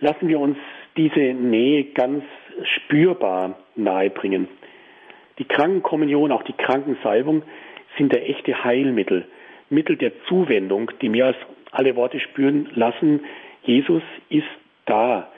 lassen 0.00 0.28
wir 0.28 0.38
uns 0.38 0.56
diese 0.96 1.34
Nähe 1.34 1.84
ganz 1.84 2.22
spürbar 2.62 3.58
nahebringen. 3.76 4.48
Die 5.38 5.44
Krankenkommunion, 5.44 6.32
auch 6.32 6.42
die 6.42 6.52
Krankensalbung 6.52 7.42
sind 7.96 8.12
der 8.12 8.28
echte 8.28 8.64
Heilmittel, 8.64 9.26
Mittel 9.70 9.96
der 9.96 10.12
Zuwendung, 10.24 10.90
die 11.00 11.08
mehr 11.08 11.26
als 11.26 11.36
alle 11.70 11.96
Worte 11.96 12.20
spüren 12.20 12.68
lassen, 12.74 13.20
Jesus 13.62 14.02
ist 14.28 14.46
da. 14.86 15.30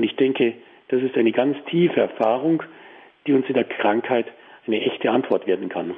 Und 0.00 0.04
ich 0.04 0.16
denke, 0.16 0.54
das 0.88 1.02
ist 1.02 1.14
eine 1.14 1.30
ganz 1.30 1.58
tiefe 1.70 2.00
Erfahrung, 2.00 2.62
die 3.26 3.34
uns 3.34 3.46
in 3.48 3.54
der 3.54 3.64
Krankheit 3.64 4.24
eine 4.66 4.80
echte 4.80 5.10
Antwort 5.10 5.46
werden 5.46 5.68
kann. 5.68 5.94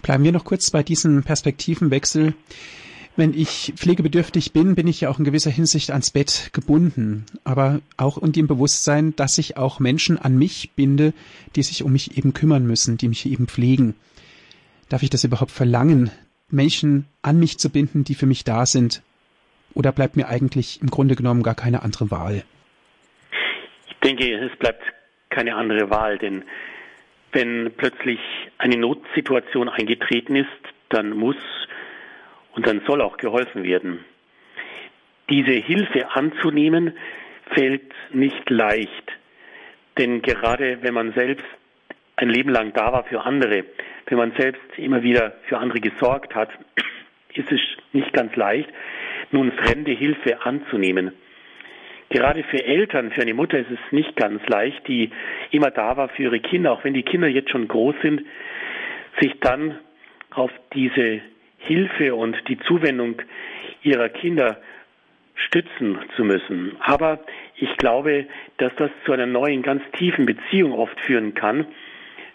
Bleiben 0.00 0.22
wir 0.22 0.30
noch 0.30 0.44
kurz 0.44 0.70
bei 0.70 0.84
diesem 0.84 1.24
Perspektivenwechsel 1.24 2.34
wenn 3.16 3.32
ich 3.32 3.74
pflegebedürftig 3.76 4.52
bin, 4.52 4.74
bin 4.74 4.88
ich 4.88 5.02
ja 5.02 5.08
auch 5.08 5.18
in 5.20 5.24
gewisser 5.24 5.50
Hinsicht 5.50 5.92
ans 5.92 6.10
Bett 6.10 6.50
gebunden, 6.52 7.26
aber 7.44 7.80
auch 7.96 8.18
in 8.18 8.32
dem 8.32 8.48
Bewusstsein, 8.48 9.14
dass 9.14 9.38
ich 9.38 9.56
auch 9.56 9.78
Menschen 9.78 10.18
an 10.18 10.36
mich 10.36 10.72
binde, 10.74 11.12
die 11.54 11.62
sich 11.62 11.84
um 11.84 11.92
mich 11.92 12.16
eben 12.18 12.34
kümmern 12.34 12.66
müssen, 12.66 12.96
die 12.98 13.08
mich 13.08 13.26
eben 13.26 13.46
pflegen. 13.46 13.94
Darf 14.88 15.04
ich 15.04 15.10
das 15.10 15.22
überhaupt 15.22 15.52
verlangen, 15.52 16.10
Menschen 16.50 17.06
an 17.22 17.38
mich 17.38 17.58
zu 17.58 17.70
binden, 17.70 18.02
die 18.02 18.16
für 18.16 18.26
mich 18.26 18.42
da 18.42 18.66
sind? 18.66 19.02
Oder 19.74 19.92
bleibt 19.92 20.16
mir 20.16 20.28
eigentlich 20.28 20.80
im 20.80 20.88
Grunde 20.88 21.16
genommen 21.16 21.42
gar 21.42 21.54
keine 21.54 21.82
andere 21.82 22.10
Wahl? 22.10 22.44
Ich 23.88 23.96
denke, 24.02 24.32
es 24.34 24.56
bleibt 24.58 24.82
keine 25.30 25.56
andere 25.56 25.90
Wahl, 25.90 26.18
denn 26.18 26.44
wenn 27.32 27.72
plötzlich 27.76 28.20
eine 28.58 28.76
Notsituation 28.76 29.68
eingetreten 29.68 30.36
ist, 30.36 30.48
dann 30.90 31.10
muss 31.10 31.36
und 32.52 32.66
dann 32.66 32.82
soll 32.86 33.02
auch 33.02 33.16
geholfen 33.16 33.64
werden. 33.64 34.04
Diese 35.28 35.52
Hilfe 35.52 36.10
anzunehmen 36.12 36.96
fällt 37.52 37.92
nicht 38.12 38.48
leicht, 38.48 39.12
denn 39.98 40.22
gerade 40.22 40.82
wenn 40.82 40.94
man 40.94 41.12
selbst 41.14 41.44
ein 42.16 42.28
Leben 42.28 42.50
lang 42.50 42.72
da 42.72 42.92
war 42.92 43.04
für 43.04 43.22
andere, 43.22 43.64
wenn 44.06 44.18
man 44.18 44.32
selbst 44.38 44.62
immer 44.76 45.02
wieder 45.02 45.34
für 45.48 45.58
andere 45.58 45.80
gesorgt 45.80 46.34
hat, 46.34 46.50
ist 47.34 47.50
es 47.50 47.60
nicht 47.92 48.12
ganz 48.12 48.36
leicht, 48.36 48.68
nun 49.34 49.52
fremde 49.52 49.92
Hilfe 49.92 50.46
anzunehmen. 50.46 51.12
Gerade 52.08 52.44
für 52.44 52.64
Eltern, 52.64 53.10
für 53.10 53.22
eine 53.22 53.34
Mutter 53.34 53.58
ist 53.58 53.70
es 53.70 53.92
nicht 53.92 54.14
ganz 54.16 54.40
leicht, 54.46 54.86
die 54.86 55.10
immer 55.50 55.70
da 55.70 55.96
war 55.96 56.08
für 56.08 56.22
ihre 56.22 56.40
Kinder, 56.40 56.72
auch 56.72 56.84
wenn 56.84 56.94
die 56.94 57.02
Kinder 57.02 57.28
jetzt 57.28 57.50
schon 57.50 57.66
groß 57.66 57.96
sind, 58.02 58.22
sich 59.20 59.32
dann 59.40 59.78
auf 60.30 60.50
diese 60.74 61.20
Hilfe 61.58 62.14
und 62.14 62.36
die 62.48 62.58
Zuwendung 62.60 63.20
ihrer 63.82 64.08
Kinder 64.08 64.58
stützen 65.34 65.98
zu 66.14 66.24
müssen. 66.24 66.76
Aber 66.80 67.20
ich 67.56 67.76
glaube, 67.76 68.26
dass 68.58 68.74
das 68.76 68.90
zu 69.04 69.12
einer 69.12 69.26
neuen, 69.26 69.62
ganz 69.62 69.82
tiefen 69.98 70.26
Beziehung 70.26 70.72
oft 70.72 71.00
führen 71.00 71.34
kann, 71.34 71.66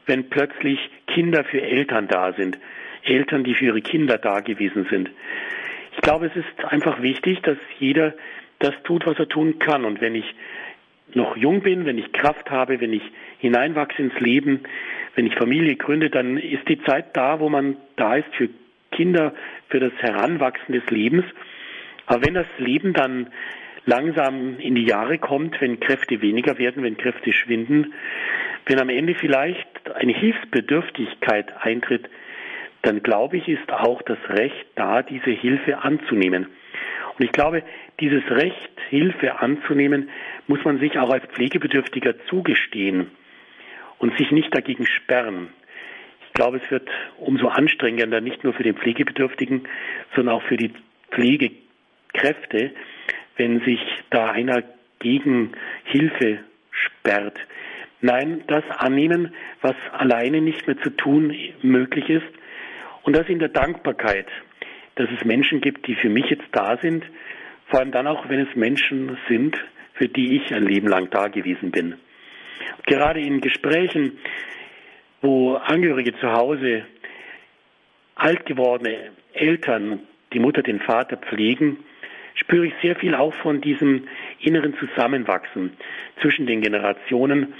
wenn 0.05 0.29
plötzlich 0.29 0.79
Kinder 1.07 1.43
für 1.45 1.61
Eltern 1.61 2.07
da 2.07 2.33
sind, 2.33 2.57
Eltern, 3.03 3.43
die 3.43 3.53
für 3.53 3.65
ihre 3.65 3.81
Kinder 3.81 4.17
da 4.17 4.41
gewesen 4.41 4.87
sind. 4.89 5.09
Ich 5.99 6.03
glaube, 6.03 6.27
es 6.27 6.35
ist 6.37 6.63
einfach 6.63 7.01
wichtig, 7.01 7.41
dass 7.41 7.57
jeder 7.77 8.13
das 8.59 8.73
tut, 8.83 9.05
was 9.05 9.19
er 9.19 9.27
tun 9.27 9.59
kann. 9.59 9.83
Und 9.83 9.99
wenn 9.99 10.15
ich 10.15 10.33
noch 11.13 11.35
jung 11.35 11.59
bin, 11.59 11.85
wenn 11.85 11.97
ich 11.97 12.13
Kraft 12.13 12.49
habe, 12.49 12.79
wenn 12.79 12.93
ich 12.93 13.01
hineinwachse 13.39 14.01
ins 14.03 14.17
Leben, 14.17 14.61
wenn 15.15 15.27
ich 15.27 15.35
Familie 15.35 15.75
gründe, 15.75 16.09
dann 16.09 16.37
ist 16.37 16.69
die 16.69 16.81
Zeit 16.83 17.17
da, 17.17 17.41
wo 17.41 17.49
man 17.49 17.75
da 17.97 18.15
ist 18.15 18.33
für 18.33 18.47
Kinder, 18.93 19.33
für 19.67 19.81
das 19.81 19.91
Heranwachsen 19.97 20.73
des 20.73 20.89
Lebens. 20.89 21.25
Aber 22.05 22.25
wenn 22.25 22.33
das 22.33 22.47
Leben 22.59 22.93
dann 22.93 23.27
langsam 23.85 24.57
in 24.57 24.75
die 24.75 24.85
Jahre 24.85 25.17
kommt, 25.17 25.59
wenn 25.59 25.81
Kräfte 25.81 26.21
weniger 26.21 26.57
werden, 26.57 26.81
wenn 26.81 26.95
Kräfte 26.95 27.33
schwinden, 27.33 27.93
wenn 28.67 28.79
am 28.79 28.87
Ende 28.87 29.15
vielleicht 29.15 29.67
eine 29.95 30.13
Hilfsbedürftigkeit 30.13 31.61
eintritt, 31.61 32.09
dann 32.81 33.03
glaube 33.03 33.37
ich, 33.37 33.47
ist 33.47 33.71
auch 33.71 34.01
das 34.03 34.17
Recht 34.29 34.67
da, 34.75 35.01
diese 35.01 35.31
Hilfe 35.31 35.79
anzunehmen. 35.79 36.47
Und 37.17 37.25
ich 37.25 37.31
glaube, 37.31 37.63
dieses 37.99 38.23
Recht, 38.29 38.71
Hilfe 38.89 39.39
anzunehmen, 39.39 40.09
muss 40.47 40.63
man 40.63 40.79
sich 40.79 40.97
auch 40.97 41.09
als 41.09 41.25
Pflegebedürftiger 41.25 42.15
zugestehen 42.29 43.11
und 43.97 44.17
sich 44.17 44.31
nicht 44.31 44.55
dagegen 44.55 44.85
sperren. 44.85 45.49
Ich 46.27 46.33
glaube, 46.33 46.61
es 46.63 46.71
wird 46.71 46.87
umso 47.17 47.49
anstrengender, 47.49 48.21
nicht 48.21 48.43
nur 48.43 48.53
für 48.53 48.63
den 48.63 48.77
Pflegebedürftigen, 48.77 49.67
sondern 50.15 50.35
auch 50.35 50.43
für 50.43 50.55
die 50.55 50.71
Pflegekräfte, 51.11 52.71
wenn 53.35 53.59
sich 53.65 53.79
da 54.09 54.31
einer 54.31 54.63
gegen 54.99 55.51
Hilfe 55.83 56.39
sperrt. 56.71 57.37
Nein, 58.01 58.43
das 58.47 58.63
annehmen, 58.77 59.33
was 59.61 59.75
alleine 59.91 60.39
nicht 60.39 60.65
mehr 60.67 60.77
zu 60.81 60.89
tun 60.91 61.35
möglich 61.61 62.09
ist, 62.09 62.38
und 63.03 63.15
das 63.15 63.27
in 63.27 63.39
der 63.39 63.49
Dankbarkeit, 63.49 64.27
dass 64.95 65.09
es 65.15 65.25
Menschen 65.25 65.61
gibt, 65.61 65.87
die 65.87 65.95
für 65.95 66.09
mich 66.09 66.25
jetzt 66.29 66.47
da 66.51 66.77
sind, 66.77 67.05
vor 67.67 67.79
allem 67.79 67.91
dann 67.91 68.07
auch, 68.07 68.27
wenn 68.29 68.39
es 68.41 68.55
Menschen 68.55 69.17
sind, 69.27 69.57
für 69.93 70.07
die 70.07 70.37
ich 70.37 70.53
ein 70.53 70.65
Leben 70.65 70.87
lang 70.87 71.09
da 71.09 71.27
gewesen 71.27 71.71
bin. 71.71 71.95
Gerade 72.85 73.19
in 73.19 73.41
Gesprächen, 73.41 74.17
wo 75.21 75.55
Angehörige 75.55 76.17
zu 76.19 76.31
Hause 76.31 76.85
alt 78.15 78.45
gewordene 78.45 79.11
Eltern, 79.33 80.01
die 80.33 80.39
Mutter, 80.39 80.61
den 80.61 80.79
Vater 80.79 81.17
pflegen, 81.17 81.77
spüre 82.35 82.67
ich 82.67 82.73
sehr 82.81 82.95
viel 82.95 83.15
auch 83.15 83.33
von 83.35 83.61
diesem 83.61 84.07
inneren 84.39 84.75
Zusammenwachsen 84.77 85.73
zwischen 86.21 86.45
den 86.45 86.61
Generationen, 86.61 87.53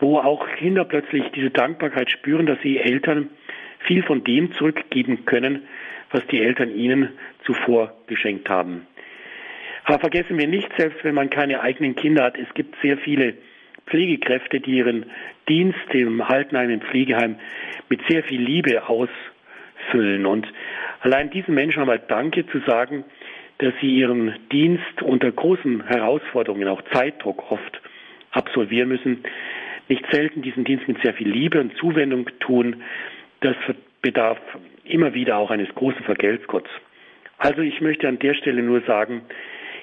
wo 0.00 0.18
auch 0.18 0.46
Kinder 0.56 0.84
plötzlich 0.84 1.24
diese 1.34 1.50
Dankbarkeit 1.50 2.10
spüren, 2.10 2.46
dass 2.46 2.60
sie 2.62 2.78
Eltern 2.78 3.30
viel 3.84 4.02
von 4.02 4.24
dem 4.24 4.52
zurückgeben 4.52 5.24
können, 5.24 5.62
was 6.10 6.26
die 6.28 6.40
Eltern 6.40 6.74
ihnen 6.74 7.10
zuvor 7.44 7.92
geschenkt 8.06 8.48
haben. 8.48 8.86
Aber 9.84 9.98
vergessen 9.98 10.38
wir 10.38 10.48
nicht, 10.48 10.68
selbst 10.78 11.04
wenn 11.04 11.14
man 11.14 11.30
keine 11.30 11.60
eigenen 11.60 11.94
Kinder 11.94 12.24
hat, 12.24 12.38
es 12.38 12.52
gibt 12.54 12.74
sehr 12.82 12.96
viele 12.98 13.34
Pflegekräfte, 13.86 14.60
die 14.60 14.78
ihren 14.78 15.06
Dienst 15.48 15.92
im 15.92 16.22
Altenheim, 16.22 16.70
im 16.70 16.80
Pflegeheim 16.80 17.36
mit 17.90 18.00
sehr 18.08 18.22
viel 18.22 18.40
Liebe 18.40 18.88
ausfüllen. 18.88 20.24
Und 20.24 20.46
allein 21.00 21.30
diesen 21.30 21.54
Menschen 21.54 21.80
einmal 21.80 22.00
Danke 22.08 22.46
zu 22.46 22.60
sagen, 22.60 23.04
dass 23.58 23.74
sie 23.80 23.94
ihren 23.94 24.34
Dienst 24.50 25.02
unter 25.02 25.30
großen 25.30 25.86
Herausforderungen, 25.86 26.66
auch 26.68 26.82
Zeitdruck 26.92 27.50
oft 27.52 27.80
absolvieren 28.30 28.88
müssen, 28.88 29.22
nicht 29.88 30.04
selten 30.10 30.40
diesen 30.40 30.64
Dienst 30.64 30.88
mit 30.88 31.00
sehr 31.02 31.12
viel 31.12 31.28
Liebe 31.28 31.60
und 31.60 31.76
Zuwendung 31.76 32.26
tun, 32.40 32.82
das 33.44 33.56
bedarf 34.00 34.38
immer 34.84 35.14
wieder 35.14 35.36
auch 35.36 35.50
eines 35.50 35.68
großen 35.74 36.02
Vergeltgotts. 36.04 36.70
Also 37.38 37.60
ich 37.60 37.80
möchte 37.80 38.08
an 38.08 38.18
der 38.18 38.34
Stelle 38.34 38.62
nur 38.62 38.80
sagen, 38.82 39.22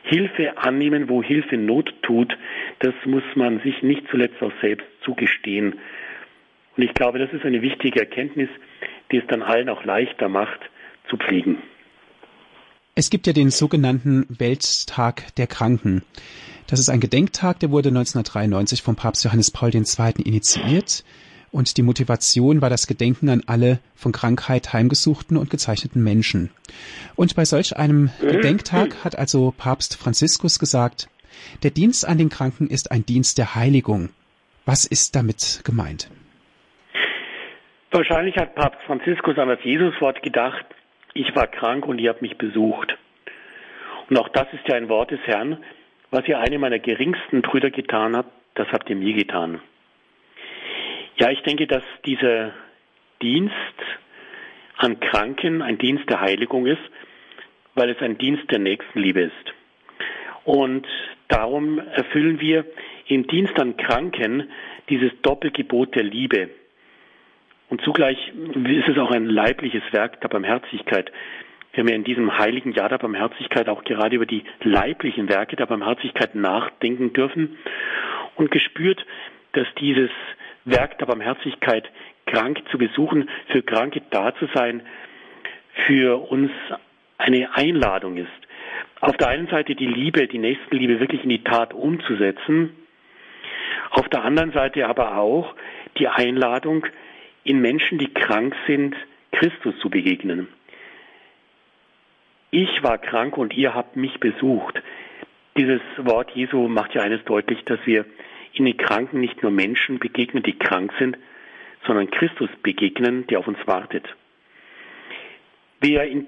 Hilfe 0.03 0.57
annehmen, 0.57 1.09
wo 1.09 1.21
Hilfe 1.21 1.57
Not 1.57 1.93
tut, 2.01 2.35
das 2.79 2.93
muss 3.05 3.23
man 3.35 3.59
sich 3.61 3.83
nicht 3.83 4.03
zuletzt 4.09 4.41
auch 4.41 4.51
selbst 4.61 4.87
zugestehen. 5.03 5.75
Und 6.75 6.83
ich 6.83 6.93
glaube, 6.93 7.19
das 7.19 7.31
ist 7.33 7.45
eine 7.45 7.61
wichtige 7.61 7.99
Erkenntnis, 7.99 8.49
die 9.11 9.17
es 9.17 9.27
dann 9.27 9.43
allen 9.43 9.69
auch 9.69 9.83
leichter 9.83 10.27
macht, 10.27 10.59
zu 11.09 11.17
pflegen. 11.17 11.57
Es 12.95 13.09
gibt 13.09 13.27
ja 13.27 13.33
den 13.33 13.51
sogenannten 13.51 14.25
Welttag 14.29 15.35
der 15.35 15.47
Kranken. 15.47 16.03
Das 16.67 16.79
ist 16.79 16.89
ein 16.89 16.99
Gedenktag, 16.99 17.59
der 17.59 17.71
wurde 17.71 17.89
1993 17.89 18.81
vom 18.81 18.95
Papst 18.95 19.23
Johannes 19.23 19.51
Paul 19.51 19.69
II. 19.75 19.83
initiiert 20.23 21.03
und 21.51 21.77
die 21.77 21.83
Motivation 21.83 22.61
war 22.61 22.69
das 22.69 22.87
Gedenken 22.87 23.29
an 23.29 23.43
alle 23.45 23.79
von 23.95 24.11
Krankheit 24.11 24.73
heimgesuchten 24.73 25.37
und 25.37 25.49
gezeichneten 25.49 26.03
Menschen. 26.03 26.49
Und 27.15 27.35
bei 27.35 27.45
solch 27.45 27.77
einem 27.77 28.09
Gedenktag 28.21 29.03
hat 29.03 29.17
also 29.17 29.53
Papst 29.57 29.97
Franziskus 29.97 30.59
gesagt, 30.59 31.09
der 31.63 31.71
Dienst 31.71 32.07
an 32.07 32.17
den 32.17 32.29
Kranken 32.29 32.67
ist 32.67 32.91
ein 32.91 33.05
Dienst 33.05 33.37
der 33.37 33.55
Heiligung. 33.55 34.09
Was 34.65 34.85
ist 34.85 35.15
damit 35.15 35.61
gemeint? 35.65 36.09
Wahrscheinlich 37.91 38.37
hat 38.37 38.55
Papst 38.55 38.81
Franziskus 38.85 39.37
an 39.37 39.49
das 39.49 39.63
Jesuswort 39.63 40.23
gedacht, 40.23 40.65
ich 41.13 41.35
war 41.35 41.47
krank 41.47 41.85
und 41.85 41.99
ihr 41.99 42.09
habt 42.09 42.21
mich 42.21 42.37
besucht. 42.37 42.97
Und 44.09 44.17
auch 44.17 44.29
das 44.29 44.47
ist 44.53 44.67
ja 44.67 44.75
ein 44.75 44.87
Wort 44.87 45.11
des 45.11 45.19
Herrn, 45.25 45.57
was 46.09 46.27
ihr 46.27 46.39
einem 46.39 46.61
meiner 46.61 46.79
geringsten 46.79 47.41
Brüder 47.41 47.69
getan 47.69 48.15
habt, 48.15 48.31
das 48.55 48.67
habt 48.71 48.89
ihr 48.89 48.95
mir 48.95 49.13
getan. 49.13 49.61
Ja, 51.21 51.29
ich 51.29 51.43
denke, 51.43 51.67
dass 51.67 51.83
dieser 52.03 52.51
Dienst 53.21 53.53
an 54.77 54.99
Kranken 54.99 55.61
ein 55.61 55.77
Dienst 55.77 56.09
der 56.09 56.19
Heiligung 56.19 56.65
ist, 56.65 56.81
weil 57.75 57.91
es 57.91 58.01
ein 58.01 58.17
Dienst 58.17 58.49
der 58.49 58.57
Nächstenliebe 58.57 59.21
ist. 59.21 59.53
Und 60.45 60.87
darum 61.27 61.77
erfüllen 61.77 62.39
wir 62.39 62.65
im 63.05 63.27
Dienst 63.27 63.59
an 63.59 63.77
Kranken 63.77 64.49
dieses 64.89 65.11
Doppelgebot 65.21 65.93
der 65.93 66.01
Liebe. 66.01 66.49
Und 67.69 67.81
zugleich 67.83 68.17
ist 68.55 68.87
es 68.87 68.97
auch 68.97 69.11
ein 69.11 69.27
leibliches 69.27 69.83
Werk 69.91 70.21
der 70.21 70.27
Barmherzigkeit. 70.27 71.11
Wir 71.73 71.83
haben 71.83 71.89
ja 71.89 71.95
in 71.97 72.03
diesem 72.03 72.35
heiligen 72.35 72.71
Jahr 72.71 72.89
der 72.89 72.97
Barmherzigkeit 72.97 73.69
auch 73.69 73.83
gerade 73.83 74.15
über 74.15 74.25
die 74.25 74.43
leiblichen 74.63 75.29
Werke 75.29 75.55
der 75.55 75.67
Barmherzigkeit 75.67 76.33
nachdenken 76.33 77.13
dürfen 77.13 77.59
und 78.37 78.49
gespürt, 78.49 79.05
dass 79.51 79.67
dieses 79.79 80.09
Werk 80.65 80.97
der 80.99 81.05
Barmherzigkeit, 81.05 81.89
krank 82.25 82.59
zu 82.71 82.77
besuchen, 82.77 83.29
für 83.47 83.63
Kranke 83.63 84.01
da 84.09 84.35
zu 84.35 84.47
sein, 84.53 84.81
für 85.85 86.29
uns 86.29 86.51
eine 87.17 87.55
Einladung 87.55 88.17
ist. 88.17 88.29
Auf 88.99 89.17
der 89.17 89.29
einen 89.29 89.47
Seite 89.47 89.75
die 89.75 89.87
Liebe, 89.87 90.27
die 90.27 90.37
Nächstenliebe 90.37 90.99
wirklich 90.99 91.23
in 91.23 91.29
die 91.29 91.43
Tat 91.43 91.73
umzusetzen, 91.73 92.75
auf 93.89 94.07
der 94.09 94.23
anderen 94.23 94.51
Seite 94.51 94.87
aber 94.87 95.17
auch 95.17 95.53
die 95.97 96.07
Einladung, 96.07 96.85
in 97.43 97.59
Menschen, 97.59 97.97
die 97.97 98.13
krank 98.13 98.55
sind, 98.67 98.95
Christus 99.31 99.77
zu 99.79 99.89
begegnen. 99.89 100.47
Ich 102.51 102.83
war 102.83 102.97
krank 102.97 103.37
und 103.37 103.53
ihr 103.53 103.73
habt 103.73 103.95
mich 103.95 104.19
besucht. 104.19 104.81
Dieses 105.57 105.81
Wort 105.97 106.31
Jesu 106.31 106.67
macht 106.67 106.93
ja 106.93 107.01
eines 107.01 107.23
deutlich, 107.25 107.63
dass 107.65 107.79
wir 107.85 108.05
in 108.53 108.65
den 108.65 108.77
Kranken 108.77 109.19
nicht 109.19 109.41
nur 109.41 109.51
Menschen 109.51 109.99
begegnen, 109.99 110.43
die 110.43 110.57
krank 110.57 110.91
sind, 110.99 111.17
sondern 111.85 112.11
Christus 112.11 112.49
begegnen, 112.63 113.27
der 113.27 113.39
auf 113.39 113.47
uns 113.47 113.57
wartet. 113.65 114.05
Wer 115.79 116.07
in 116.07 116.27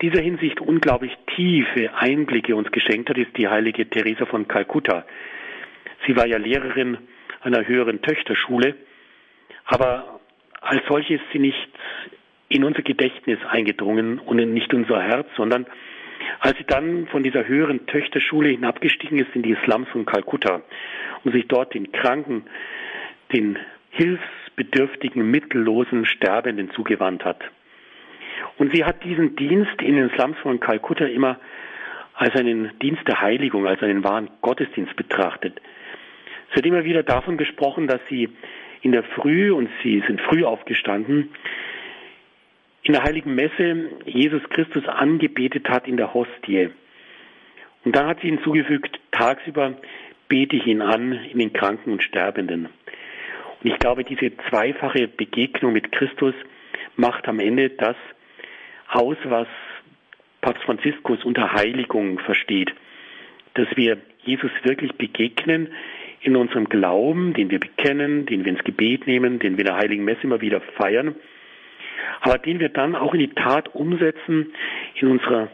dieser 0.00 0.20
Hinsicht 0.20 0.60
unglaublich 0.60 1.12
tiefe 1.34 1.94
Einblicke 1.94 2.54
uns 2.56 2.70
geschenkt 2.70 3.08
hat, 3.08 3.18
ist 3.18 3.36
die 3.36 3.48
heilige 3.48 3.88
Teresa 3.88 4.26
von 4.26 4.48
Kalkutta. 4.48 5.04
Sie 6.06 6.16
war 6.16 6.26
ja 6.26 6.38
Lehrerin 6.38 6.98
einer 7.40 7.66
höheren 7.66 8.02
Töchterschule, 8.02 8.74
aber 9.64 10.20
als 10.60 10.82
solche 10.88 11.14
ist 11.14 11.24
sie 11.32 11.38
nicht 11.38 11.68
in 12.48 12.64
unser 12.64 12.82
Gedächtnis 12.82 13.38
eingedrungen 13.48 14.18
und 14.18 14.38
in 14.38 14.52
nicht 14.52 14.74
unser 14.74 15.02
Herz, 15.02 15.26
sondern 15.36 15.66
als 16.40 16.56
sie 16.58 16.64
dann 16.64 17.06
von 17.08 17.22
dieser 17.22 17.46
höheren 17.46 17.86
Töchterschule 17.86 18.50
hinabgestiegen 18.50 19.18
ist 19.18 19.34
in 19.34 19.42
die 19.42 19.56
Slums 19.64 19.88
von 19.90 20.06
Kalkutta 20.06 20.62
und 21.24 21.32
sich 21.32 21.46
dort 21.48 21.74
den 21.74 21.92
Kranken, 21.92 22.44
den 23.32 23.58
hilfsbedürftigen, 23.90 25.30
mittellosen 25.30 26.06
Sterbenden 26.06 26.70
zugewandt 26.70 27.24
hat. 27.24 27.42
Und 28.58 28.74
sie 28.74 28.84
hat 28.84 29.04
diesen 29.04 29.36
Dienst 29.36 29.80
in 29.80 29.96
den 29.96 30.10
Slums 30.10 30.38
von 30.38 30.60
Kalkutta 30.60 31.04
immer 31.06 31.38
als 32.14 32.34
einen 32.36 32.78
Dienst 32.80 33.06
der 33.06 33.20
Heiligung, 33.20 33.66
als 33.66 33.82
einen 33.82 34.04
wahren 34.04 34.30
Gottesdienst 34.40 34.94
betrachtet. 34.96 35.60
Es 36.50 36.56
wird 36.56 36.66
immer 36.66 36.84
wieder 36.84 37.02
davon 37.02 37.36
gesprochen, 37.36 37.86
dass 37.86 38.00
sie 38.08 38.28
in 38.82 38.92
der 38.92 39.04
Früh, 39.04 39.52
und 39.52 39.70
sie 39.82 40.02
sind 40.06 40.20
früh 40.20 40.44
aufgestanden, 40.44 41.30
in 42.82 42.94
der 42.94 43.04
heiligen 43.04 43.34
Messe 43.34 43.90
Jesus 44.06 44.42
Christus 44.50 44.86
angebetet 44.86 45.68
hat 45.68 45.86
in 45.86 45.96
der 45.96 46.12
Hostie. 46.14 46.70
Und 47.84 47.96
dann 47.96 48.06
hat 48.06 48.20
sie 48.20 48.28
hinzugefügt, 48.28 49.00
tagsüber 49.10 49.74
bete 50.28 50.56
ich 50.56 50.66
ihn 50.66 50.82
an 50.82 51.12
in 51.12 51.38
den 51.38 51.52
Kranken 51.52 51.92
und 51.92 52.02
Sterbenden. 52.02 52.66
Und 53.62 53.70
ich 53.70 53.78
glaube, 53.78 54.04
diese 54.04 54.32
zweifache 54.48 55.08
Begegnung 55.08 55.72
mit 55.72 55.92
Christus 55.92 56.34
macht 56.96 57.28
am 57.28 57.38
Ende 57.38 57.70
das 57.70 57.96
aus, 58.88 59.16
was 59.24 59.46
Papst 60.40 60.64
Franziskus 60.64 61.24
unter 61.24 61.52
Heiligung 61.52 62.18
versteht. 62.18 62.72
Dass 63.54 63.68
wir 63.76 63.98
Jesus 64.24 64.50
wirklich 64.64 64.92
begegnen 64.94 65.72
in 66.20 66.36
unserem 66.36 66.68
Glauben, 66.68 67.34
den 67.34 67.50
wir 67.50 67.60
bekennen, 67.60 68.26
den 68.26 68.44
wir 68.44 68.52
ins 68.52 68.64
Gebet 68.64 69.06
nehmen, 69.06 69.38
den 69.38 69.56
wir 69.56 69.60
in 69.60 69.66
der 69.66 69.76
Heiligen 69.76 70.04
Messe 70.04 70.22
immer 70.22 70.40
wieder 70.40 70.60
feiern, 70.60 71.14
aber 72.20 72.38
den 72.38 72.60
wir 72.60 72.68
dann 72.68 72.94
auch 72.94 73.14
in 73.14 73.20
die 73.20 73.34
Tat 73.34 73.74
umsetzen 73.74 74.52
in 75.00 75.08
unserer 75.08 75.48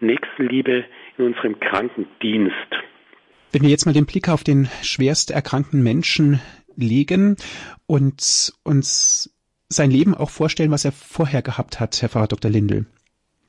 Nächstenliebe, 0.00 0.84
in 1.16 1.26
unserem 1.26 1.58
Krankendienst. 1.60 2.54
Wenn 3.52 3.62
wir 3.62 3.70
jetzt 3.70 3.86
mal 3.86 3.92
den 3.92 4.06
Blick 4.06 4.28
auf 4.28 4.44
den 4.44 4.68
schwerst 4.82 5.30
erkrankten 5.30 5.82
Menschen 5.82 6.40
legen 6.76 7.36
und 7.86 8.52
uns 8.62 9.34
sein 9.68 9.90
Leben 9.90 10.14
auch 10.14 10.30
vorstellen, 10.30 10.70
was 10.70 10.84
er 10.84 10.92
vorher 10.92 11.42
gehabt 11.42 11.80
hat, 11.80 12.00
Herr 12.00 12.08
Pfarrer 12.08 12.28
Dr. 12.28 12.50
Lindel, 12.50 12.86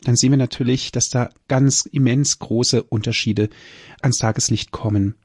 dann 0.04 0.16
sehen 0.16 0.32
wir 0.32 0.38
natürlich, 0.38 0.91
dass 0.91 1.10
da 1.10 1.30
ganz 1.47 1.86
immens 1.86 2.39
große 2.39 2.84
Unterschiede 2.84 3.50
ans 4.02 4.18
Tageslicht 4.18 4.72
kommen. 4.72 5.16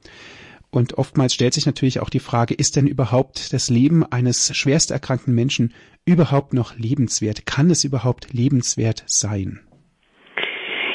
Und 0.75 0.97
oftmals 0.97 1.33
stellt 1.33 1.53
sich 1.53 1.65
natürlich 1.65 2.01
auch 2.01 2.09
die 2.09 2.19
Frage, 2.19 2.53
ist 2.53 2.75
denn 2.75 2.85
überhaupt 2.85 3.53
das 3.53 3.69
Leben 3.69 4.03
eines 4.03 4.53
schwerst 4.57 4.91
erkrankten 4.91 5.33
Menschen 5.33 5.73
überhaupt 6.05 6.53
noch 6.53 6.75
lebenswert? 6.77 7.45
Kann 7.45 7.69
es 7.69 7.85
überhaupt 7.85 8.33
lebenswert 8.33 9.01
sein? 9.07 9.61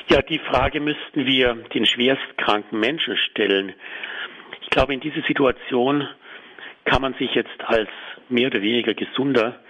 Ja, 0.08 0.20
die 0.20 0.38
Frage 0.38 0.80
müssten 0.80 1.24
wir 1.24 1.54
den 1.72 1.86
schwerstkranken 1.86 2.78
Menschen 2.78 3.16
stellen. 3.30 3.72
Ich 4.60 4.68
glaube, 4.68 4.92
in 4.92 5.00
diese 5.00 5.22
Situation 5.26 6.06
kann 6.84 7.00
man 7.00 7.14
sich 7.14 7.34
jetzt 7.34 7.58
als 7.64 7.88
mehr 8.28 8.48
oder 8.48 8.60
weniger 8.60 8.92
gesunder 8.92 9.60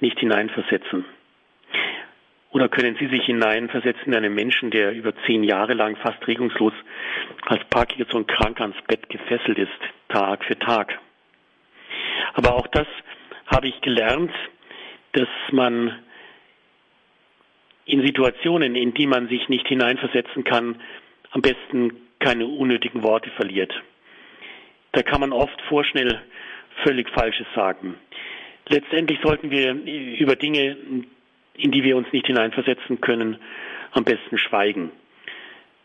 nicht 0.00 0.18
hineinversetzen. 0.18 1.04
Oder 2.50 2.68
können 2.68 2.96
Sie 2.98 3.08
sich 3.08 3.24
hineinversetzen 3.24 4.06
in 4.06 4.14
einen 4.14 4.34
Menschen, 4.34 4.70
der 4.70 4.92
über 4.92 5.12
zehn 5.26 5.44
Jahre 5.44 5.74
lang 5.74 5.96
fast 5.96 6.26
regungslos 6.26 6.72
als 7.46 7.62
Parkinson 7.68 8.26
krank 8.26 8.60
ans 8.60 8.76
Bett 8.86 9.08
gefesselt 9.10 9.58
ist, 9.58 9.78
Tag 10.08 10.44
für 10.44 10.58
Tag? 10.58 10.98
Aber 12.34 12.54
auch 12.54 12.66
das 12.68 12.86
habe 13.46 13.68
ich 13.68 13.80
gelernt, 13.80 14.32
dass 15.12 15.28
man 15.52 15.98
in 17.84 18.04
Situationen, 18.04 18.76
in 18.76 18.94
die 18.94 19.06
man 19.06 19.28
sich 19.28 19.48
nicht 19.48 19.66
hineinversetzen 19.66 20.44
kann, 20.44 20.80
am 21.30 21.42
besten 21.42 21.96
keine 22.18 22.46
unnötigen 22.46 23.02
Worte 23.02 23.30
verliert. 23.30 23.72
Da 24.92 25.02
kann 25.02 25.20
man 25.20 25.32
oft 25.32 25.60
vorschnell 25.68 26.22
völlig 26.84 27.08
Falsches 27.10 27.46
sagen. 27.54 27.96
Letztendlich 28.68 29.18
sollten 29.22 29.50
wir 29.50 29.72
über 29.72 30.36
Dinge 30.36 30.76
in 31.58 31.70
die 31.70 31.82
wir 31.82 31.96
uns 31.96 32.12
nicht 32.12 32.26
hineinversetzen 32.26 33.00
können, 33.00 33.36
am 33.92 34.04
besten 34.04 34.38
schweigen. 34.38 34.90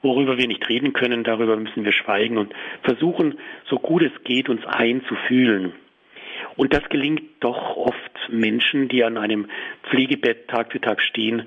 Worüber 0.02 0.38
wir 0.38 0.48
nicht 0.48 0.68
reden 0.68 0.94
können, 0.94 1.24
darüber 1.24 1.56
müssen 1.56 1.86
wir 1.86 1.94
schweigen 1.94 2.38
und 2.38 2.54
versuchen, 2.84 3.38
so 3.70 3.80
gut 3.80 4.04
es 4.04 4.24
geht, 4.24 4.50
uns 4.50 4.66
einzufühlen. 4.66 5.74
Und 6.56 6.74
das 6.74 6.88
gelingt 6.90 7.24
doch 7.40 7.78
oft 7.78 8.30
Menschen, 8.30 8.90
die 8.90 9.04
an 9.04 9.18
einem 9.18 9.48
Pflegebett 9.90 10.48
Tag 10.50 10.72
für 10.72 10.82
Tag 10.82 11.02
stehen, 11.02 11.44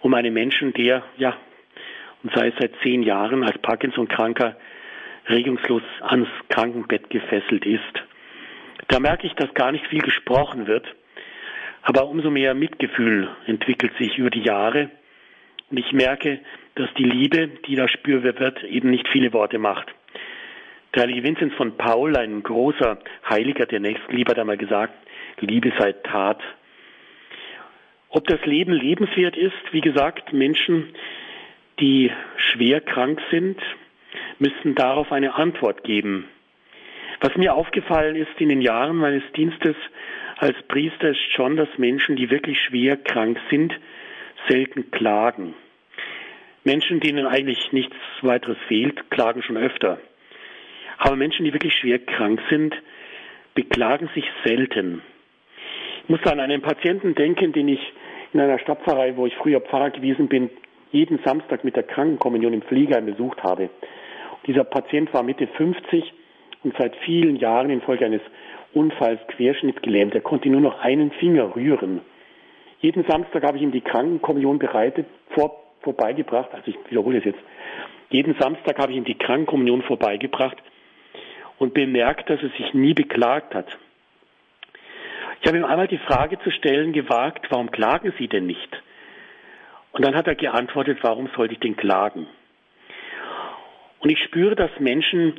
um 0.00 0.14
einen 0.14 0.32
Menschen, 0.32 0.72
der, 0.72 1.04
ja, 1.18 1.36
und 2.22 2.32
sei 2.34 2.48
es 2.48 2.54
seit 2.58 2.72
zehn 2.82 3.02
Jahren 3.02 3.44
als 3.44 3.58
Parkinson-Kranker 3.58 4.56
regungslos 5.28 5.82
ans 6.00 6.28
Krankenbett 6.48 7.10
gefesselt 7.10 7.66
ist. 7.66 8.02
Da 8.88 8.98
merke 9.00 9.26
ich, 9.26 9.34
dass 9.34 9.52
gar 9.54 9.72
nicht 9.72 9.86
viel 9.86 10.00
gesprochen 10.00 10.66
wird, 10.66 10.86
aber 11.82 12.08
umso 12.08 12.30
mehr 12.30 12.54
Mitgefühl 12.54 13.28
entwickelt 13.46 13.92
sich 13.98 14.16
über 14.16 14.30
die 14.30 14.42
Jahre. 14.42 14.90
Und 15.70 15.78
ich 15.78 15.92
merke, 15.92 16.40
dass 16.76 16.92
die 16.94 17.04
Liebe, 17.04 17.48
die 17.66 17.76
da 17.76 17.88
spürbar 17.88 18.38
wird, 18.38 18.62
eben 18.64 18.90
nicht 18.90 19.08
viele 19.08 19.32
Worte 19.32 19.58
macht. 19.58 19.88
Der 20.94 21.04
heilige 21.04 21.22
Vinzenz 21.22 21.54
von 21.54 21.76
Paul, 21.76 22.16
ein 22.16 22.42
großer 22.42 22.98
Heiliger 23.28 23.66
der 23.66 23.80
Nächstenliebe, 23.80 24.30
hat 24.30 24.38
einmal 24.38 24.58
gesagt, 24.58 24.94
Liebe 25.40 25.72
sei 25.78 25.92
Tat. 25.92 26.40
Ob 28.10 28.26
das 28.26 28.44
Leben 28.44 28.72
lebenswert 28.72 29.36
ist, 29.36 29.72
wie 29.72 29.80
gesagt, 29.80 30.32
Menschen, 30.32 30.94
die 31.80 32.12
schwer 32.36 32.80
krank 32.82 33.20
sind, 33.30 33.58
müssen 34.38 34.74
darauf 34.74 35.10
eine 35.10 35.34
Antwort 35.34 35.82
geben. 35.82 36.28
Was 37.22 37.36
mir 37.36 37.54
aufgefallen 37.54 38.16
ist 38.16 38.32
in 38.38 38.48
den 38.48 38.60
Jahren 38.60 38.96
meines 38.96 39.22
Dienstes 39.36 39.76
als 40.38 40.60
Priester 40.66 41.10
ist 41.10 41.32
schon, 41.36 41.56
dass 41.56 41.68
Menschen, 41.78 42.16
die 42.16 42.30
wirklich 42.30 42.58
schwer 42.60 42.96
krank 42.96 43.38
sind, 43.48 43.72
selten 44.48 44.90
klagen. 44.90 45.54
Menschen, 46.64 46.98
denen 46.98 47.28
eigentlich 47.28 47.70
nichts 47.70 47.94
weiteres 48.22 48.58
fehlt, 48.66 49.08
klagen 49.10 49.40
schon 49.44 49.56
öfter. 49.56 49.98
Aber 50.98 51.14
Menschen, 51.14 51.44
die 51.44 51.52
wirklich 51.52 51.74
schwer 51.74 52.00
krank 52.00 52.40
sind, 52.50 52.74
beklagen 53.54 54.10
sich 54.16 54.24
selten. 54.44 55.00
Ich 56.02 56.08
muss 56.08 56.24
an 56.24 56.40
einen 56.40 56.60
Patienten 56.60 57.14
denken, 57.14 57.52
den 57.52 57.68
ich 57.68 57.92
in 58.32 58.40
einer 58.40 58.58
Stadtpfarrei, 58.58 59.16
wo 59.16 59.26
ich 59.26 59.36
früher 59.36 59.60
Pfarrer 59.60 59.90
gewesen 59.90 60.26
bin, 60.26 60.50
jeden 60.90 61.20
Samstag 61.24 61.62
mit 61.62 61.76
der 61.76 61.84
Krankenkommunion 61.84 62.52
im 62.52 62.62
Pflegeheim 62.62 63.06
besucht 63.06 63.44
habe. 63.44 63.70
dieser 64.48 64.64
Patient 64.64 65.14
war 65.14 65.22
Mitte 65.22 65.46
50 65.46 66.12
und 66.64 66.74
seit 66.78 66.94
vielen 67.04 67.36
Jahren 67.36 67.70
infolge 67.70 68.04
eines 68.04 68.22
Unfalls 68.74 69.20
querschnittgelähmt. 69.28 70.14
Er 70.14 70.20
konnte 70.20 70.48
nur 70.48 70.60
noch 70.60 70.80
einen 70.80 71.10
Finger 71.12 71.54
rühren. 71.54 72.00
Jeden 72.80 73.04
Samstag 73.04 73.44
habe 73.44 73.58
ich 73.58 73.62
ihm 73.62 73.72
die 73.72 73.80
Krankenkommunion 73.80 74.58
bereitet, 74.58 75.06
vor, 75.30 75.62
vorbeigebracht. 75.82 76.52
Also 76.52 76.68
ich 76.68 76.76
wiederhole 76.90 77.18
es 77.18 77.24
jetzt. 77.24 77.40
Jeden 78.10 78.34
Samstag 78.38 78.78
habe 78.78 78.92
ich 78.92 78.98
ihm 78.98 79.04
die 79.04 79.18
Krankenkommunion 79.18 79.82
vorbeigebracht 79.82 80.56
und 81.58 81.74
bemerkt, 81.74 82.28
dass 82.28 82.42
er 82.42 82.50
sich 82.50 82.74
nie 82.74 82.94
beklagt 82.94 83.54
hat. 83.54 83.78
Ich 85.40 85.48
habe 85.48 85.58
ihm 85.58 85.64
einmal 85.64 85.88
die 85.88 85.98
Frage 85.98 86.38
zu 86.40 86.50
stellen 86.50 86.92
gewagt, 86.92 87.46
warum 87.50 87.70
klagen 87.70 88.12
Sie 88.18 88.28
denn 88.28 88.46
nicht? 88.46 88.82
Und 89.92 90.04
dann 90.04 90.14
hat 90.14 90.26
er 90.26 90.34
geantwortet, 90.34 90.98
warum 91.02 91.28
sollte 91.36 91.54
ich 91.54 91.60
denn 91.60 91.76
klagen? 91.76 92.26
Und 94.00 94.10
ich 94.10 94.18
spüre, 94.24 94.56
dass 94.56 94.70
Menschen, 94.80 95.34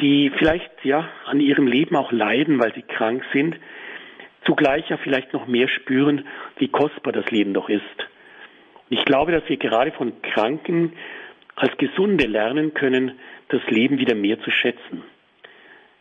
die 0.00 0.30
vielleicht 0.38 0.70
ja 0.84 1.08
an 1.26 1.40
ihrem 1.40 1.66
Leben 1.66 1.96
auch 1.96 2.12
leiden, 2.12 2.60
weil 2.60 2.72
sie 2.74 2.82
krank 2.82 3.24
sind, 3.32 3.56
zugleich 4.44 4.88
ja 4.88 4.96
vielleicht 4.98 5.32
noch 5.32 5.46
mehr 5.46 5.68
spüren, 5.68 6.26
wie 6.58 6.68
kostbar 6.68 7.12
das 7.12 7.30
Leben 7.30 7.54
doch 7.54 7.68
ist. 7.68 7.82
Ich 8.90 9.04
glaube, 9.04 9.32
dass 9.32 9.48
wir 9.48 9.56
gerade 9.56 9.92
von 9.92 10.22
Kranken 10.22 10.92
als 11.56 11.76
Gesunde 11.76 12.26
lernen 12.26 12.72
können, 12.74 13.18
das 13.48 13.62
Leben 13.68 13.98
wieder 13.98 14.14
mehr 14.14 14.40
zu 14.40 14.50
schätzen. 14.50 15.02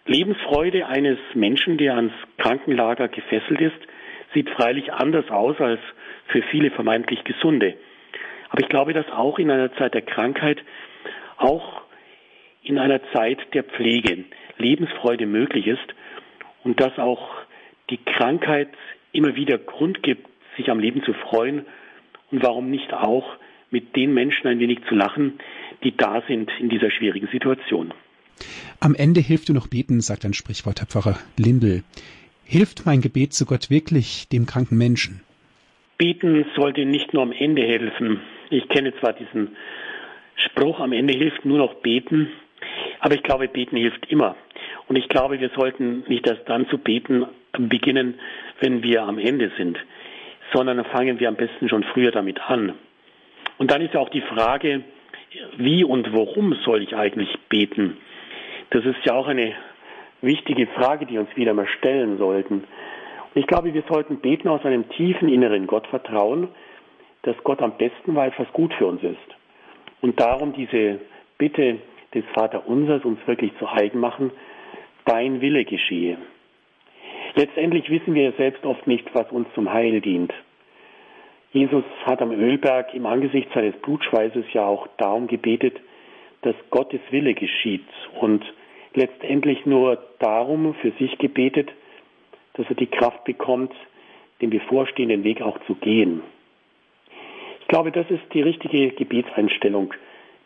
Lebensfreude 0.05 0.87
eines 0.87 1.17
Menschen, 1.33 1.77
der 1.77 1.95
ans 1.95 2.13
Krankenlager 2.37 3.09
gefesselt 3.09 3.59
ist, 3.59 3.77
sieht 4.33 4.49
freilich 4.51 4.93
anders 4.93 5.29
aus 5.29 5.59
als 5.59 5.81
für 6.27 6.41
viele 6.43 6.71
vermeintlich 6.71 7.23
Gesunde. 7.23 7.75
Aber 8.49 8.61
ich 8.61 8.69
glaube, 8.69 8.93
dass 8.93 9.09
auch 9.11 9.39
in 9.39 9.51
einer 9.51 9.73
Zeit 9.75 9.93
der 9.93 10.03
Krankheit 10.03 10.59
auch 11.37 11.81
in 12.69 12.77
einer 12.77 13.01
Zeit 13.13 13.39
der 13.53 13.63
Pflege 13.63 14.25
Lebensfreude 14.57 15.25
möglich 15.25 15.67
ist 15.67 15.93
und 16.63 16.79
dass 16.79 16.97
auch 16.97 17.29
die 17.89 17.97
Krankheit 17.97 18.69
immer 19.11 19.35
wieder 19.35 19.57
Grund 19.57 20.03
gibt, 20.03 20.27
sich 20.57 20.69
am 20.69 20.79
Leben 20.79 21.03
zu 21.03 21.13
freuen 21.13 21.65
und 22.31 22.43
warum 22.43 22.69
nicht 22.69 22.93
auch 22.93 23.37
mit 23.69 23.95
den 23.95 24.13
Menschen 24.13 24.47
ein 24.47 24.59
wenig 24.59 24.79
zu 24.87 24.95
lachen, 24.95 25.39
die 25.83 25.95
da 25.95 26.23
sind 26.27 26.49
in 26.59 26.69
dieser 26.69 26.91
schwierigen 26.91 27.27
Situation. 27.27 27.93
Am 28.79 28.95
Ende 28.95 29.19
hilft 29.19 29.49
du 29.49 29.53
noch 29.53 29.67
beten, 29.67 30.01
sagt 30.01 30.25
ein 30.25 30.33
Sprichwort, 30.33 30.79
Herr 30.79 30.87
Pfarrer 30.87 31.17
Lindel. 31.37 31.83
Hilft 32.43 32.85
mein 32.85 33.01
Gebet 33.01 33.33
zu 33.33 33.45
Gott 33.45 33.69
wirklich 33.69 34.29
dem 34.29 34.45
kranken 34.45 34.77
Menschen? 34.77 35.21
Beten 35.97 36.45
sollte 36.55 36.85
nicht 36.85 37.13
nur 37.13 37.23
am 37.23 37.31
Ende 37.31 37.63
helfen. 37.63 38.21
Ich 38.49 38.69
kenne 38.69 38.93
zwar 38.99 39.13
diesen 39.13 39.55
Spruch, 40.35 40.79
am 40.79 40.93
Ende 40.93 41.17
hilft 41.17 41.43
nur 41.43 41.57
noch 41.57 41.73
beten, 41.75 42.29
aber 43.07 43.15
ich 43.15 43.23
glaube, 43.23 43.47
beten 43.47 43.77
hilft 43.77 44.11
immer. 44.11 44.35
Und 44.89 44.97
ich 44.97 45.07
glaube, 45.07 45.39
wir 45.39 45.49
sollten 45.55 46.03
nicht 46.09 46.27
erst 46.27 46.41
dann 46.49 46.67
zu 46.67 46.77
beten 46.77 47.25
beginnen, 47.53 48.19
wenn 48.59 48.83
wir 48.83 49.03
am 49.03 49.17
Ende 49.17 49.49
sind, 49.57 49.77
sondern 50.53 50.83
fangen 50.83 51.17
wir 51.17 51.29
am 51.29 51.37
besten 51.37 51.69
schon 51.69 51.83
früher 51.93 52.11
damit 52.11 52.37
an. 52.41 52.73
Und 53.59 53.71
dann 53.71 53.81
ist 53.81 53.93
ja 53.93 54.01
auch 54.01 54.09
die 54.09 54.23
Frage, 54.23 54.81
wie 55.55 55.85
und 55.85 56.11
worum 56.11 56.53
soll 56.65 56.83
ich 56.83 56.97
eigentlich 56.97 57.33
beten? 57.47 57.95
Das 58.71 58.83
ist 58.83 58.97
ja 59.05 59.13
auch 59.13 59.27
eine 59.27 59.53
wichtige 60.21 60.67
Frage, 60.67 61.05
die 61.05 61.17
uns 61.17 61.33
wieder 61.37 61.53
mal 61.53 61.67
stellen 61.77 62.17
sollten. 62.17 62.55
Und 62.55 63.35
ich 63.35 63.47
glaube, 63.47 63.73
wir 63.73 63.83
sollten 63.89 64.19
beten 64.19 64.49
aus 64.49 64.65
einem 64.65 64.89
tiefen 64.89 65.29
inneren 65.29 65.65
Gottvertrauen, 65.65 66.49
dass 67.21 67.37
Gott 67.45 67.61
am 67.61 67.77
besten 67.77 68.13
weiß, 68.13 68.33
was 68.35 68.51
gut 68.51 68.73
für 68.73 68.87
uns 68.87 69.01
ist. 69.01 69.15
Und 70.01 70.19
darum 70.19 70.51
diese 70.51 70.99
Bitte 71.37 71.79
des 72.13 72.23
Vaterunsers 72.33 73.03
uns 73.05 73.19
wirklich 73.25 73.51
zu 73.59 73.67
eigen 73.67 73.99
machen, 73.99 74.31
dein 75.05 75.41
Wille 75.41 75.65
geschehe. 75.65 76.17
Letztendlich 77.35 77.89
wissen 77.89 78.13
wir 78.13 78.31
selbst 78.33 78.65
oft 78.65 78.87
nicht, 78.87 79.13
was 79.13 79.31
uns 79.31 79.47
zum 79.53 79.71
Heil 79.71 80.01
dient. 80.01 80.33
Jesus 81.51 81.83
hat 82.03 82.21
am 82.21 82.31
Ölberg 82.31 82.93
im 82.93 83.05
Angesicht 83.05 83.47
seines 83.53 83.75
Blutschweißes 83.77 84.45
ja 84.53 84.65
auch 84.65 84.87
darum 84.97 85.27
gebetet, 85.27 85.79
dass 86.41 86.55
Gottes 86.69 87.01
Wille 87.09 87.33
geschieht 87.33 87.85
und 88.19 88.43
letztendlich 88.93 89.65
nur 89.65 89.97
darum 90.19 90.73
für 90.75 90.91
sich 90.99 91.17
gebetet, 91.17 91.71
dass 92.53 92.67
er 92.69 92.75
die 92.75 92.87
Kraft 92.87 93.23
bekommt, 93.23 93.73
den 94.41 94.49
bevorstehenden 94.49 95.23
Weg 95.23 95.41
auch 95.41 95.57
zu 95.65 95.75
gehen. 95.75 96.21
Ich 97.61 97.67
glaube, 97.67 97.91
das 97.91 98.09
ist 98.09 98.23
die 98.33 98.41
richtige 98.41 98.89
Gebetseinstellung. 98.91 99.93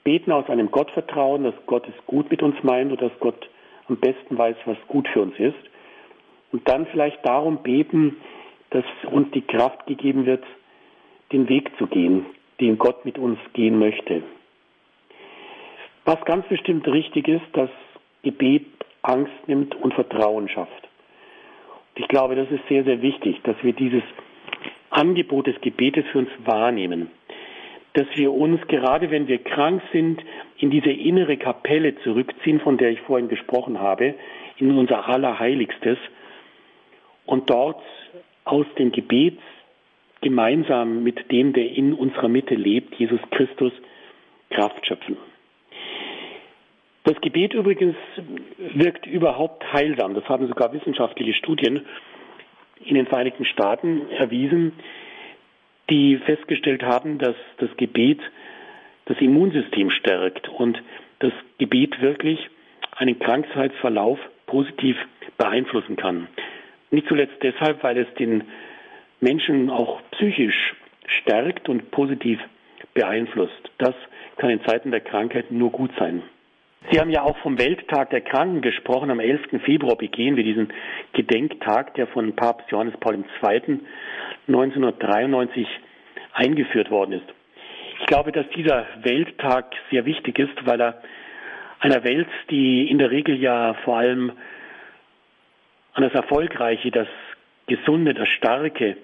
Beten 0.03 0.31
aus 0.31 0.49
einem 0.49 0.71
Gottvertrauen, 0.71 1.43
dass 1.43 1.55
Gott 1.67 1.87
es 1.87 2.05
gut 2.05 2.29
mit 2.31 2.41
uns 2.41 2.55
meint 2.63 2.91
und 2.91 3.01
dass 3.01 3.11
Gott 3.19 3.49
am 3.87 3.97
besten 3.97 4.37
weiß, 4.37 4.55
was 4.65 4.77
gut 4.87 5.07
für 5.09 5.21
uns 5.21 5.37
ist. 5.37 5.57
Und 6.51 6.67
dann 6.67 6.85
vielleicht 6.87 7.25
darum 7.25 7.57
beten, 7.57 8.17
dass 8.71 8.85
uns 9.11 9.31
die 9.31 9.41
Kraft 9.41 9.85
gegeben 9.85 10.25
wird, 10.25 10.43
den 11.31 11.47
Weg 11.49 11.71
zu 11.77 11.87
gehen, 11.87 12.25
den 12.59 12.77
Gott 12.77 13.05
mit 13.05 13.17
uns 13.17 13.39
gehen 13.53 13.79
möchte. 13.79 14.23
Was 16.05 16.23
ganz 16.25 16.47
bestimmt 16.47 16.87
richtig 16.87 17.27
ist, 17.27 17.45
dass 17.53 17.69
Gebet 18.23 18.65
Angst 19.03 19.47
nimmt 19.47 19.75
und 19.75 19.93
Vertrauen 19.93 20.49
schafft. 20.49 20.87
Und 21.95 22.01
ich 22.01 22.07
glaube, 22.07 22.35
das 22.35 22.49
ist 22.49 22.67
sehr, 22.69 22.83
sehr 22.83 23.01
wichtig, 23.01 23.41
dass 23.43 23.55
wir 23.61 23.73
dieses 23.73 24.03
Angebot 24.89 25.47
des 25.47 25.59
Gebetes 25.61 26.05
für 26.11 26.19
uns 26.19 26.29
wahrnehmen. 26.45 27.09
Dass 27.93 28.07
wir 28.15 28.31
uns, 28.31 28.65
gerade 28.67 29.11
wenn 29.11 29.27
wir 29.27 29.39
krank 29.39 29.81
sind, 29.91 30.21
in 30.57 30.69
diese 30.69 30.91
innere 30.91 31.37
Kapelle 31.37 31.95
zurückziehen, 32.03 32.61
von 32.61 32.77
der 32.77 32.91
ich 32.91 33.01
vorhin 33.01 33.27
gesprochen 33.27 33.79
habe, 33.79 34.15
in 34.57 34.77
unser 34.77 35.07
Allerheiligstes 35.07 35.97
und 37.25 37.49
dort 37.49 37.81
aus 38.45 38.65
dem 38.77 38.91
Gebet 38.91 39.37
gemeinsam 40.21 41.03
mit 41.03 41.31
dem, 41.31 41.53
der 41.53 41.69
in 41.71 41.93
unserer 41.93 42.27
Mitte 42.27 42.55
lebt, 42.55 42.95
Jesus 42.95 43.19
Christus, 43.31 43.73
Kraft 44.51 44.85
schöpfen. 44.85 45.17
Das 47.03 47.19
Gebet 47.21 47.53
übrigens 47.53 47.95
wirkt 48.57 49.07
überhaupt 49.07 49.73
heilsam. 49.73 50.13
Das 50.13 50.27
haben 50.29 50.47
sogar 50.47 50.71
wissenschaftliche 50.71 51.33
Studien 51.33 51.85
in 52.85 52.95
den 52.95 53.07
Vereinigten 53.07 53.45
Staaten 53.45 54.09
erwiesen, 54.11 54.73
die 55.91 56.17
festgestellt 56.25 56.83
haben, 56.83 57.19
dass 57.19 57.35
das 57.57 57.69
Gebet 57.77 58.19
das 59.05 59.19
Immunsystem 59.19 59.91
stärkt 59.91 60.47
und 60.47 60.81
das 61.19 61.33
Gebet 61.57 62.01
wirklich 62.01 62.39
einen 62.95 63.19
Krankheitsverlauf 63.19 64.17
positiv 64.47 64.95
beeinflussen 65.37 65.97
kann. 65.97 66.27
Nicht 66.91 67.07
zuletzt 67.07 67.35
deshalb, 67.43 67.83
weil 67.83 67.97
es 67.97 68.13
den 68.15 68.43
Menschen 69.19 69.69
auch 69.69 70.01
psychisch 70.11 70.75
stärkt 71.21 71.67
und 71.69 71.91
positiv 71.91 72.39
beeinflusst. 72.93 73.71
Das 73.77 73.93
kann 74.37 74.49
in 74.49 74.63
Zeiten 74.65 74.91
der 74.91 75.01
Krankheit 75.01 75.51
nur 75.51 75.71
gut 75.71 75.91
sein. 75.99 76.23
Sie 76.89 76.99
haben 76.99 77.11
ja 77.11 77.21
auch 77.21 77.37
vom 77.37 77.59
Welttag 77.59 78.09
der 78.09 78.21
Kranken 78.21 78.61
gesprochen. 78.61 79.11
Am 79.11 79.19
11. 79.19 79.61
Februar 79.63 79.95
begehen 79.95 80.35
wir 80.35 80.43
diesen 80.43 80.73
Gedenktag, 81.13 81.93
der 81.93 82.07
von 82.07 82.35
Papst 82.35 82.71
Johannes 82.71 82.95
Paul 82.99 83.23
II. 83.43 83.79
1993 84.47 85.67
eingeführt 86.33 86.89
worden 86.89 87.13
ist. 87.13 87.27
Ich 87.99 88.05
glaube, 88.07 88.31
dass 88.31 88.47
dieser 88.49 88.85
Welttag 89.03 89.73
sehr 89.91 90.05
wichtig 90.05 90.39
ist, 90.39 90.65
weil 90.65 90.81
er 90.81 91.01
einer 91.79 92.03
Welt, 92.03 92.27
die 92.49 92.89
in 92.89 92.97
der 92.97 93.11
Regel 93.11 93.39
ja 93.39 93.73
vor 93.85 93.97
allem 93.97 94.31
an 95.93 96.03
das 96.03 96.13
Erfolgreiche, 96.13 96.91
das 96.91 97.07
Gesunde, 97.67 98.13
das 98.13 98.29
Starke 98.29 98.97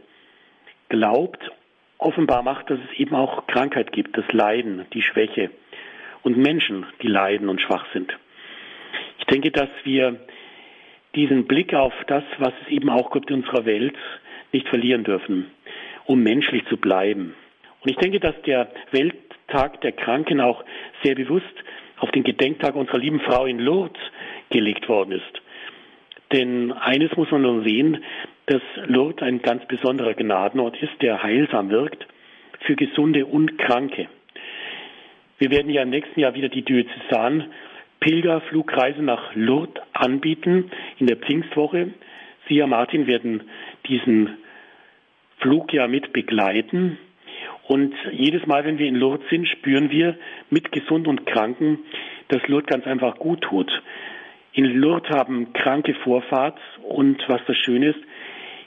glaubt, 0.90 1.52
offenbar 1.98 2.44
macht, 2.44 2.70
dass 2.70 2.80
es 2.80 3.00
eben 3.00 3.16
auch 3.16 3.48
Krankheit 3.48 3.92
gibt, 3.92 4.18
das 4.18 4.32
Leiden, 4.32 4.86
die 4.94 5.02
Schwäche 5.02 5.50
und 6.24 6.38
Menschen, 6.38 6.86
die 7.02 7.08
leiden 7.08 7.50
und 7.50 7.62
schwach 7.62 7.86
sind. 7.94 8.16
Ich 9.20 9.26
denke, 9.26 9.52
dass 9.52 9.70
wir 9.84 10.20
diesen 11.16 11.48
Blick 11.48 11.74
auf 11.74 11.94
das, 12.08 12.24
was 12.38 12.54
es 12.64 12.70
eben 12.70 12.90
auch 12.90 13.12
gibt 13.12 13.30
in 13.30 13.38
unserer 13.38 13.66
Welt, 13.66 13.96
nicht 14.52 14.68
verlieren 14.70 15.04
dürfen, 15.04 15.48
um 16.06 16.22
menschlich 16.22 16.66
zu 16.68 16.78
bleiben. 16.78 17.36
Und 17.82 17.92
ich 17.92 17.98
denke, 17.98 18.20
dass 18.20 18.40
der 18.44 18.70
Welttag 18.92 19.82
der 19.82 19.92
Kranken 19.92 20.42
auch 20.42 20.64
sehr 21.04 21.16
bewusst 21.16 21.46
auf 22.00 22.12
den 22.12 22.24
Gedenktag 22.24 22.76
unserer 22.76 23.00
lieben 23.00 23.20
Frau 23.22 23.46
in 23.46 23.60
Lourdes 23.60 24.02
gelegt 24.50 24.88
worden 24.88 25.14
ist. 25.14 25.42
Denn 26.32 26.72
eines 26.74 27.16
muss 27.16 27.32
man 27.32 27.42
nun 27.42 27.64
sehen, 27.64 28.04
dass 28.48 28.62
Lourdes 28.86 29.22
ein 29.22 29.42
ganz 29.42 29.66
besonderer 29.68 30.14
Gnadenort 30.14 30.82
ist, 30.82 31.02
der 31.02 31.24
heilsam 31.24 31.70
wirkt 31.70 32.06
für 32.62 32.76
Gesunde 32.76 33.26
und 33.26 33.58
Kranke. 33.58 34.08
Wir 35.38 35.52
werden 35.52 35.72
ja 35.72 35.84
im 35.84 35.90
nächsten 35.90 36.20
Jahr 36.20 36.34
wieder 36.34 36.50
die 36.50 36.64
Diözesan 36.64 37.46
Pilgerflugreise 38.00 39.02
nach 39.02 39.36
Lourdes 39.36 39.82
anbieten 39.94 40.72
in 40.98 41.08
der 41.08 41.18
Pfingstwoche. 41.18 41.92
Sie, 42.48 42.60
Herr 42.60 42.68
Martin, 42.68 43.08
werden 43.08 43.44
diesen 43.88 44.38
Flug 45.40 45.74
ja 45.74 45.88
mit 45.88 46.14
begleiten. 46.14 46.98
Und 47.68 47.94
jedes 48.12 48.46
Mal, 48.48 48.66
wenn 48.66 48.80
wir 48.80 48.88
in 48.88 48.96
Lourdes 48.96 49.28
sind, 49.30 49.48
spüren 49.48 49.92
wir 49.92 50.18
mit 50.50 50.72
Gesund 50.72 51.08
und 51.08 51.26
Kranken, 51.26 51.80
dass 52.30 52.48
Lourdes 52.48 52.70
ganz 52.70 52.88
einfach 52.88 53.18
gut 53.18 53.42
tut. 53.42 53.72
In 54.54 54.66
Lourdes 54.66 55.10
haben 55.12 55.54
Kranke 55.54 55.94
Vorfahrt 55.96 56.58
und 56.84 57.22
was 57.28 57.42
das 57.46 57.58
Schöne 57.58 57.90
ist, 57.90 58.00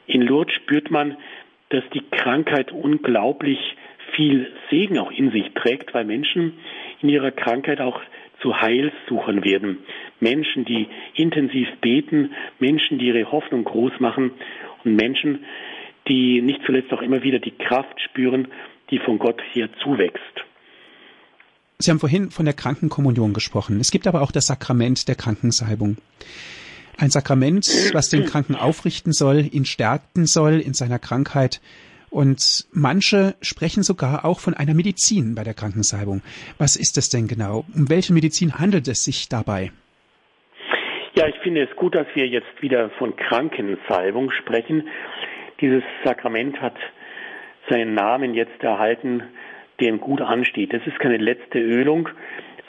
in 0.06 0.22
Lourdes 0.22 0.54
spürt 0.54 0.90
man, 0.90 1.16
dass 1.70 1.84
die 1.94 2.02
Krankheit 2.10 2.72
unglaublich 2.72 3.58
viel 4.14 4.50
Segen 4.70 4.98
auch 4.98 5.10
in 5.10 5.30
sich 5.30 5.52
trägt, 5.54 5.94
weil 5.94 6.04
Menschen 6.04 6.54
in 7.00 7.08
ihrer 7.08 7.30
Krankheit 7.30 7.80
auch 7.80 8.00
zu 8.40 8.60
Heilsuchern 8.60 9.44
werden. 9.44 9.78
Menschen, 10.18 10.64
die 10.64 10.88
intensiv 11.14 11.68
beten, 11.80 12.32
Menschen, 12.58 12.98
die 12.98 13.06
ihre 13.06 13.30
Hoffnung 13.30 13.64
groß 13.64 14.00
machen 14.00 14.32
Menschen, 14.84 15.44
die 16.08 16.42
nicht 16.42 16.60
zuletzt 16.66 16.92
auch 16.92 17.02
immer 17.02 17.22
wieder 17.22 17.38
die 17.38 17.52
Kraft 17.52 18.00
spüren, 18.00 18.48
die 18.90 18.98
von 18.98 19.18
Gott 19.18 19.40
her 19.52 19.68
zuwächst. 19.82 20.20
Sie 21.78 21.90
haben 21.90 22.00
vorhin 22.00 22.30
von 22.30 22.44
der 22.44 22.54
Krankenkommunion 22.54 23.32
gesprochen. 23.32 23.80
Es 23.80 23.90
gibt 23.90 24.06
aber 24.06 24.20
auch 24.20 24.32
das 24.32 24.46
Sakrament 24.46 25.08
der 25.08 25.14
Krankensalbung. 25.14 25.96
Ein 26.98 27.10
Sakrament, 27.10 27.66
was 27.94 28.10
den 28.10 28.26
Kranken 28.26 28.54
aufrichten 28.54 29.12
soll, 29.12 29.48
ihn 29.50 29.64
stärken 29.64 30.26
soll 30.26 30.60
in 30.60 30.74
seiner 30.74 30.98
Krankheit 30.98 31.62
und 32.10 32.66
manche 32.72 33.36
sprechen 33.40 33.82
sogar 33.82 34.24
auch 34.26 34.40
von 34.40 34.52
einer 34.52 34.74
Medizin 34.74 35.34
bei 35.34 35.44
der 35.44 35.54
Krankensalbung. 35.54 36.20
Was 36.58 36.76
ist 36.76 36.98
das 36.98 37.08
denn 37.08 37.28
genau? 37.28 37.64
Um 37.74 37.88
welche 37.88 38.12
Medizin 38.12 38.58
handelt 38.58 38.86
es 38.88 39.04
sich 39.04 39.28
dabei? 39.28 39.72
Ja, 41.14 41.26
ich 41.26 41.36
finde 41.40 41.62
es 41.62 41.74
gut, 41.74 41.96
dass 41.96 42.06
wir 42.14 42.28
jetzt 42.28 42.62
wieder 42.62 42.88
von 42.90 43.16
Krankensalbung 43.16 44.30
sprechen. 44.30 44.88
Dieses 45.60 45.82
Sakrament 46.04 46.60
hat 46.60 46.76
seinen 47.68 47.94
Namen 47.94 48.32
jetzt 48.34 48.62
erhalten, 48.62 49.24
der 49.80 49.88
ihm 49.88 50.00
gut 50.00 50.20
ansteht. 50.20 50.72
Das 50.72 50.86
ist 50.86 51.00
keine 51.00 51.16
letzte 51.16 51.58
Ölung, 51.58 52.08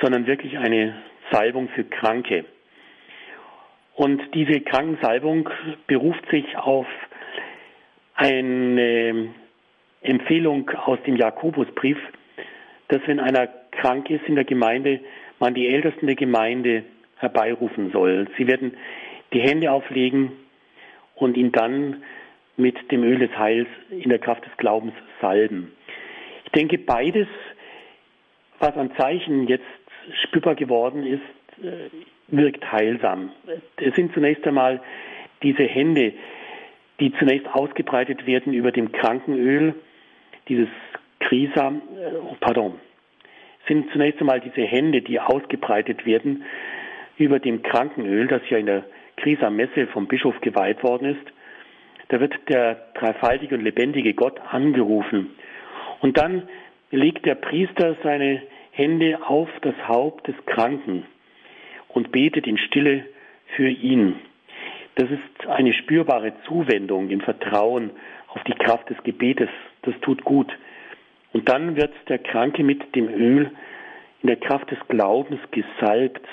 sondern 0.01 0.25
wirklich 0.25 0.57
eine 0.57 0.95
Salbung 1.31 1.69
für 1.69 1.83
Kranke. 1.83 2.45
Und 3.93 4.21
diese 4.33 4.59
Krankensalbung 4.61 5.47
beruft 5.85 6.27
sich 6.31 6.57
auf 6.57 6.87
eine 8.15 9.29
Empfehlung 10.01 10.67
aus 10.71 10.97
dem 11.05 11.15
Jakobusbrief, 11.15 11.99
dass 12.87 13.01
wenn 13.05 13.19
einer 13.19 13.47
krank 13.69 14.09
ist 14.09 14.25
in 14.25 14.33
der 14.33 14.45
Gemeinde, 14.45 14.99
man 15.37 15.53
die 15.53 15.67
Ältesten 15.67 16.07
der 16.07 16.15
Gemeinde 16.15 16.83
herbeirufen 17.21 17.91
soll. 17.91 18.27
Sie 18.37 18.47
werden 18.47 18.73
die 19.33 19.41
Hände 19.41 19.71
auflegen 19.71 20.31
und 21.15 21.37
ihn 21.37 21.51
dann 21.51 22.03
mit 22.57 22.91
dem 22.91 23.03
Öl 23.03 23.19
des 23.19 23.37
Heils 23.37 23.67
in 23.89 24.09
der 24.09 24.19
Kraft 24.19 24.45
des 24.45 24.55
Glaubens 24.57 24.93
salben. 25.21 25.71
Ich 26.45 26.51
denke, 26.51 26.77
beides, 26.77 27.27
was 28.59 28.75
an 28.75 28.91
Zeichen 28.97 29.47
jetzt 29.47 29.63
spürbar 30.23 30.55
geworden 30.55 31.05
ist, 31.05 31.63
äh, 31.63 31.89
wirkt 32.27 32.69
heilsam. 32.71 33.31
Es 33.77 33.95
sind 33.95 34.13
zunächst 34.13 34.45
einmal 34.45 34.81
diese 35.43 35.63
Hände, 35.63 36.13
die 36.99 37.13
zunächst 37.13 37.47
ausgebreitet 37.53 38.25
werden 38.25 38.53
über 38.53 38.71
dem 38.71 38.91
Krankenöl, 38.91 39.75
dieses 40.47 40.69
Krisa, 41.19 41.69
äh, 41.69 42.35
pardon, 42.39 42.75
sind 43.67 43.91
zunächst 43.91 44.19
einmal 44.19 44.41
diese 44.41 44.61
Hände, 44.61 45.01
die 45.01 45.19
ausgebreitet 45.19 46.05
werden 46.05 46.43
über 47.25 47.39
dem 47.39 47.61
Krankenöl, 47.63 48.27
das 48.27 48.41
ja 48.49 48.57
in 48.57 48.65
der 48.65 48.83
Krisa-Messe 49.17 49.87
vom 49.87 50.07
Bischof 50.07 50.39
geweiht 50.41 50.83
worden 50.83 51.15
ist. 51.15 51.33
Da 52.09 52.19
wird 52.19 52.33
der 52.49 52.75
dreifaltige 52.95 53.55
und 53.55 53.61
lebendige 53.61 54.13
Gott 54.13 54.39
angerufen. 54.49 55.29
Und 56.01 56.17
dann 56.17 56.47
legt 56.91 57.25
der 57.25 57.35
Priester 57.35 57.95
seine 58.03 58.41
Hände 58.71 59.19
auf 59.25 59.49
das 59.61 59.75
Haupt 59.87 60.27
des 60.27 60.35
Kranken 60.45 61.05
und 61.89 62.11
betet 62.11 62.47
in 62.47 62.57
Stille 62.57 63.05
für 63.55 63.69
ihn. 63.69 64.15
Das 64.95 65.09
ist 65.09 65.47
eine 65.47 65.73
spürbare 65.73 66.33
Zuwendung 66.47 67.09
im 67.09 67.21
Vertrauen 67.21 67.91
auf 68.27 68.43
die 68.43 68.53
Kraft 68.53 68.89
des 68.89 69.01
Gebetes. 69.03 69.49
Das 69.83 69.93
tut 70.01 70.23
gut. 70.23 70.51
Und 71.33 71.47
dann 71.47 71.75
wird 71.75 71.93
der 72.09 72.19
Kranke 72.19 72.63
mit 72.63 72.95
dem 72.95 73.07
Öl 73.07 73.51
in 74.21 74.27
der 74.27 74.37
Kraft 74.37 74.69
des 74.71 74.79
Glaubens 74.89 75.39
gesalbt. 75.51 76.27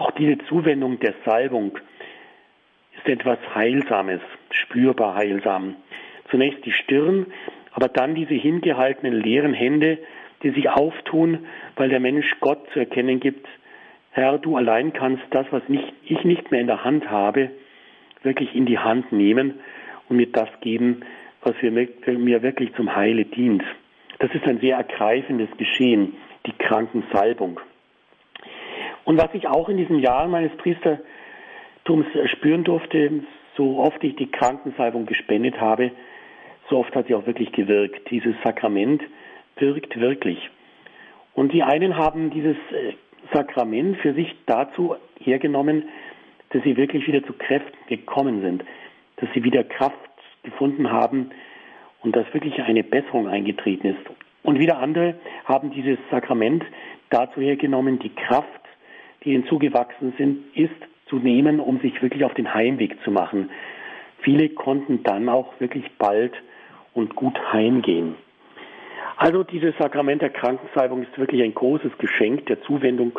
Auch 0.00 0.12
diese 0.12 0.38
Zuwendung 0.48 0.98
der 0.98 1.12
Salbung 1.26 1.78
ist 2.96 3.06
etwas 3.06 3.36
Heilsames, 3.54 4.22
spürbar 4.50 5.14
heilsam. 5.14 5.76
Zunächst 6.30 6.64
die 6.64 6.72
Stirn, 6.72 7.26
aber 7.72 7.88
dann 7.88 8.14
diese 8.14 8.32
hingehaltenen 8.32 9.20
leeren 9.20 9.52
Hände, 9.52 9.98
die 10.42 10.52
sich 10.52 10.70
auftun, 10.70 11.40
weil 11.76 11.90
der 11.90 12.00
Mensch 12.00 12.34
Gott 12.40 12.66
zu 12.72 12.78
erkennen 12.78 13.20
gibt, 13.20 13.46
Herr, 14.12 14.38
du 14.38 14.56
allein 14.56 14.94
kannst 14.94 15.22
das, 15.32 15.46
was 15.50 15.68
nicht, 15.68 15.92
ich 16.06 16.24
nicht 16.24 16.50
mehr 16.50 16.62
in 16.62 16.66
der 16.66 16.82
Hand 16.82 17.10
habe, 17.10 17.50
wirklich 18.22 18.54
in 18.54 18.64
die 18.64 18.78
Hand 18.78 19.12
nehmen 19.12 19.60
und 20.08 20.16
mir 20.16 20.32
das 20.32 20.48
geben, 20.62 21.02
was 21.42 21.54
mir 21.60 22.42
wirklich 22.42 22.72
zum 22.74 22.96
Heile 22.96 23.26
dient. 23.26 23.62
Das 24.18 24.34
ist 24.34 24.46
ein 24.46 24.60
sehr 24.60 24.78
ergreifendes 24.78 25.50
Geschehen, 25.58 26.14
die 26.46 26.52
Krankensalbung. 26.52 27.60
Und 29.04 29.18
was 29.18 29.28
ich 29.34 29.46
auch 29.46 29.68
in 29.68 29.76
diesen 29.76 29.98
Jahren 29.98 30.30
meines 30.30 30.52
Priestertums 30.56 32.06
spüren 32.32 32.64
durfte, 32.64 33.22
so 33.56 33.78
oft 33.78 34.02
ich 34.04 34.16
die 34.16 34.30
Krankensalbung 34.30 35.06
gespendet 35.06 35.60
habe, 35.60 35.90
so 36.68 36.78
oft 36.78 36.94
hat 36.94 37.08
sie 37.08 37.14
auch 37.14 37.26
wirklich 37.26 37.52
gewirkt. 37.52 38.10
Dieses 38.10 38.34
Sakrament 38.44 39.02
wirkt 39.56 39.98
wirklich. 39.98 40.38
Und 41.34 41.52
die 41.52 41.62
einen 41.62 41.96
haben 41.96 42.30
dieses 42.30 42.56
äh, 42.72 42.92
Sakrament 43.32 43.98
für 43.98 44.14
sich 44.14 44.34
dazu 44.46 44.96
hergenommen, 45.18 45.88
dass 46.50 46.62
sie 46.64 46.76
wirklich 46.76 47.06
wieder 47.06 47.22
zu 47.24 47.32
Kräften 47.32 47.78
gekommen 47.88 48.40
sind, 48.40 48.64
dass 49.16 49.28
sie 49.34 49.44
wieder 49.44 49.64
Kraft 49.64 49.94
gefunden 50.42 50.90
haben 50.90 51.30
und 52.02 52.16
dass 52.16 52.32
wirklich 52.32 52.60
eine 52.62 52.82
Besserung 52.82 53.28
eingetreten 53.28 53.88
ist. 53.88 54.00
Und 54.42 54.58
wieder 54.58 54.78
andere 54.78 55.16
haben 55.44 55.70
dieses 55.70 55.98
Sakrament 56.10 56.64
dazu 57.10 57.40
hergenommen, 57.40 57.98
die 57.98 58.08
Kraft, 58.14 58.59
die 59.24 59.32
ihnen 59.32 59.46
zugewachsen 59.46 60.12
sind, 60.16 60.56
ist 60.56 60.70
zu 61.06 61.16
nehmen, 61.16 61.60
um 61.60 61.80
sich 61.80 62.00
wirklich 62.02 62.24
auf 62.24 62.34
den 62.34 62.54
Heimweg 62.54 62.96
zu 63.04 63.10
machen. 63.10 63.50
Viele 64.22 64.48
konnten 64.50 65.02
dann 65.02 65.28
auch 65.28 65.52
wirklich 65.60 65.84
bald 65.98 66.32
und 66.94 67.16
gut 67.16 67.38
heimgehen. 67.52 68.14
Also 69.16 69.44
dieses 69.44 69.76
Sakrament 69.78 70.22
der 70.22 70.30
Krankensalbung 70.30 71.02
ist 71.02 71.18
wirklich 71.18 71.42
ein 71.42 71.54
großes 71.54 71.96
Geschenk 71.98 72.46
der 72.46 72.62
Zuwendung 72.62 73.18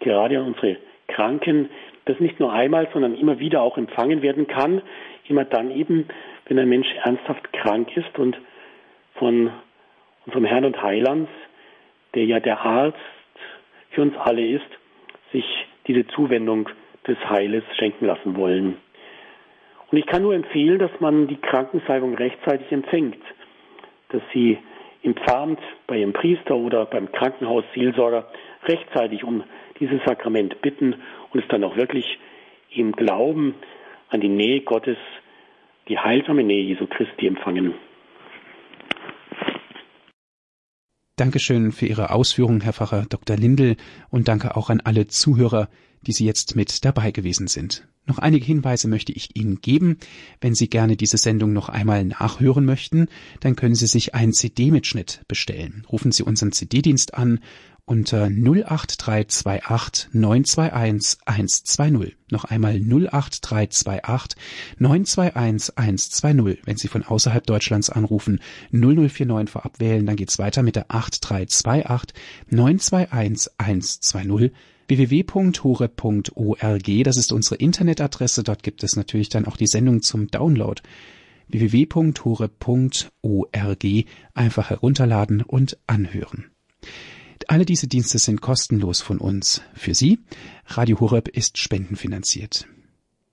gerade 0.00 0.38
an 0.38 0.46
unsere 0.46 0.76
Kranken, 1.08 1.70
das 2.04 2.20
nicht 2.20 2.38
nur 2.40 2.52
einmal, 2.52 2.88
sondern 2.92 3.14
immer 3.14 3.38
wieder 3.38 3.62
auch 3.62 3.78
empfangen 3.78 4.22
werden 4.22 4.46
kann. 4.46 4.82
Immer 5.26 5.44
dann 5.44 5.70
eben, 5.70 6.06
wenn 6.46 6.58
ein 6.58 6.68
Mensch 6.68 6.88
ernsthaft 7.02 7.52
krank 7.52 7.96
ist 7.96 8.18
und 8.18 8.38
von 9.14 9.50
unserem 10.26 10.44
Herrn 10.44 10.66
und 10.66 10.82
Heiland, 10.82 11.28
der 12.14 12.24
ja 12.24 12.40
der 12.40 12.60
Arzt 12.60 12.98
für 13.90 14.02
uns 14.02 14.14
alle 14.18 14.46
ist, 14.46 14.66
sich 15.34 15.44
diese 15.86 16.06
Zuwendung 16.06 16.68
des 17.06 17.18
Heiles 17.28 17.64
schenken 17.76 18.06
lassen 18.06 18.36
wollen. 18.36 18.76
Und 19.90 19.98
ich 19.98 20.06
kann 20.06 20.22
nur 20.22 20.34
empfehlen, 20.34 20.78
dass 20.78 20.92
man 21.00 21.26
die 21.28 21.36
Krankensalbung 21.36 22.14
rechtzeitig 22.14 22.70
empfängt, 22.72 23.18
dass 24.08 24.22
sie 24.32 24.58
im 25.02 25.14
Pfarramt, 25.14 25.60
bei 25.86 25.98
ihrem 25.98 26.14
Priester 26.14 26.56
oder 26.56 26.86
beim 26.86 27.12
Krankenhausseelsorger 27.12 28.26
rechtzeitig 28.64 29.22
um 29.22 29.44
dieses 29.78 30.02
Sakrament 30.04 30.62
bitten 30.62 30.94
und 31.32 31.42
es 31.42 31.48
dann 31.48 31.62
auch 31.64 31.76
wirklich 31.76 32.18
im 32.70 32.92
Glauben 32.92 33.54
an 34.08 34.20
die 34.20 34.28
Nähe 34.28 34.60
Gottes, 34.60 34.96
die 35.88 35.98
heilsame 35.98 36.42
Nähe 36.42 36.62
Jesu 36.62 36.86
Christi 36.86 37.26
empfangen. 37.26 37.74
Dankeschön 41.16 41.70
für 41.70 41.86
Ihre 41.86 42.10
Ausführungen, 42.10 42.60
Herr 42.60 42.72
Pfarrer 42.72 43.06
Dr. 43.08 43.36
Lindel, 43.36 43.76
und 44.10 44.26
danke 44.26 44.56
auch 44.56 44.68
an 44.68 44.80
alle 44.80 45.06
Zuhörer, 45.06 45.68
die 46.02 46.12
Sie 46.12 46.24
jetzt 46.24 46.56
mit 46.56 46.84
dabei 46.84 47.12
gewesen 47.12 47.46
sind. 47.46 47.86
Noch 48.04 48.18
einige 48.18 48.44
Hinweise 48.44 48.88
möchte 48.88 49.12
ich 49.12 49.36
Ihnen 49.36 49.60
geben. 49.60 49.98
Wenn 50.40 50.56
Sie 50.56 50.68
gerne 50.68 50.96
diese 50.96 51.16
Sendung 51.16 51.52
noch 51.52 51.68
einmal 51.68 52.04
nachhören 52.04 52.64
möchten, 52.64 53.06
dann 53.38 53.54
können 53.54 53.76
Sie 53.76 53.86
sich 53.86 54.14
einen 54.14 54.32
CD-Mitschnitt 54.32 55.22
bestellen. 55.28 55.86
Rufen 55.90 56.10
Sie 56.10 56.24
unseren 56.24 56.50
CD-Dienst 56.50 57.14
an 57.14 57.38
unter 57.86 58.26
08328 58.26 60.08
921 60.12 61.18
120. 61.26 62.16
Noch 62.30 62.44
einmal 62.44 62.76
08328 62.76 64.36
921 64.78 65.76
120. 65.76 66.58
Wenn 66.64 66.76
Sie 66.76 66.88
von 66.88 67.04
außerhalb 67.04 67.46
Deutschlands 67.46 67.90
anrufen, 67.90 68.40
0049 68.72 69.50
vorab 69.50 69.80
wählen, 69.80 70.06
dann 70.06 70.16
geht's 70.16 70.38
weiter 70.38 70.62
mit 70.62 70.76
der 70.76 70.86
8328 70.88 72.14
921 72.50 73.52
120 73.58 74.52
www.hore.org, 74.86 76.24
das 77.04 77.16
ist 77.16 77.32
unsere 77.32 77.56
Internetadresse, 77.56 78.42
dort 78.42 78.62
gibt 78.62 78.82
es 78.82 78.96
natürlich 78.96 79.30
dann 79.30 79.46
auch 79.46 79.56
die 79.56 79.66
Sendung 79.66 80.02
zum 80.02 80.28
Download 80.28 80.82
www.hore.org 81.48 82.54
einfach 84.34 84.70
herunterladen 84.70 85.42
und 85.42 85.78
anhören. 85.86 86.50
Alle 87.48 87.64
diese 87.64 87.88
Dienste 87.88 88.18
sind 88.18 88.40
kostenlos 88.40 89.02
von 89.02 89.18
uns. 89.18 89.62
Für 89.74 89.94
Sie, 89.94 90.18
Radio 90.66 91.00
Horeb 91.00 91.28
ist 91.28 91.58
spendenfinanziert. 91.58 92.66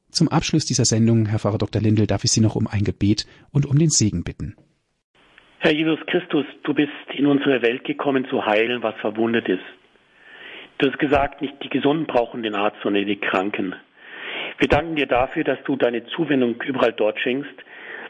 Zum 0.10 0.28
Abschluss 0.28 0.66
dieser 0.66 0.86
Sendung, 0.86 1.28
Herr 1.28 1.40
Pfarrer 1.40 1.58
Dr. 1.58 1.82
Lindel, 1.82 2.08
darf 2.08 2.24
ich 2.24 2.32
Sie 2.32 2.42
noch 2.42 2.56
um 2.56 2.68
ein 2.68 2.84
Gebet 2.84 3.26
und 3.52 3.66
um 3.66 3.78
den 3.78 3.90
Segen 3.90 4.24
bitten. 4.24 4.56
Herr 5.60 5.72
Jesus 5.72 6.00
Christus, 6.08 6.46
du 6.64 6.74
bist 6.74 6.92
in 7.16 7.28
unsere 7.28 7.62
Welt 7.62 7.84
gekommen 7.86 8.26
zu 8.30 8.46
heilen, 8.46 8.84
was 8.84 8.96
verwundet 8.96 9.48
ist. 9.48 9.64
Du 10.80 10.90
hast 10.90 11.00
gesagt, 11.00 11.42
nicht 11.42 11.54
die 11.64 11.70
Gesunden 11.70 12.08
brauchen 12.08 12.44
den 12.44 12.56
Arzt, 12.56 12.78
sondern 12.84 13.06
die 13.06 13.20
Kranken. 13.20 13.76
Wir 14.58 14.68
danken 14.68 14.96
dir 14.96 15.06
dafür, 15.06 15.44
dass 15.44 15.60
du 15.66 15.76
deine 15.76 16.06
Zuwendung 16.08 16.60
überall 16.62 16.94
dort 16.94 17.20
schenkst, 17.20 17.54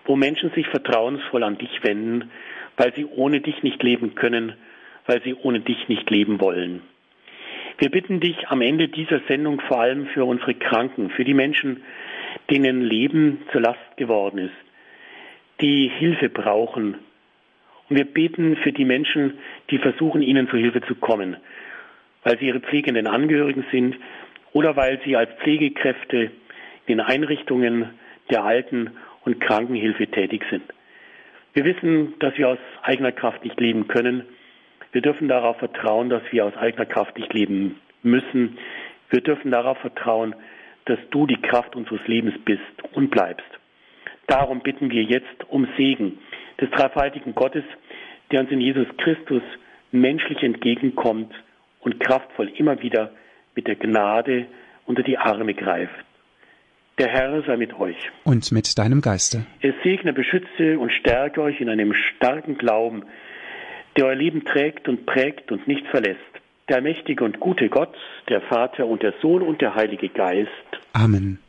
wo 0.05 0.15
Menschen 0.15 0.51
sich 0.51 0.67
vertrauensvoll 0.67 1.43
an 1.43 1.57
dich 1.57 1.83
wenden, 1.83 2.31
weil 2.77 2.93
sie 2.95 3.05
ohne 3.05 3.41
dich 3.41 3.61
nicht 3.61 3.83
leben 3.83 4.15
können 4.15 4.55
weil 5.05 5.21
sie 5.23 5.33
ohne 5.33 5.59
dich 5.59 5.87
nicht 5.87 6.09
leben 6.09 6.39
wollen. 6.39 6.81
Wir 7.77 7.89
bitten 7.89 8.19
dich 8.19 8.47
am 8.49 8.61
Ende 8.61 8.89
dieser 8.89 9.21
Sendung 9.27 9.59
vor 9.61 9.81
allem 9.81 10.07
für 10.07 10.25
unsere 10.25 10.53
Kranken, 10.53 11.09
für 11.09 11.23
die 11.23 11.33
Menschen, 11.33 11.83
denen 12.49 12.81
Leben 12.81 13.41
zur 13.51 13.61
Last 13.61 13.97
geworden 13.97 14.37
ist, 14.37 14.53
die 15.61 15.89
Hilfe 15.89 16.29
brauchen. 16.29 16.95
Und 17.89 17.95
wir 17.95 18.05
beten 18.05 18.55
für 18.57 18.71
die 18.71 18.85
Menschen, 18.85 19.39
die 19.69 19.77
versuchen, 19.79 20.21
ihnen 20.21 20.49
zur 20.49 20.59
Hilfe 20.59 20.81
zu 20.81 20.95
kommen, 20.95 21.37
weil 22.23 22.37
sie 22.39 22.47
ihre 22.47 22.59
pflegenden 22.59 23.07
Angehörigen 23.07 23.65
sind 23.71 23.97
oder 24.53 24.75
weil 24.75 24.99
sie 25.05 25.15
als 25.15 25.31
Pflegekräfte 25.41 26.31
in 26.85 26.99
Einrichtungen 26.99 27.89
der 28.29 28.43
Alten- 28.43 28.91
und 29.25 29.39
Krankenhilfe 29.39 30.07
tätig 30.07 30.43
sind. 30.49 30.63
Wir 31.53 31.65
wissen, 31.65 32.13
dass 32.19 32.37
wir 32.37 32.49
aus 32.49 32.59
eigener 32.81 33.11
Kraft 33.11 33.43
nicht 33.43 33.59
leben 33.59 33.87
können. 33.87 34.25
Wir 34.91 35.01
dürfen 35.01 35.27
darauf 35.27 35.57
vertrauen, 35.57 36.09
dass 36.09 36.23
wir 36.31 36.45
aus 36.45 36.55
eigener 36.57 36.85
Kraft 36.85 37.17
nicht 37.17 37.33
leben 37.33 37.79
müssen. 38.03 38.57
Wir 39.09 39.21
dürfen 39.21 39.51
darauf 39.51 39.77
vertrauen, 39.79 40.35
dass 40.85 40.99
du 41.11 41.27
die 41.27 41.41
Kraft 41.41 41.75
unseres 41.75 42.05
Lebens 42.07 42.33
bist 42.43 42.61
und 42.93 43.09
bleibst. 43.09 43.47
Darum 44.27 44.61
bitten 44.61 44.89
wir 44.89 45.03
jetzt 45.03 45.43
um 45.49 45.67
Segen 45.77 46.19
des 46.59 46.69
dreifaltigen 46.71 47.35
Gottes, 47.35 47.63
der 48.31 48.41
uns 48.41 48.51
in 48.51 48.61
Jesus 48.61 48.87
Christus 48.97 49.43
menschlich 49.91 50.41
entgegenkommt 50.43 51.33
und 51.81 51.99
kraftvoll 51.99 52.49
immer 52.57 52.81
wieder 52.81 53.11
mit 53.55 53.67
der 53.67 53.75
Gnade 53.75 54.45
unter 54.85 55.03
die 55.03 55.17
Arme 55.17 55.53
greift. 55.53 55.93
Der 56.97 57.07
Herr 57.07 57.41
sei 57.43 57.57
mit 57.57 57.73
euch. 57.79 57.97
Und 58.23 58.51
mit 58.51 58.77
deinem 58.77 59.01
Geiste. 59.01 59.45
Es 59.61 59.73
segne, 59.83 60.13
beschütze 60.13 60.77
und 60.77 60.91
stärke 60.91 61.41
euch 61.41 61.59
in 61.59 61.69
einem 61.69 61.93
starken 61.93 62.57
Glauben, 62.57 63.03
der 63.97 64.05
euer 64.05 64.15
Leben 64.15 64.45
trägt 64.45 64.87
und 64.87 65.05
prägt 65.05 65.51
und 65.51 65.67
nicht 65.67 65.85
verlässt. 65.87 66.19
Der 66.69 66.81
mächtige 66.81 67.23
und 67.23 67.39
gute 67.39 67.69
Gott, 67.69 67.95
der 68.29 68.41
Vater 68.41 68.85
und 68.87 69.03
der 69.03 69.13
Sohn 69.21 69.41
und 69.41 69.61
der 69.61 69.75
Heilige 69.75 70.09
Geist. 70.09 70.49
Amen. 70.93 71.39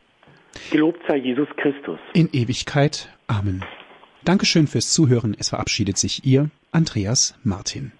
Gelobt 0.71 1.01
sei 1.07 1.17
Jesus 1.17 1.47
Christus. 1.55 1.99
In 2.13 2.29
Ewigkeit. 2.31 3.09
Amen. 3.27 3.63
Dankeschön 4.25 4.67
fürs 4.67 4.93
Zuhören. 4.93 5.35
Es 5.37 5.49
verabschiedet 5.49 5.97
sich 5.97 6.25
Ihr 6.25 6.49
Andreas 6.71 7.39
Martin. 7.43 7.91